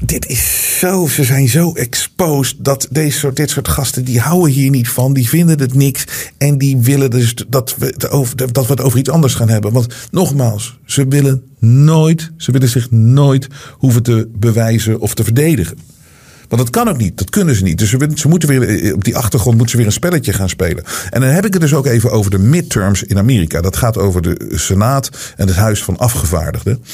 dit 0.00 0.26
is 0.26 0.78
zo, 0.78 1.06
ze 1.06 1.24
zijn 1.24 1.48
zo 1.48 1.72
exposed 1.72 2.56
dat 2.58 2.88
deze 2.90 3.18
soort, 3.18 3.36
dit 3.36 3.50
soort 3.50 3.68
gasten, 3.68 4.04
die 4.04 4.20
houden 4.20 4.52
hier 4.52 4.70
niet 4.70 4.88
van, 4.88 5.12
die 5.12 5.28
vinden 5.28 5.58
het 5.58 5.74
niks 5.74 6.04
en 6.38 6.58
die 6.58 6.76
willen 6.76 7.10
dus 7.10 7.34
dat 7.48 7.74
we, 7.78 7.86
het 7.86 8.10
over, 8.10 8.36
dat 8.52 8.66
we 8.66 8.72
het 8.72 8.80
over 8.80 8.98
iets 8.98 9.10
anders 9.10 9.34
gaan 9.34 9.48
hebben. 9.48 9.72
Want 9.72 9.94
nogmaals, 10.10 10.78
ze 10.84 11.08
willen 11.08 11.42
nooit, 11.58 12.30
ze 12.36 12.52
willen 12.52 12.68
zich 12.68 12.90
nooit 12.90 13.46
hoeven 13.70 14.02
te 14.02 14.28
bewijzen 14.32 15.00
of 15.00 15.14
te 15.14 15.24
verdedigen. 15.24 15.78
Want 16.48 16.62
dat 16.62 16.70
kan 16.70 16.88
ook 16.88 16.96
niet. 16.96 17.18
Dat 17.18 17.30
kunnen 17.30 17.54
ze 17.54 17.62
niet. 17.62 17.78
Dus 17.78 17.90
ze, 17.90 18.10
ze, 18.14 18.28
moeten 18.28 18.48
weer 18.48 18.68
eh, 18.68 18.94
op 18.94 19.04
die 19.04 19.16
achtergrond 19.16 19.56
moeten 19.56 19.70
ze 19.70 19.76
weer 19.76 19.86
een 19.86 19.92
spelletje 19.92 20.32
gaan 20.32 20.48
spelen. 20.48 20.84
En 21.10 21.20
dan 21.20 21.30
heb 21.30 21.46
ik 21.46 21.52
het 21.52 21.62
dus 21.62 21.74
ook 21.74 21.86
even 21.86 22.10
over 22.10 22.30
de 22.30 22.38
midterms 22.38 23.02
in 23.02 23.18
Amerika. 23.18 23.60
Dat 23.60 23.76
gaat 23.76 23.98
over 23.98 24.22
de 24.22 24.52
Senaat 24.54 25.10
en 25.36 25.46
het 25.46 25.56
Huis 25.56 25.82
van 25.84 25.96
Afgevaardigden. 25.96 26.84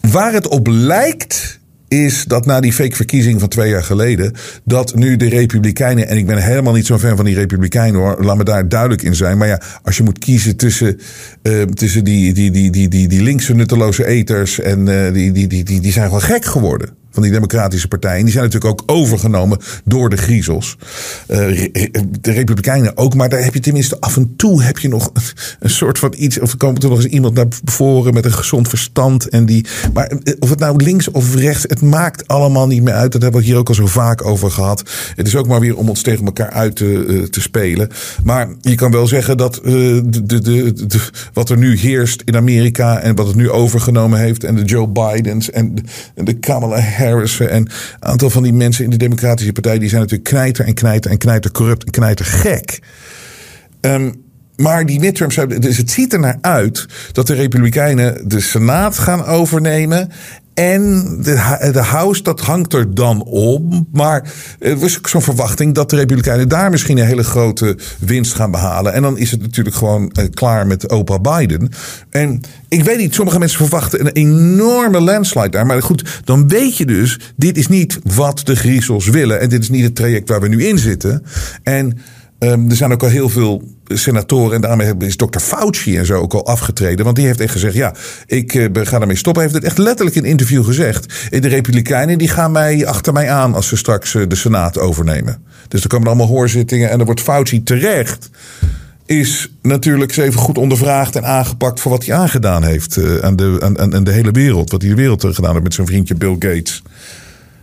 Waar 0.00 0.32
het 0.32 0.48
op 0.48 0.66
lijkt 0.66 1.58
is 1.88 2.24
dat 2.24 2.46
na 2.46 2.60
die 2.60 2.72
fake 2.72 2.96
verkiezing 2.96 3.40
van 3.40 3.48
twee 3.48 3.70
jaar 3.70 3.84
geleden, 3.84 4.32
dat 4.64 4.94
nu 4.94 5.16
de 5.16 5.28
Republikeinen, 5.28 6.08
en 6.08 6.16
ik 6.16 6.26
ben 6.26 6.42
helemaal 6.42 6.72
niet 6.72 6.86
zo'n 6.86 6.98
fan 6.98 7.16
van 7.16 7.24
die 7.24 7.34
Republikeinen 7.34 8.00
hoor, 8.00 8.24
laat 8.24 8.36
me 8.36 8.44
daar 8.44 8.68
duidelijk 8.68 9.02
in 9.02 9.14
zijn. 9.14 9.38
Maar 9.38 9.48
ja, 9.48 9.60
als 9.82 9.96
je 9.96 10.02
moet 10.02 10.18
kiezen 10.18 10.56
tussen, 10.56 11.00
uh, 11.42 11.62
tussen 11.62 12.04
die, 12.04 12.32
die, 12.32 12.50
die, 12.50 12.70
die, 12.70 12.88
die, 12.88 13.08
die 13.08 13.22
linkse 13.22 13.54
nutteloze 13.54 14.06
eters 14.06 14.60
en 14.60 14.86
uh, 14.86 15.12
die, 15.12 15.32
die, 15.32 15.46
die, 15.46 15.64
die, 15.64 15.80
die 15.80 15.92
zijn 15.92 16.04
gewoon 16.04 16.22
gek 16.22 16.44
geworden 16.44 16.97
van 17.10 17.22
die 17.22 17.32
democratische 17.32 17.88
partijen. 17.88 18.24
Die 18.24 18.32
zijn 18.32 18.44
natuurlijk 18.44 18.72
ook 18.72 18.90
overgenomen 18.90 19.58
door 19.84 20.10
de 20.10 20.16
griezels. 20.16 20.76
Uh, 21.28 21.36
de 22.20 22.32
republikeinen 22.32 22.96
ook, 22.96 23.14
maar 23.14 23.28
daar 23.28 23.44
heb 23.44 23.54
je 23.54 23.60
tenminste 23.60 24.00
af 24.00 24.16
en 24.16 24.34
toe 24.36 24.62
heb 24.62 24.78
je 24.78 24.88
nog 24.88 25.10
een 25.60 25.70
soort 25.70 25.98
van 25.98 26.14
iets. 26.16 26.40
Of 26.40 26.52
er 26.52 26.58
komt 26.58 26.82
er 26.82 26.88
nog 26.88 27.02
eens 27.02 27.12
iemand 27.12 27.34
naar 27.34 27.46
voren 27.64 28.14
met 28.14 28.24
een 28.24 28.32
gezond 28.32 28.68
verstand. 28.68 29.28
En 29.28 29.46
die, 29.46 29.66
maar 29.92 30.06
eh, 30.06 30.34
of 30.38 30.50
het 30.50 30.58
nou 30.58 30.82
links 30.84 31.10
of 31.10 31.34
rechts, 31.34 31.62
het 31.62 31.80
maakt 31.80 32.28
allemaal 32.28 32.66
niet 32.66 32.82
meer 32.82 32.94
uit. 32.94 33.12
Dat 33.12 33.22
hebben 33.22 33.40
we 33.40 33.46
hier 33.46 33.56
ook 33.56 33.68
al 33.68 33.74
zo 33.74 33.86
vaak 33.86 34.24
over 34.24 34.50
gehad. 34.50 34.82
Het 35.14 35.26
is 35.26 35.36
ook 35.36 35.48
maar 35.48 35.60
weer 35.60 35.76
om 35.76 35.88
ons 35.88 36.02
tegen 36.02 36.24
elkaar 36.24 36.50
uit 36.50 36.76
te, 36.76 36.84
uh, 36.84 37.22
te 37.22 37.40
spelen. 37.40 37.88
Maar 38.24 38.48
je 38.60 38.74
kan 38.74 38.90
wel 38.90 39.06
zeggen 39.06 39.36
dat 39.36 39.54
de, 39.54 40.02
de, 40.06 40.40
de, 40.40 40.86
de, 40.86 41.00
wat 41.32 41.50
er 41.50 41.58
nu 41.58 41.76
heerst 41.78 42.22
in 42.24 42.36
Amerika 42.36 43.00
en 43.00 43.14
wat 43.14 43.26
het 43.26 43.36
nu 43.36 43.50
overgenomen 43.50 44.18
heeft. 44.18 44.44
En 44.44 44.54
de 44.54 44.64
Joe 44.64 44.88
Bidens 44.88 45.50
en 45.50 45.74
de, 45.74 45.82
en 46.14 46.24
de 46.24 46.38
Kamala 46.38 46.78
Harris 46.98 47.40
en 47.40 47.56
een 47.56 47.68
aantal 47.98 48.30
van 48.30 48.42
die 48.42 48.52
mensen 48.52 48.84
in 48.84 48.90
de 48.90 48.96
Democratische 48.96 49.52
Partij, 49.52 49.78
die 49.78 49.88
zijn 49.88 50.00
natuurlijk 50.00 50.28
knijter 50.28 50.64
en 50.64 50.74
knijter 50.74 51.10
en 51.10 51.18
knijter 51.18 51.50
corrupt 51.50 51.84
en 51.84 51.90
knijter 51.90 52.24
gek. 52.24 52.78
Um, 53.80 54.26
maar 54.56 54.86
die 54.86 55.00
midterms, 55.00 55.38
dus 55.58 55.76
het 55.76 55.90
ziet 55.90 56.12
er 56.12 56.18
naar 56.18 56.38
uit 56.40 56.86
dat 57.12 57.26
de 57.26 57.34
Republikeinen 57.34 58.28
de 58.28 58.40
Senaat 58.40 58.98
gaan 58.98 59.24
overnemen. 59.24 60.10
En 60.58 61.16
de, 61.22 61.70
de 61.72 61.82
House, 61.82 62.22
dat 62.22 62.40
hangt 62.40 62.72
er 62.72 62.94
dan 62.94 63.22
om. 63.22 63.88
Maar 63.92 64.32
er 64.58 64.78
was 64.78 64.98
ook 64.98 65.08
zo'n 65.08 65.22
verwachting 65.22 65.74
dat 65.74 65.90
de 65.90 65.96
Republikeinen 65.96 66.48
daar 66.48 66.70
misschien 66.70 66.98
een 66.98 67.06
hele 67.06 67.24
grote 67.24 67.78
winst 67.98 68.34
gaan 68.34 68.50
behalen. 68.50 68.92
En 68.92 69.02
dan 69.02 69.18
is 69.18 69.30
het 69.30 69.40
natuurlijk 69.40 69.76
gewoon 69.76 70.12
uh, 70.20 70.24
klaar 70.34 70.66
met 70.66 70.90
opa 70.90 71.18
Biden. 71.18 71.68
En 72.10 72.40
ik 72.68 72.84
weet 72.84 72.98
niet, 72.98 73.14
sommige 73.14 73.38
mensen 73.38 73.58
verwachten 73.58 74.00
een 74.00 74.12
enorme 74.12 75.00
landslide 75.00 75.50
daar. 75.50 75.66
Maar 75.66 75.82
goed, 75.82 76.20
dan 76.24 76.48
weet 76.48 76.76
je 76.76 76.86
dus, 76.86 77.20
dit 77.36 77.56
is 77.56 77.68
niet 77.68 77.98
wat 78.14 78.40
de 78.44 78.56
griezels 78.56 79.08
willen. 79.08 79.40
En 79.40 79.48
dit 79.48 79.62
is 79.62 79.70
niet 79.70 79.84
het 79.84 79.94
traject 79.94 80.28
waar 80.28 80.40
we 80.40 80.48
nu 80.48 80.66
in 80.66 80.78
zitten. 80.78 81.22
En 81.62 81.98
Um, 82.40 82.70
er 82.70 82.76
zijn 82.76 82.92
ook 82.92 83.02
al 83.02 83.08
heel 83.08 83.28
veel 83.28 83.62
senatoren. 83.88 84.54
En 84.54 84.60
daarmee 84.60 84.94
is 84.98 85.16
dokter 85.16 85.40
Fauci 85.40 85.96
en 85.96 86.06
zo 86.06 86.20
ook 86.20 86.32
al 86.32 86.46
afgetreden. 86.46 87.04
Want 87.04 87.16
die 87.16 87.26
heeft 87.26 87.40
echt 87.40 87.52
gezegd: 87.52 87.74
ja, 87.74 87.94
ik 88.26 88.54
uh, 88.54 88.66
ga 88.72 89.00
ermee 89.00 89.16
stoppen. 89.16 89.42
Hij 89.42 89.52
heeft 89.52 89.64
het 89.64 89.72
echt 89.72 89.86
letterlijk 89.86 90.16
in 90.16 90.24
een 90.24 90.30
interview 90.30 90.64
gezegd. 90.64 91.30
De 91.30 91.48
Republikeinen 91.48 92.18
die 92.18 92.28
gaan 92.28 92.52
mij 92.52 92.86
achter 92.86 93.12
mij 93.12 93.30
aan 93.30 93.54
als 93.54 93.68
ze 93.68 93.76
straks 93.76 94.14
uh, 94.14 94.22
de 94.28 94.34
Senaat 94.34 94.78
overnemen. 94.78 95.42
Dus 95.68 95.82
er 95.82 95.88
komen 95.88 96.06
allemaal 96.06 96.26
hoorzittingen. 96.26 96.90
En 96.90 96.96
dan 96.96 97.06
wordt 97.06 97.20
Fauci 97.20 97.62
terecht. 97.62 98.30
Is 99.06 99.52
natuurlijk 99.62 100.16
even 100.16 100.40
goed 100.40 100.58
ondervraagd 100.58 101.16
en 101.16 101.24
aangepakt 101.24 101.80
voor 101.80 101.90
wat 101.90 102.06
hij 102.06 102.16
aangedaan 102.16 102.64
heeft 102.64 103.22
aan, 103.22 103.36
de, 103.36 104.00
de 104.02 104.12
hele 104.12 104.30
wereld. 104.30 104.70
Wat 104.70 104.80
hij 104.80 104.90
de 104.90 104.96
wereld 104.96 105.24
gedaan 105.34 105.52
heeft 105.52 105.62
met 105.62 105.74
zijn 105.74 105.86
vriendje 105.86 106.14
Bill 106.14 106.36
Gates. 106.38 106.82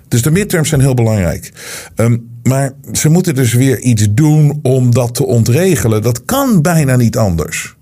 Dus 0.07 0.21
de 0.21 0.31
midterms 0.31 0.69
zijn 0.69 0.81
heel 0.81 0.93
belangrijk. 0.93 1.51
Um, 1.95 2.34
maar 2.47 2.71
ze 2.91 3.09
moeten 3.09 3.35
dus 3.35 3.53
weer 3.53 3.79
iets 3.79 4.07
doen 4.11 4.59
om 4.61 4.93
dat 4.93 5.15
te 5.15 5.25
ontregelen. 5.25 6.01
Dat 6.01 6.25
kan 6.25 6.61
bijna 6.61 6.95
niet 6.95 7.17
anders. 7.17 7.75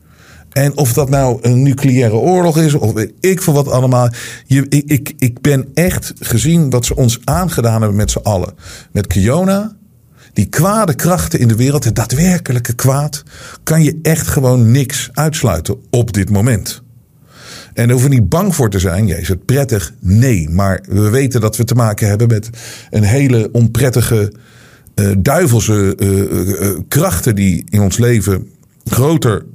En 0.50 0.78
of 0.78 0.94
dat 0.94 1.10
nou 1.10 1.38
een 1.42 1.64
nucleaire 1.64 2.16
oorlog 2.16 2.58
is, 2.58 2.74
of 2.74 2.94
ik 3.20 3.42
voor 3.42 3.54
wat 3.54 3.68
allemaal. 3.68 4.10
Je, 4.46 4.66
ik, 4.70 4.84
ik, 4.86 5.14
ik 5.18 5.42
ben 5.42 5.68
echt 5.74 6.14
gezien 6.20 6.70
wat 6.70 6.86
ze 6.86 6.96
ons 6.96 7.20
aangedaan 7.24 7.80
hebben 7.80 7.98
met 7.98 8.12
z'n 8.12 8.20
allen. 8.24 8.54
Met 8.92 9.08
Kiona, 9.08 9.76
die 10.34 10.46
kwade 10.46 10.94
krachten 10.94 11.40
in 11.40 11.48
de 11.48 11.56
wereld, 11.56 11.84
het 11.84 11.96
daadwerkelijke 11.96 12.74
kwaad, 12.74 13.24
kan 13.64 13.84
je 13.84 14.00
echt 14.02 14.28
gewoon 14.28 14.72
niks 14.72 15.10
uitsluiten 15.14 15.78
op 15.90 16.14
dit 16.14 16.30
moment. 16.30 16.84
En 17.74 17.84
daar 17.84 17.92
hoeven 17.92 18.10
niet 18.10 18.30
bang 18.30 18.56
voor 18.56 18.70
te 18.70 18.80
zijn. 18.80 19.08
Ja, 19.08 19.16
is 19.16 19.28
het 19.28 19.46
prettig? 19.46 19.94
Nee. 20.00 20.50
Maar 20.50 20.84
we 20.90 21.10
weten 21.10 21.42
dat 21.42 21.58
we 21.58 21.64
te 21.64 21.76
maken 21.76 22.08
hebben 22.08 22.28
met 22.28 22.50
een 22.90 23.04
hele 23.04 23.50
onprettige, 23.52 24.34
duivelse 25.18 25.96
uh, 25.98 26.10
uh, 26.10 26.78
krachten 26.88 27.36
die 27.36 27.66
in 27.70 27.82
ons 27.82 27.98
leven 27.98 28.48
groter 28.86 29.46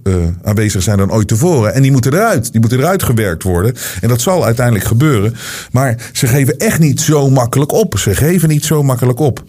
aanwezig 0.42 0.82
zijn 0.82 0.98
dan 0.98 1.12
ooit 1.12 1.28
tevoren. 1.28 1.74
En 1.74 1.82
die 1.82 1.92
moeten 1.92 2.12
eruit. 2.14 2.52
Die 2.52 2.60
moeten 2.60 2.78
eruit 2.78 3.02
gewerkt 3.02 3.42
worden. 3.42 3.74
En 4.00 4.08
dat 4.08 4.20
zal 4.20 4.44
uiteindelijk 4.44 4.86
gebeuren. 4.86 5.34
Maar 5.72 6.10
ze 6.12 6.26
geven 6.26 6.58
echt 6.58 6.78
niet 6.78 7.00
zo 7.00 7.30
makkelijk 7.30 7.72
op. 7.72 7.98
Ze 7.98 8.14
geven 8.14 8.48
niet 8.48 8.64
zo 8.64 8.82
makkelijk 8.82 9.18
op. 9.18 9.44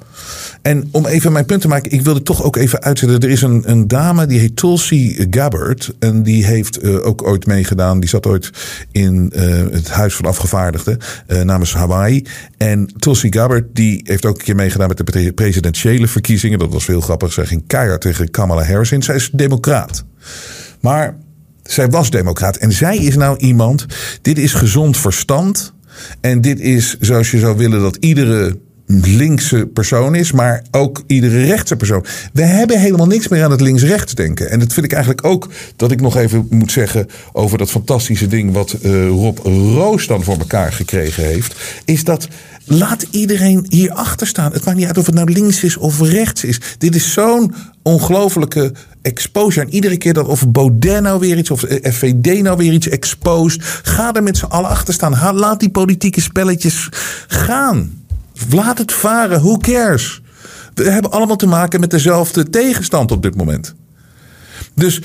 En 0.62 0.88
om 0.92 1.06
even 1.06 1.32
mijn 1.32 1.46
punt 1.46 1.62
te 1.62 1.68
maken, 1.68 1.92
ik 1.92 2.02
wilde 2.02 2.24
toch 2.24 2.44
ook 2.44 2.56
even 2.56 2.82
uitzetten. 2.82 3.20
Er 3.20 3.30
is 3.30 3.42
een, 3.42 3.64
een 3.66 3.88
dame 3.88 4.26
die 4.26 4.40
heet 4.40 4.56
Tulsi 4.56 5.28
Gabbard. 5.30 5.94
En 6.00 6.24
die 6.24 6.46
heeft 6.46 6.84
uh, 6.84 7.06
ook 7.06 7.28
ooit 7.28 7.46
meegedaan. 7.46 8.00
Die 8.00 8.10
zat 8.10 8.26
ooit 8.26 8.50
in 8.92 9.32
uh, 9.36 9.42
het 9.72 9.90
Huis 9.90 10.16
van 10.16 10.26
Afgevaardigden 10.26 10.98
uh, 11.28 11.42
namens 11.42 11.74
Hawaii. 11.74 12.26
En 12.58 12.90
Tulsi 13.00 13.32
Gabbard 13.32 13.66
die 13.74 14.02
heeft 14.04 14.26
ook 14.26 14.38
een 14.38 14.44
keer 14.44 14.56
meegedaan 14.56 14.88
met 14.88 14.98
de 14.98 15.34
presidentiële 15.34 16.08
verkiezingen. 16.08 16.60
Dat 16.60 16.74
was 16.74 16.88
heel 16.88 17.02
grappig. 17.02 17.34
Zij 17.34 17.46
ging 17.46 17.64
keihard 17.68 18.02
tegen 18.02 18.32
Kamala 18.32 18.64
Harris 18.64 18.92
in. 18.92 19.04
Zij 19.04 19.16
is 19.16 19.30
democraat. 19.34 20.04
Maar 20.80 21.18
zij 21.64 21.90
was 21.90 22.10
democraat. 22.10 22.58
En 22.58 22.72
zij 22.72 22.98
is 22.98 23.16
nou 23.16 23.38
iemand. 23.38 23.86
Dit 24.22 24.38
is 24.38 24.54
gezond 24.54 24.98
verstand. 24.98 25.74
En 26.22 26.42
dit 26.42 26.60
is 26.60 26.98
zoals 27.00 27.32
je 27.32 27.40
zou 27.40 27.58
willen 27.58 27.82
dat 27.82 27.96
iedere 27.96 28.58
linkse 28.98 29.70
persoon 29.74 30.16
is, 30.16 30.32
maar 30.32 30.64
ook 30.72 31.04
iedere 31.08 31.46
rechtse 31.46 31.76
persoon. 31.76 32.06
We 32.34 32.42
hebben 32.42 32.80
helemaal 32.80 33.08
niks 33.08 33.28
meer 33.28 33.44
aan 33.44 33.52
het 33.52 33.62
links-rechts 33.62 34.14
denken. 34.14 34.50
En 34.50 34.60
dat 34.60 34.74
vind 34.74 34.86
ik 34.86 34.92
eigenlijk 34.92 35.26
ook 35.26 35.50
dat 35.76 35.92
ik 35.92 36.02
nog 36.02 36.18
even 36.18 36.48
moet 36.50 36.72
zeggen 36.72 37.08
over 37.32 37.58
dat 37.58 37.70
fantastische 37.70 38.28
ding 38.28 38.54
wat 38.54 38.76
uh, 38.82 39.08
Rob 39.08 39.38
Roos 39.74 40.08
dan 40.08 40.24
voor 40.24 40.38
elkaar 40.38 40.74
gekregen 40.74 41.24
heeft. 41.24 41.56
Is 41.86 42.04
dat 42.04 42.28
laat 42.66 43.06
iedereen 43.12 43.66
hierachter 43.68 44.28
staan. 44.28 44.52
Het 44.52 44.66
maakt 44.66 44.78
niet 44.78 44.88
uit 44.88 44.98
of 44.98 45.06
het 45.06 45.16
nou 45.16 45.32
links 45.32 45.64
is 45.64 45.78
of 45.78 46.02
rechts 46.02 46.44
is. 46.44 46.60
Dit 46.78 46.96
is 46.96 47.14
zo'n 47.14 47.54
ongelofelijke 47.82 48.74
exposure. 49.02 49.66
En 49.66 49.74
iedere 49.74 49.98
keer 49.98 50.14
dat 50.14 50.28
of 50.28 50.48
Baudet 50.48 51.02
nou 51.02 51.20
weer 51.20 51.38
iets 51.38 51.52
of 51.52 51.60
FVD 51.82 52.42
nou 52.42 52.58
weer 52.58 52.74
iets 52.74 52.90
exposed. 52.90 53.64
Ga 53.84 54.14
er 54.14 54.24
met 54.24 54.38
z'n 54.38 54.46
allen 54.46 54.70
achter 54.70 54.94
staan. 54.94 55.36
Laat 55.36 55.60
die 55.60 55.70
politieke 55.70 56.22
spelletjes 56.22 56.90
gaan. 57.28 57.99
Laat 58.50 58.78
het 58.78 58.92
varen, 58.92 59.42
who 59.42 59.58
cares? 59.58 60.22
We 60.74 60.90
hebben 60.90 61.12
allemaal 61.12 61.36
te 61.36 61.48
maken 61.48 61.80
met 61.80 61.90
dezelfde 61.90 62.50
tegenstand 62.50 63.12
op 63.12 63.22
dit 63.22 63.36
moment. 63.36 63.76
Dus, 64.74 65.02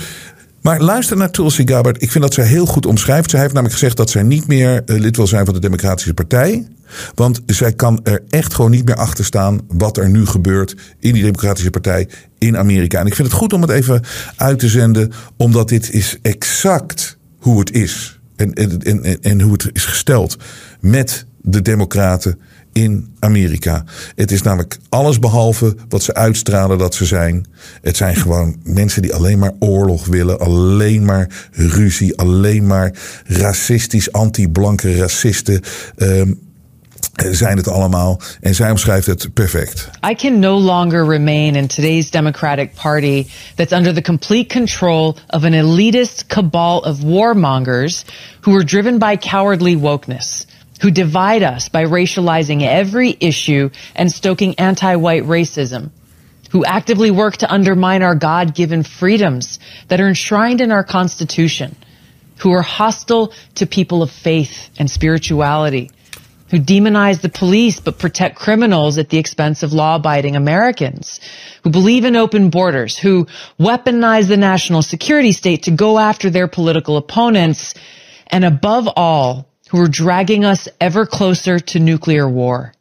maar 0.61 0.81
luister 0.81 1.17
naar 1.17 1.31
Tulsi 1.31 1.69
Gabbard. 1.69 2.03
Ik 2.03 2.11
vind 2.11 2.25
dat 2.25 2.35
zij 2.35 2.45
heel 2.45 2.67
goed 2.67 2.87
omschrijft. 2.87 3.31
Zij 3.31 3.41
heeft 3.41 3.53
namelijk 3.53 3.79
gezegd 3.79 3.97
dat 3.97 4.11
zij 4.11 4.23
niet 4.23 4.47
meer 4.47 4.83
eh, 4.85 4.99
lid 4.99 5.17
wil 5.17 5.27
zijn 5.27 5.45
van 5.45 5.55
de 5.55 5.61
Democratische 5.61 6.15
Partij. 6.15 6.67
Want 7.15 7.41
zij 7.47 7.73
kan 7.73 8.01
er 8.03 8.23
echt 8.29 8.55
gewoon 8.55 8.71
niet 8.71 8.85
meer 8.85 8.97
achter 8.97 9.25
staan 9.25 9.61
wat 9.69 9.97
er 9.97 10.11
nu 10.11 10.27
gebeurt 10.27 10.77
in 10.99 11.13
die 11.13 11.23
Democratische 11.23 11.71
Partij 11.71 12.09
in 12.39 12.57
Amerika. 12.57 13.01
En 13.01 13.07
ik 13.07 13.15
vind 13.15 13.29
het 13.29 13.37
goed 13.37 13.53
om 13.53 13.61
het 13.61 13.71
even 13.71 14.03
uit 14.37 14.59
te 14.59 14.69
zenden, 14.69 15.13
omdat 15.37 15.69
dit 15.69 15.93
is 15.93 16.19
exact 16.23 17.19
hoe 17.39 17.59
het 17.59 17.73
is. 17.73 18.21
En, 18.37 18.53
en, 18.53 18.83
en, 18.83 19.23
en 19.23 19.41
hoe 19.41 19.53
het 19.53 19.71
is 19.73 19.85
gesteld 19.85 20.37
met 20.81 21.27
de 21.41 21.63
Democraten 21.63 22.39
in 22.75 23.15
Amerika. 23.19 23.85
Het 24.15 24.31
is 24.31 24.43
namelijk 24.43 24.79
alles 24.89 25.19
behalve 25.19 25.77
wat 25.89 26.03
ze 26.03 26.15
uitstralen 26.15 26.79
dat 26.79 26.95
ze 26.95 27.05
zijn. 27.05 27.47
Het 27.83 27.97
zijn 27.97 28.17
gewoon 28.17 28.57
mensen 28.63 29.03
die 29.03 29.15
alleen 29.15 29.39
maar 29.39 29.53
oorlog 29.59 30.07
willen, 30.07 30.41
alleen 30.41 31.05
maar 31.05 31.49
ruzie, 31.53 32.19
alleen 32.19 32.67
maar 32.67 32.95
racistisch, 33.27 34.13
anti-blanke 34.13 34.97
racisten. 34.97 35.61
Um, 35.97 36.43
zijn 37.31 37.57
het 37.57 37.69
allemaal. 37.69 38.21
En 38.41 38.55
zij 38.55 38.71
omschrijft 38.71 39.07
het 39.07 39.35
perfect. 39.35 39.91
I 40.11 40.15
can 40.15 40.39
no 40.39 40.59
longer 40.59 41.09
remain 41.09 41.55
in 41.55 41.67
today's 41.67 42.11
Democratic 42.11 42.75
Party 42.75 43.27
that's 43.55 43.73
under 43.73 43.95
the 43.95 44.03
complete 44.03 44.59
control 44.59 45.17
of 45.27 45.45
an 45.45 45.53
elitist 45.53 46.27
cabal 46.27 46.79
of 46.79 47.03
warmongers 47.03 48.05
who 48.41 48.55
are 48.55 48.65
driven 48.65 48.99
by 48.99 49.17
cowardly 49.17 49.79
wokeness. 49.79 50.47
Who 50.81 50.91
divide 50.91 51.43
us 51.43 51.69
by 51.69 51.85
racializing 51.85 52.63
every 52.63 53.17
issue 53.21 53.71
and 53.95 54.11
stoking 54.11 54.59
anti-white 54.59 55.23
racism, 55.23 55.91
who 56.51 56.65
actively 56.65 57.11
work 57.11 57.37
to 57.39 57.53
undermine 57.53 58.03
our 58.03 58.15
God-given 58.15 58.83
freedoms 58.83 59.59
that 59.89 60.01
are 60.01 60.09
enshrined 60.09 60.61
in 60.61 60.73
our 60.73 60.85
Constitution, 60.85 61.77
who 62.39 62.53
are 62.53 62.63
hostile 62.63 63.33
to 63.57 63.67
people 63.67 64.03
of 64.03 64.11
faith 64.11 64.71
and 64.79 64.91
spirituality, 64.91 65.91
who 66.51 66.59
demonize 66.59 67.21
the 67.21 67.29
police 67.29 67.81
but 67.81 67.99
protect 67.99 68.37
criminals 68.37 68.99
at 68.99 69.09
the 69.09 69.19
expense 69.19 69.63
of 69.63 69.73
law-abiding 69.73 70.37
Americans, 70.37 71.21
who 71.63 71.71
believe 71.71 72.05
in 72.05 72.17
open 72.17 72.51
borders, 72.51 72.99
who 72.99 73.27
weaponize 73.59 74.29
the 74.29 74.37
national 74.37 74.83
security 74.83 75.33
state 75.33 75.65
to 75.65 75.71
go 75.71 75.99
after 75.99 76.31
their 76.31 76.47
political 76.47 76.97
opponents, 76.97 77.75
and 78.29 78.45
above 78.45 78.89
all, 78.95 79.49
who 79.75 79.81
are 79.81 79.89
dragging 79.89 80.45
us 80.45 80.69
ever 80.81 81.05
closer 81.05 81.59
to 81.59 81.81
nuclear 81.81 82.29
war. 82.29 82.73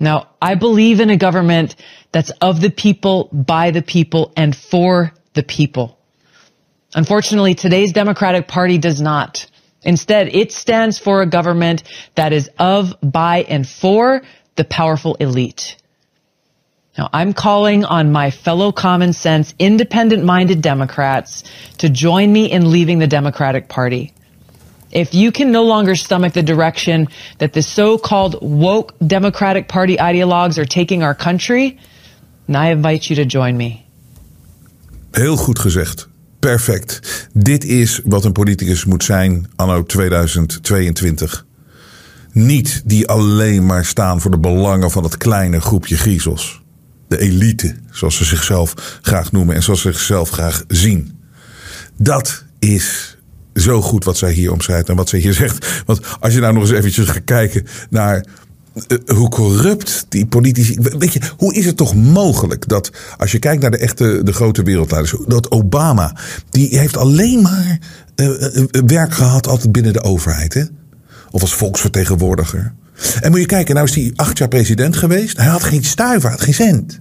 Now, 0.00 0.28
I 0.40 0.54
believe 0.54 0.98
in 0.98 1.10
a 1.10 1.16
government 1.18 1.76
that's 2.10 2.30
of 2.40 2.62
the 2.62 2.70
people, 2.70 3.28
by 3.30 3.70
the 3.70 3.82
people, 3.82 4.32
and 4.34 4.56
for 4.56 5.12
the 5.34 5.42
people. 5.42 5.98
Unfortunately, 6.94 7.54
today's 7.54 7.92
Democratic 7.92 8.48
Party 8.48 8.78
does 8.78 9.02
not. 9.02 9.46
Instead, 9.82 10.34
it 10.34 10.52
stands 10.52 10.98
for 10.98 11.20
a 11.20 11.26
government 11.26 11.82
that 12.14 12.32
is 12.32 12.48
of, 12.58 12.94
by, 13.02 13.42
and 13.42 13.68
for 13.68 14.22
the 14.56 14.64
powerful 14.64 15.16
elite. 15.16 15.76
Now, 16.96 17.10
I'm 17.12 17.34
calling 17.34 17.84
on 17.84 18.10
my 18.10 18.30
fellow 18.30 18.72
common 18.72 19.12
sense, 19.12 19.52
independent 19.58 20.24
minded 20.24 20.62
Democrats 20.62 21.44
to 21.76 21.90
join 21.90 22.32
me 22.32 22.50
in 22.50 22.70
leaving 22.70 23.00
the 23.00 23.06
Democratic 23.06 23.68
Party. 23.68 24.14
If 24.94 25.12
you 25.12 25.30
can 25.30 25.50
no 25.50 25.64
longer 25.66 25.96
stomach 25.96 26.32
the 26.32 26.42
direction 26.42 27.08
that 27.36 27.52
the 27.52 27.62
so-called 27.62 28.38
woke 28.40 28.94
Democratic 29.06 29.66
Party 29.66 29.96
ideologues 29.96 30.56
are 30.56 30.66
taking 30.66 31.02
our 31.02 31.16
country, 31.16 31.78
I 32.48 32.70
invite 32.70 33.08
you 33.08 33.16
to 33.16 33.38
join 33.38 33.56
me. 33.56 33.82
Heel 35.10 35.36
goed 35.36 35.58
gezegd. 35.58 36.08
Perfect. 36.38 37.00
Dit 37.32 37.64
is 37.64 38.00
wat 38.04 38.24
een 38.24 38.32
politicus 38.32 38.84
moet 38.84 39.04
zijn 39.04 39.50
anno 39.56 39.82
2022. 39.82 41.46
Niet 42.32 42.82
die 42.84 43.08
alleen 43.08 43.66
maar 43.66 43.84
staan 43.84 44.20
voor 44.20 44.30
de 44.30 44.38
belangen 44.38 44.90
van 44.90 45.02
het 45.02 45.16
kleine 45.16 45.60
groepje 45.60 45.96
griezels. 45.96 46.62
De 47.08 47.18
elite, 47.18 47.76
zoals 47.90 48.16
ze 48.16 48.24
zichzelf 48.24 48.98
graag 49.02 49.32
noemen 49.32 49.54
en 49.54 49.62
zoals 49.62 49.80
ze 49.80 49.92
zichzelf 49.92 50.30
graag 50.30 50.64
zien. 50.68 51.20
Dat 51.96 52.44
is 52.58 53.13
zo 53.54 53.82
goed 53.82 54.04
wat 54.04 54.16
zij 54.16 54.32
hier 54.32 54.52
omschrijft 54.52 54.88
en 54.88 54.96
wat 54.96 55.08
zij 55.08 55.18
hier 55.18 55.34
zegt. 55.44 55.82
Want 55.86 56.00
als 56.20 56.34
je 56.34 56.40
nou 56.40 56.52
nog 56.52 56.62
eens 56.62 56.72
eventjes 56.72 57.08
gaat 57.08 57.24
kijken 57.24 57.66
naar 57.90 58.24
uh, 58.74 58.98
hoe 59.16 59.28
corrupt 59.28 60.06
die 60.08 60.26
politici. 60.26 60.78
Weet 60.98 61.12
je, 61.12 61.20
hoe 61.36 61.54
is 61.54 61.64
het 61.64 61.76
toch 61.76 61.94
mogelijk 61.94 62.68
dat 62.68 62.90
als 63.16 63.32
je 63.32 63.38
kijkt 63.38 63.62
naar 63.62 63.70
de 63.70 63.78
echte, 63.78 64.20
de 64.22 64.32
grote 64.32 64.62
wereldleiders, 64.62 65.14
dat 65.26 65.50
Obama, 65.50 66.16
die 66.50 66.78
heeft 66.78 66.96
alleen 66.96 67.42
maar 67.42 67.78
uh, 68.16 68.30
werk 68.86 69.12
gehad 69.12 69.46
altijd 69.46 69.72
binnen 69.72 69.92
de 69.92 70.02
overheid, 70.02 70.54
hè? 70.54 70.62
Of 71.30 71.40
als 71.40 71.54
volksvertegenwoordiger. 71.54 72.74
En 73.20 73.30
moet 73.30 73.40
je 73.40 73.46
kijken, 73.46 73.74
nou 73.74 73.86
is 73.86 73.94
hij 73.94 74.12
acht 74.14 74.38
jaar 74.38 74.48
president 74.48 74.96
geweest. 74.96 75.36
Hij 75.36 75.46
had 75.46 75.62
geen 75.62 75.84
stuiver, 75.84 76.30
had 76.30 76.40
geen 76.40 76.54
cent. 76.54 77.00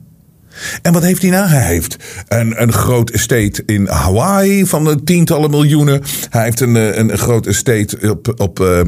En 0.81 0.93
wat 0.93 1.03
heeft 1.03 1.21
hij? 1.21 1.31
Hij 1.31 1.65
heeft 1.65 1.97
een, 2.27 2.61
een 2.61 2.73
groot 2.73 3.09
estate 3.09 3.63
in 3.65 3.87
Hawaii 3.87 4.65
van 4.65 4.83
de 4.83 5.03
tientallen 5.03 5.49
miljoenen. 5.49 6.01
Hij 6.29 6.43
heeft 6.43 6.59
een, 6.59 6.75
een, 6.75 7.11
een 7.11 7.17
groot 7.17 7.45
estate 7.45 8.09
op, 8.09 8.33
op, 8.37 8.59
uh, 8.59 8.79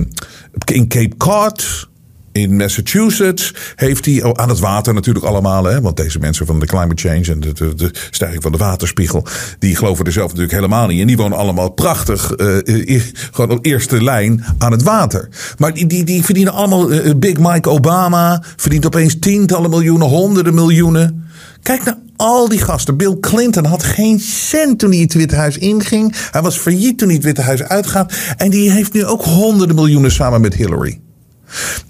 in 0.71 0.87
Cape 0.87 1.17
Cod 1.17 1.87
in 2.35 2.55
Massachusetts 2.55 3.53
heeft 3.75 4.05
hij, 4.05 4.33
aan 4.33 4.49
het 4.49 4.59
water 4.59 4.93
natuurlijk 4.93 5.25
allemaal, 5.25 5.63
hè, 5.63 5.81
want 5.81 5.97
deze 5.97 6.19
mensen 6.19 6.45
van 6.45 6.59
de 6.59 6.65
climate 6.65 7.07
change 7.07 7.31
en 7.31 7.39
de, 7.39 7.73
de, 7.75 7.91
stijging 8.11 8.41
van 8.41 8.51
de 8.51 8.57
waterspiegel, 8.57 9.25
die 9.59 9.75
geloven 9.75 10.05
er 10.05 10.11
zelf 10.11 10.27
natuurlijk 10.27 10.53
helemaal 10.53 10.87
niet 10.87 10.99
in. 10.99 11.07
Die 11.07 11.17
wonen 11.17 11.37
allemaal 11.37 11.69
prachtig, 11.69 12.33
uh, 12.37 13.01
gewoon 13.31 13.57
op 13.57 13.65
eerste 13.65 14.03
lijn 14.03 14.45
aan 14.57 14.71
het 14.71 14.83
water. 14.83 15.29
Maar 15.57 15.73
die, 15.73 15.87
die, 15.87 16.03
die 16.03 16.23
verdienen 16.23 16.53
allemaal, 16.53 16.91
uh, 16.91 17.13
Big 17.17 17.37
Mike 17.37 17.69
Obama 17.69 18.43
verdient 18.55 18.85
opeens 18.85 19.19
tientallen 19.19 19.69
miljoenen, 19.69 20.07
honderden 20.07 20.53
miljoenen. 20.53 21.29
Kijk 21.61 21.83
naar 21.83 21.97
al 22.15 22.49
die 22.49 22.59
gasten. 22.59 22.97
Bill 22.97 23.17
Clinton 23.19 23.65
had 23.65 23.83
geen 23.83 24.19
cent 24.19 24.79
toen 24.79 24.91
hij 24.91 24.99
het 24.99 25.13
Witte 25.13 25.35
Huis 25.35 25.57
inging. 25.57 26.15
Hij 26.31 26.41
was 26.41 26.57
failliet 26.57 26.97
toen 26.97 27.07
hij 27.07 27.15
het 27.15 27.25
Witte 27.25 27.41
Huis 27.41 27.63
uitgaat. 27.63 28.13
En 28.37 28.49
die 28.49 28.71
heeft 28.71 28.93
nu 28.93 29.05
ook 29.05 29.23
honderden 29.23 29.75
miljoenen 29.75 30.11
samen 30.11 30.41
met 30.41 30.53
Hillary. 30.53 30.99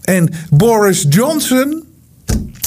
En 0.01 0.29
Boris 0.49 1.05
Johnson, 1.09 1.83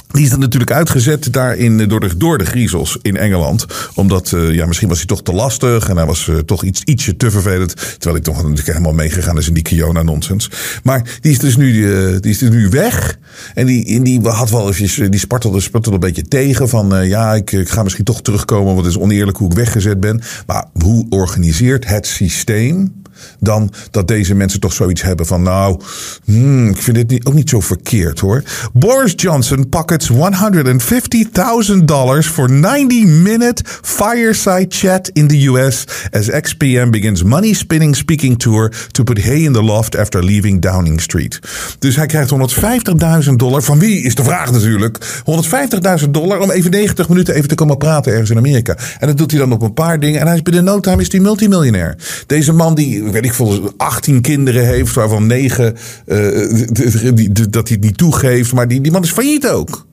die 0.08 0.24
is 0.24 0.30
dan 0.30 0.40
natuurlijk 0.40 0.72
uitgezet 0.72 1.32
daarin 1.32 1.88
door 1.88 2.00
de, 2.00 2.16
door 2.16 2.38
de 2.38 2.44
griezels 2.44 2.98
in 3.02 3.16
Engeland. 3.16 3.66
Omdat, 3.94 4.32
uh, 4.34 4.54
ja, 4.54 4.66
misschien 4.66 4.88
was 4.88 4.98
hij 4.98 5.06
toch 5.06 5.22
te 5.22 5.32
lastig 5.32 5.88
en 5.88 5.96
hij 5.96 6.06
was 6.06 6.26
uh, 6.26 6.38
toch 6.38 6.64
iets, 6.64 6.82
ietsje 6.84 7.16
te 7.16 7.30
vervelend. 7.30 7.74
Terwijl 7.98 8.16
ik 8.16 8.22
toch 8.22 8.42
helemaal 8.64 8.92
meegegaan 8.92 9.38
is 9.38 9.48
in 9.48 9.54
die 9.54 9.62
Kiona-nonsens. 9.62 10.50
Maar 10.82 11.18
die 11.20 11.32
is 11.32 11.38
dus 11.38 11.56
nu, 11.56 11.72
die 12.20 12.30
is 12.30 12.38
dus 12.38 12.50
nu 12.50 12.68
weg. 12.68 13.18
En 13.54 13.66
die, 13.66 14.02
die 14.02 14.20
had 14.20 14.50
wel 14.50 14.68
eventjes, 14.68 15.10
die 15.10 15.20
spartelde, 15.20 15.60
spartelde 15.60 15.98
een 15.98 16.12
beetje 16.12 16.28
tegen. 16.28 16.68
Van 16.68 17.08
ja, 17.08 17.34
ik, 17.34 17.52
ik 17.52 17.68
ga 17.68 17.82
misschien 17.82 18.04
toch 18.04 18.22
terugkomen, 18.22 18.74
want 18.74 18.86
het 18.86 18.96
is 18.96 19.02
oneerlijk 19.02 19.36
hoe 19.36 19.50
ik 19.50 19.56
weggezet 19.56 20.00
ben. 20.00 20.22
Maar 20.46 20.64
hoe 20.72 21.06
organiseert 21.10 21.86
het 21.86 22.06
systeem 22.06 22.92
dan 23.40 23.72
dat 23.90 24.08
deze 24.08 24.34
mensen 24.34 24.60
toch 24.60 24.72
zoiets 24.72 25.02
hebben 25.02 25.26
van 25.26 25.42
nou, 25.42 25.80
hmm, 26.24 26.68
ik 26.68 26.82
vind 26.82 27.08
dit 27.08 27.26
ook 27.26 27.34
niet 27.34 27.48
zo 27.48 27.60
verkeerd 27.60 28.20
hoor. 28.20 28.42
Boris 28.72 29.12
Johnson 29.16 29.68
pockets 29.68 30.10
$150,000 30.10 30.16
for 32.22 32.50
90-minute 32.50 33.62
fireside 33.82 34.66
chat 34.68 35.10
in 35.12 35.28
the 35.28 35.46
US 35.46 35.84
as 36.10 36.30
XPM 36.40 36.90
begins 36.90 37.22
money 37.22 37.52
spinning 37.52 37.96
speaking 37.96 38.38
tour 38.38 38.72
to 38.90 39.02
put 39.02 39.24
hay 39.24 39.44
in 39.44 39.52
the 39.52 39.62
loft 39.62 39.96
after 39.96 40.24
leaving 40.24 40.60
Downing 40.60 41.00
Street. 41.00 41.38
Dus 41.78 41.96
hij 41.96 42.06
krijgt 42.06 42.30
150.000 43.28 43.32
dollar. 43.36 43.62
Van 43.62 43.78
wie 43.78 44.02
is 44.02 44.14
de 44.14 44.24
vraag 44.24 44.52
natuurlijk? 44.52 45.22
150.000 46.02 46.10
dollar 46.10 46.40
om 46.40 46.50
even 46.50 46.70
90 46.70 47.08
minuten 47.08 47.34
even 47.34 47.48
te 47.48 47.54
komen 47.54 47.78
praten 47.78 48.12
ergens 48.12 48.30
in 48.30 48.36
Amerika. 48.36 48.76
En 48.98 49.06
dat 49.06 49.18
doet 49.18 49.30
hij 49.30 49.40
dan 49.40 49.52
op 49.52 49.62
een 49.62 49.74
paar 49.74 50.00
dingen. 50.00 50.20
En 50.20 50.26
hij 50.26 50.36
is 50.36 50.42
binnen 50.42 50.64
no 50.64 50.80
time 50.80 51.00
is 51.00 51.12
hij 51.12 51.20
multimiljonair. 51.20 51.96
Deze 52.26 52.52
man 52.52 52.74
die 52.74 53.07
weet 53.12 53.24
ik 53.24 53.34
veel, 53.34 53.72
18 53.76 54.20
kinderen 54.20 54.66
heeft, 54.66 54.94
waarvan 54.94 55.26
9 55.26 55.76
dat 57.50 57.68
hij 57.68 57.76
het 57.76 57.80
niet 57.80 57.98
toegeeft. 57.98 58.52
Maar 58.52 58.68
die, 58.68 58.80
die 58.80 58.92
man 58.92 59.02
is 59.02 59.10
failliet 59.10 59.48
ook. 59.48 59.86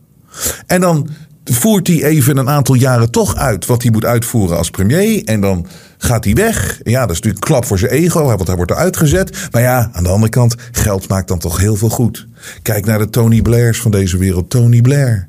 En 0.66 0.82
dan 0.82 1.10
voert 1.44 1.88
hij 1.88 2.04
even 2.04 2.38
een 2.38 2.50
aantal 2.50 2.76
jaren 2.76 3.12
toch 3.12 3.36
uit 3.36 3.66
wat 3.66 3.82
hij 3.82 3.92
moet 3.92 4.06
uitvoeren 4.06 4.58
als 4.58 4.70
premier. 4.70 5.24
En 5.24 5.42
dan 5.42 5.68
gaat 5.98 6.24
hij 6.24 6.34
weg. 6.34 6.80
Ja, 6.84 7.02
dat 7.02 7.10
is 7.10 7.16
natuurlijk 7.16 7.44
een 7.44 7.52
klap 7.52 7.66
voor 7.66 7.78
zijn 7.78 7.92
ego, 7.92 8.24
want 8.24 8.48
hij 8.48 8.56
wordt 8.56 8.72
eruit 8.72 8.98
gezet. 8.98 9.48
Maar 9.52 9.62
ja, 9.62 9.90
aan 9.94 10.04
de 10.04 10.10
andere 10.10 10.32
kant, 10.32 10.56
geld 10.72 11.08
maakt 11.08 11.28
dan 11.28 11.40
toch 11.40 11.58
heel 11.58 11.76
veel 11.76 11.90
goed. 11.90 12.28
Kijk 12.62 12.86
naar 12.86 13.00
de 13.00 13.10
Tony 13.10 13.42
Blairs 13.42 13.82
van 13.82 13.92
deze 13.92 14.18
wereld. 14.18 14.50
Tony 14.50 14.82
Blair. 14.82 15.28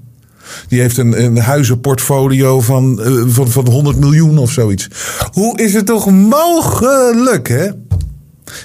Die 0.69 0.81
heeft 0.81 0.97
een, 0.97 1.25
een 1.25 1.39
huizenportfolio 1.39 2.61
van, 2.61 3.01
uh, 3.01 3.23
van, 3.27 3.49
van 3.49 3.69
100 3.69 3.99
miljoen 3.99 4.39
of 4.39 4.51
zoiets. 4.51 4.89
Hoe 5.33 5.59
is 5.59 5.75
het 5.75 5.87
toch 5.87 6.11
mogelijk, 6.11 7.49
hè? 7.49 7.69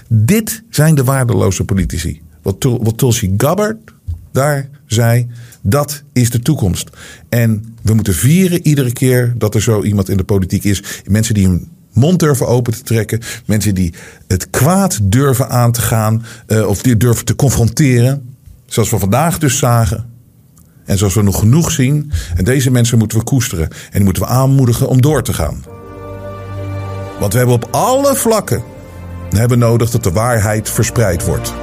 Dit 0.08 0.64
zijn 0.70 0.96
de 0.96 1.04
waardeloze 1.04 1.64
politici. 1.64 2.22
Wat, 2.42 2.56
wat 2.82 2.98
Tulsi 2.98 3.34
Gabbard 3.38 3.78
daar 4.32 4.70
zei, 4.86 5.28
dat 5.62 6.04
is 6.14 6.30
de 6.30 6.40
toekomst. 6.40 6.90
En 7.30 7.76
we 7.82 7.94
moeten 7.94 8.14
vieren 8.14 8.68
iedere 8.68 8.94
keer 8.94 9.34
dat 9.38 9.56
er 9.56 9.62
zo 9.62 9.84
iemand 9.84 10.10
in 10.10 10.18
de 10.18 10.24
politiek 10.24 10.64
is. 10.64 10.84
Mensen 11.06 11.34
die 11.34 11.48
hun 11.48 11.70
mond 11.94 12.20
durven 12.20 12.48
open 12.48 12.74
te 12.74 12.82
trekken. 12.82 13.20
Mensen 13.46 13.76
die 13.76 13.94
het 14.28 14.50
kwaad 14.50 15.00
durven 15.04 15.50
aan 15.50 15.72
te 15.72 15.82
gaan. 15.82 16.26
Uh, 16.48 16.68
of 16.68 16.82
die 16.82 16.98
durven 16.98 17.26
te 17.26 17.36
confronteren. 17.36 18.36
Zoals 18.66 18.90
we 18.90 19.00
vandaag 19.00 19.38
dus 19.38 19.58
zagen. 19.58 20.10
En 20.92 20.98
zoals 20.98 21.14
we 21.14 21.22
nog 21.22 21.40
genoeg 21.40 21.72
zien. 21.72 22.12
En 22.36 22.44
deze 22.44 22.72
mensen 22.72 22.98
moeten 22.98 23.18
we 23.18 23.24
koesteren. 23.24 23.68
En 23.92 24.04
moeten 24.04 24.24
we 24.24 24.30
aanmoedigen 24.30 24.88
om 24.88 25.02
door 25.02 25.24
te 25.24 25.34
gaan. 25.34 25.64
Want 27.20 27.32
we 27.32 27.38
hebben 27.38 27.56
op 27.56 27.68
alle 27.72 28.16
vlakken 28.16 28.64
hebben 29.30 29.60
nodig 29.60 29.90
dat 29.90 30.04
de 30.04 30.12
waarheid 30.12 30.70
verspreid 30.70 31.26
wordt. 31.26 31.54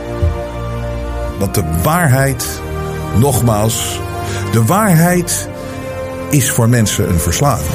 Want 1.38 1.54
de 1.54 1.64
waarheid, 1.82 2.60
nogmaals, 3.18 4.00
de 4.52 4.64
waarheid 4.64 5.48
is 6.30 6.50
voor 6.50 6.68
mensen 6.68 7.08
een 7.08 7.18
verslaving. 7.18 7.74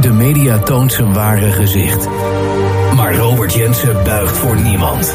De 0.00 0.12
media 0.12 0.58
toont 0.58 0.92
zijn 0.92 1.12
ware 1.12 1.52
gezicht. 1.52 2.08
Maar 2.96 3.16
Robert 3.16 3.54
Jensen 3.54 4.04
buigt 4.04 4.36
voor 4.36 4.60
niemand. 4.60 5.14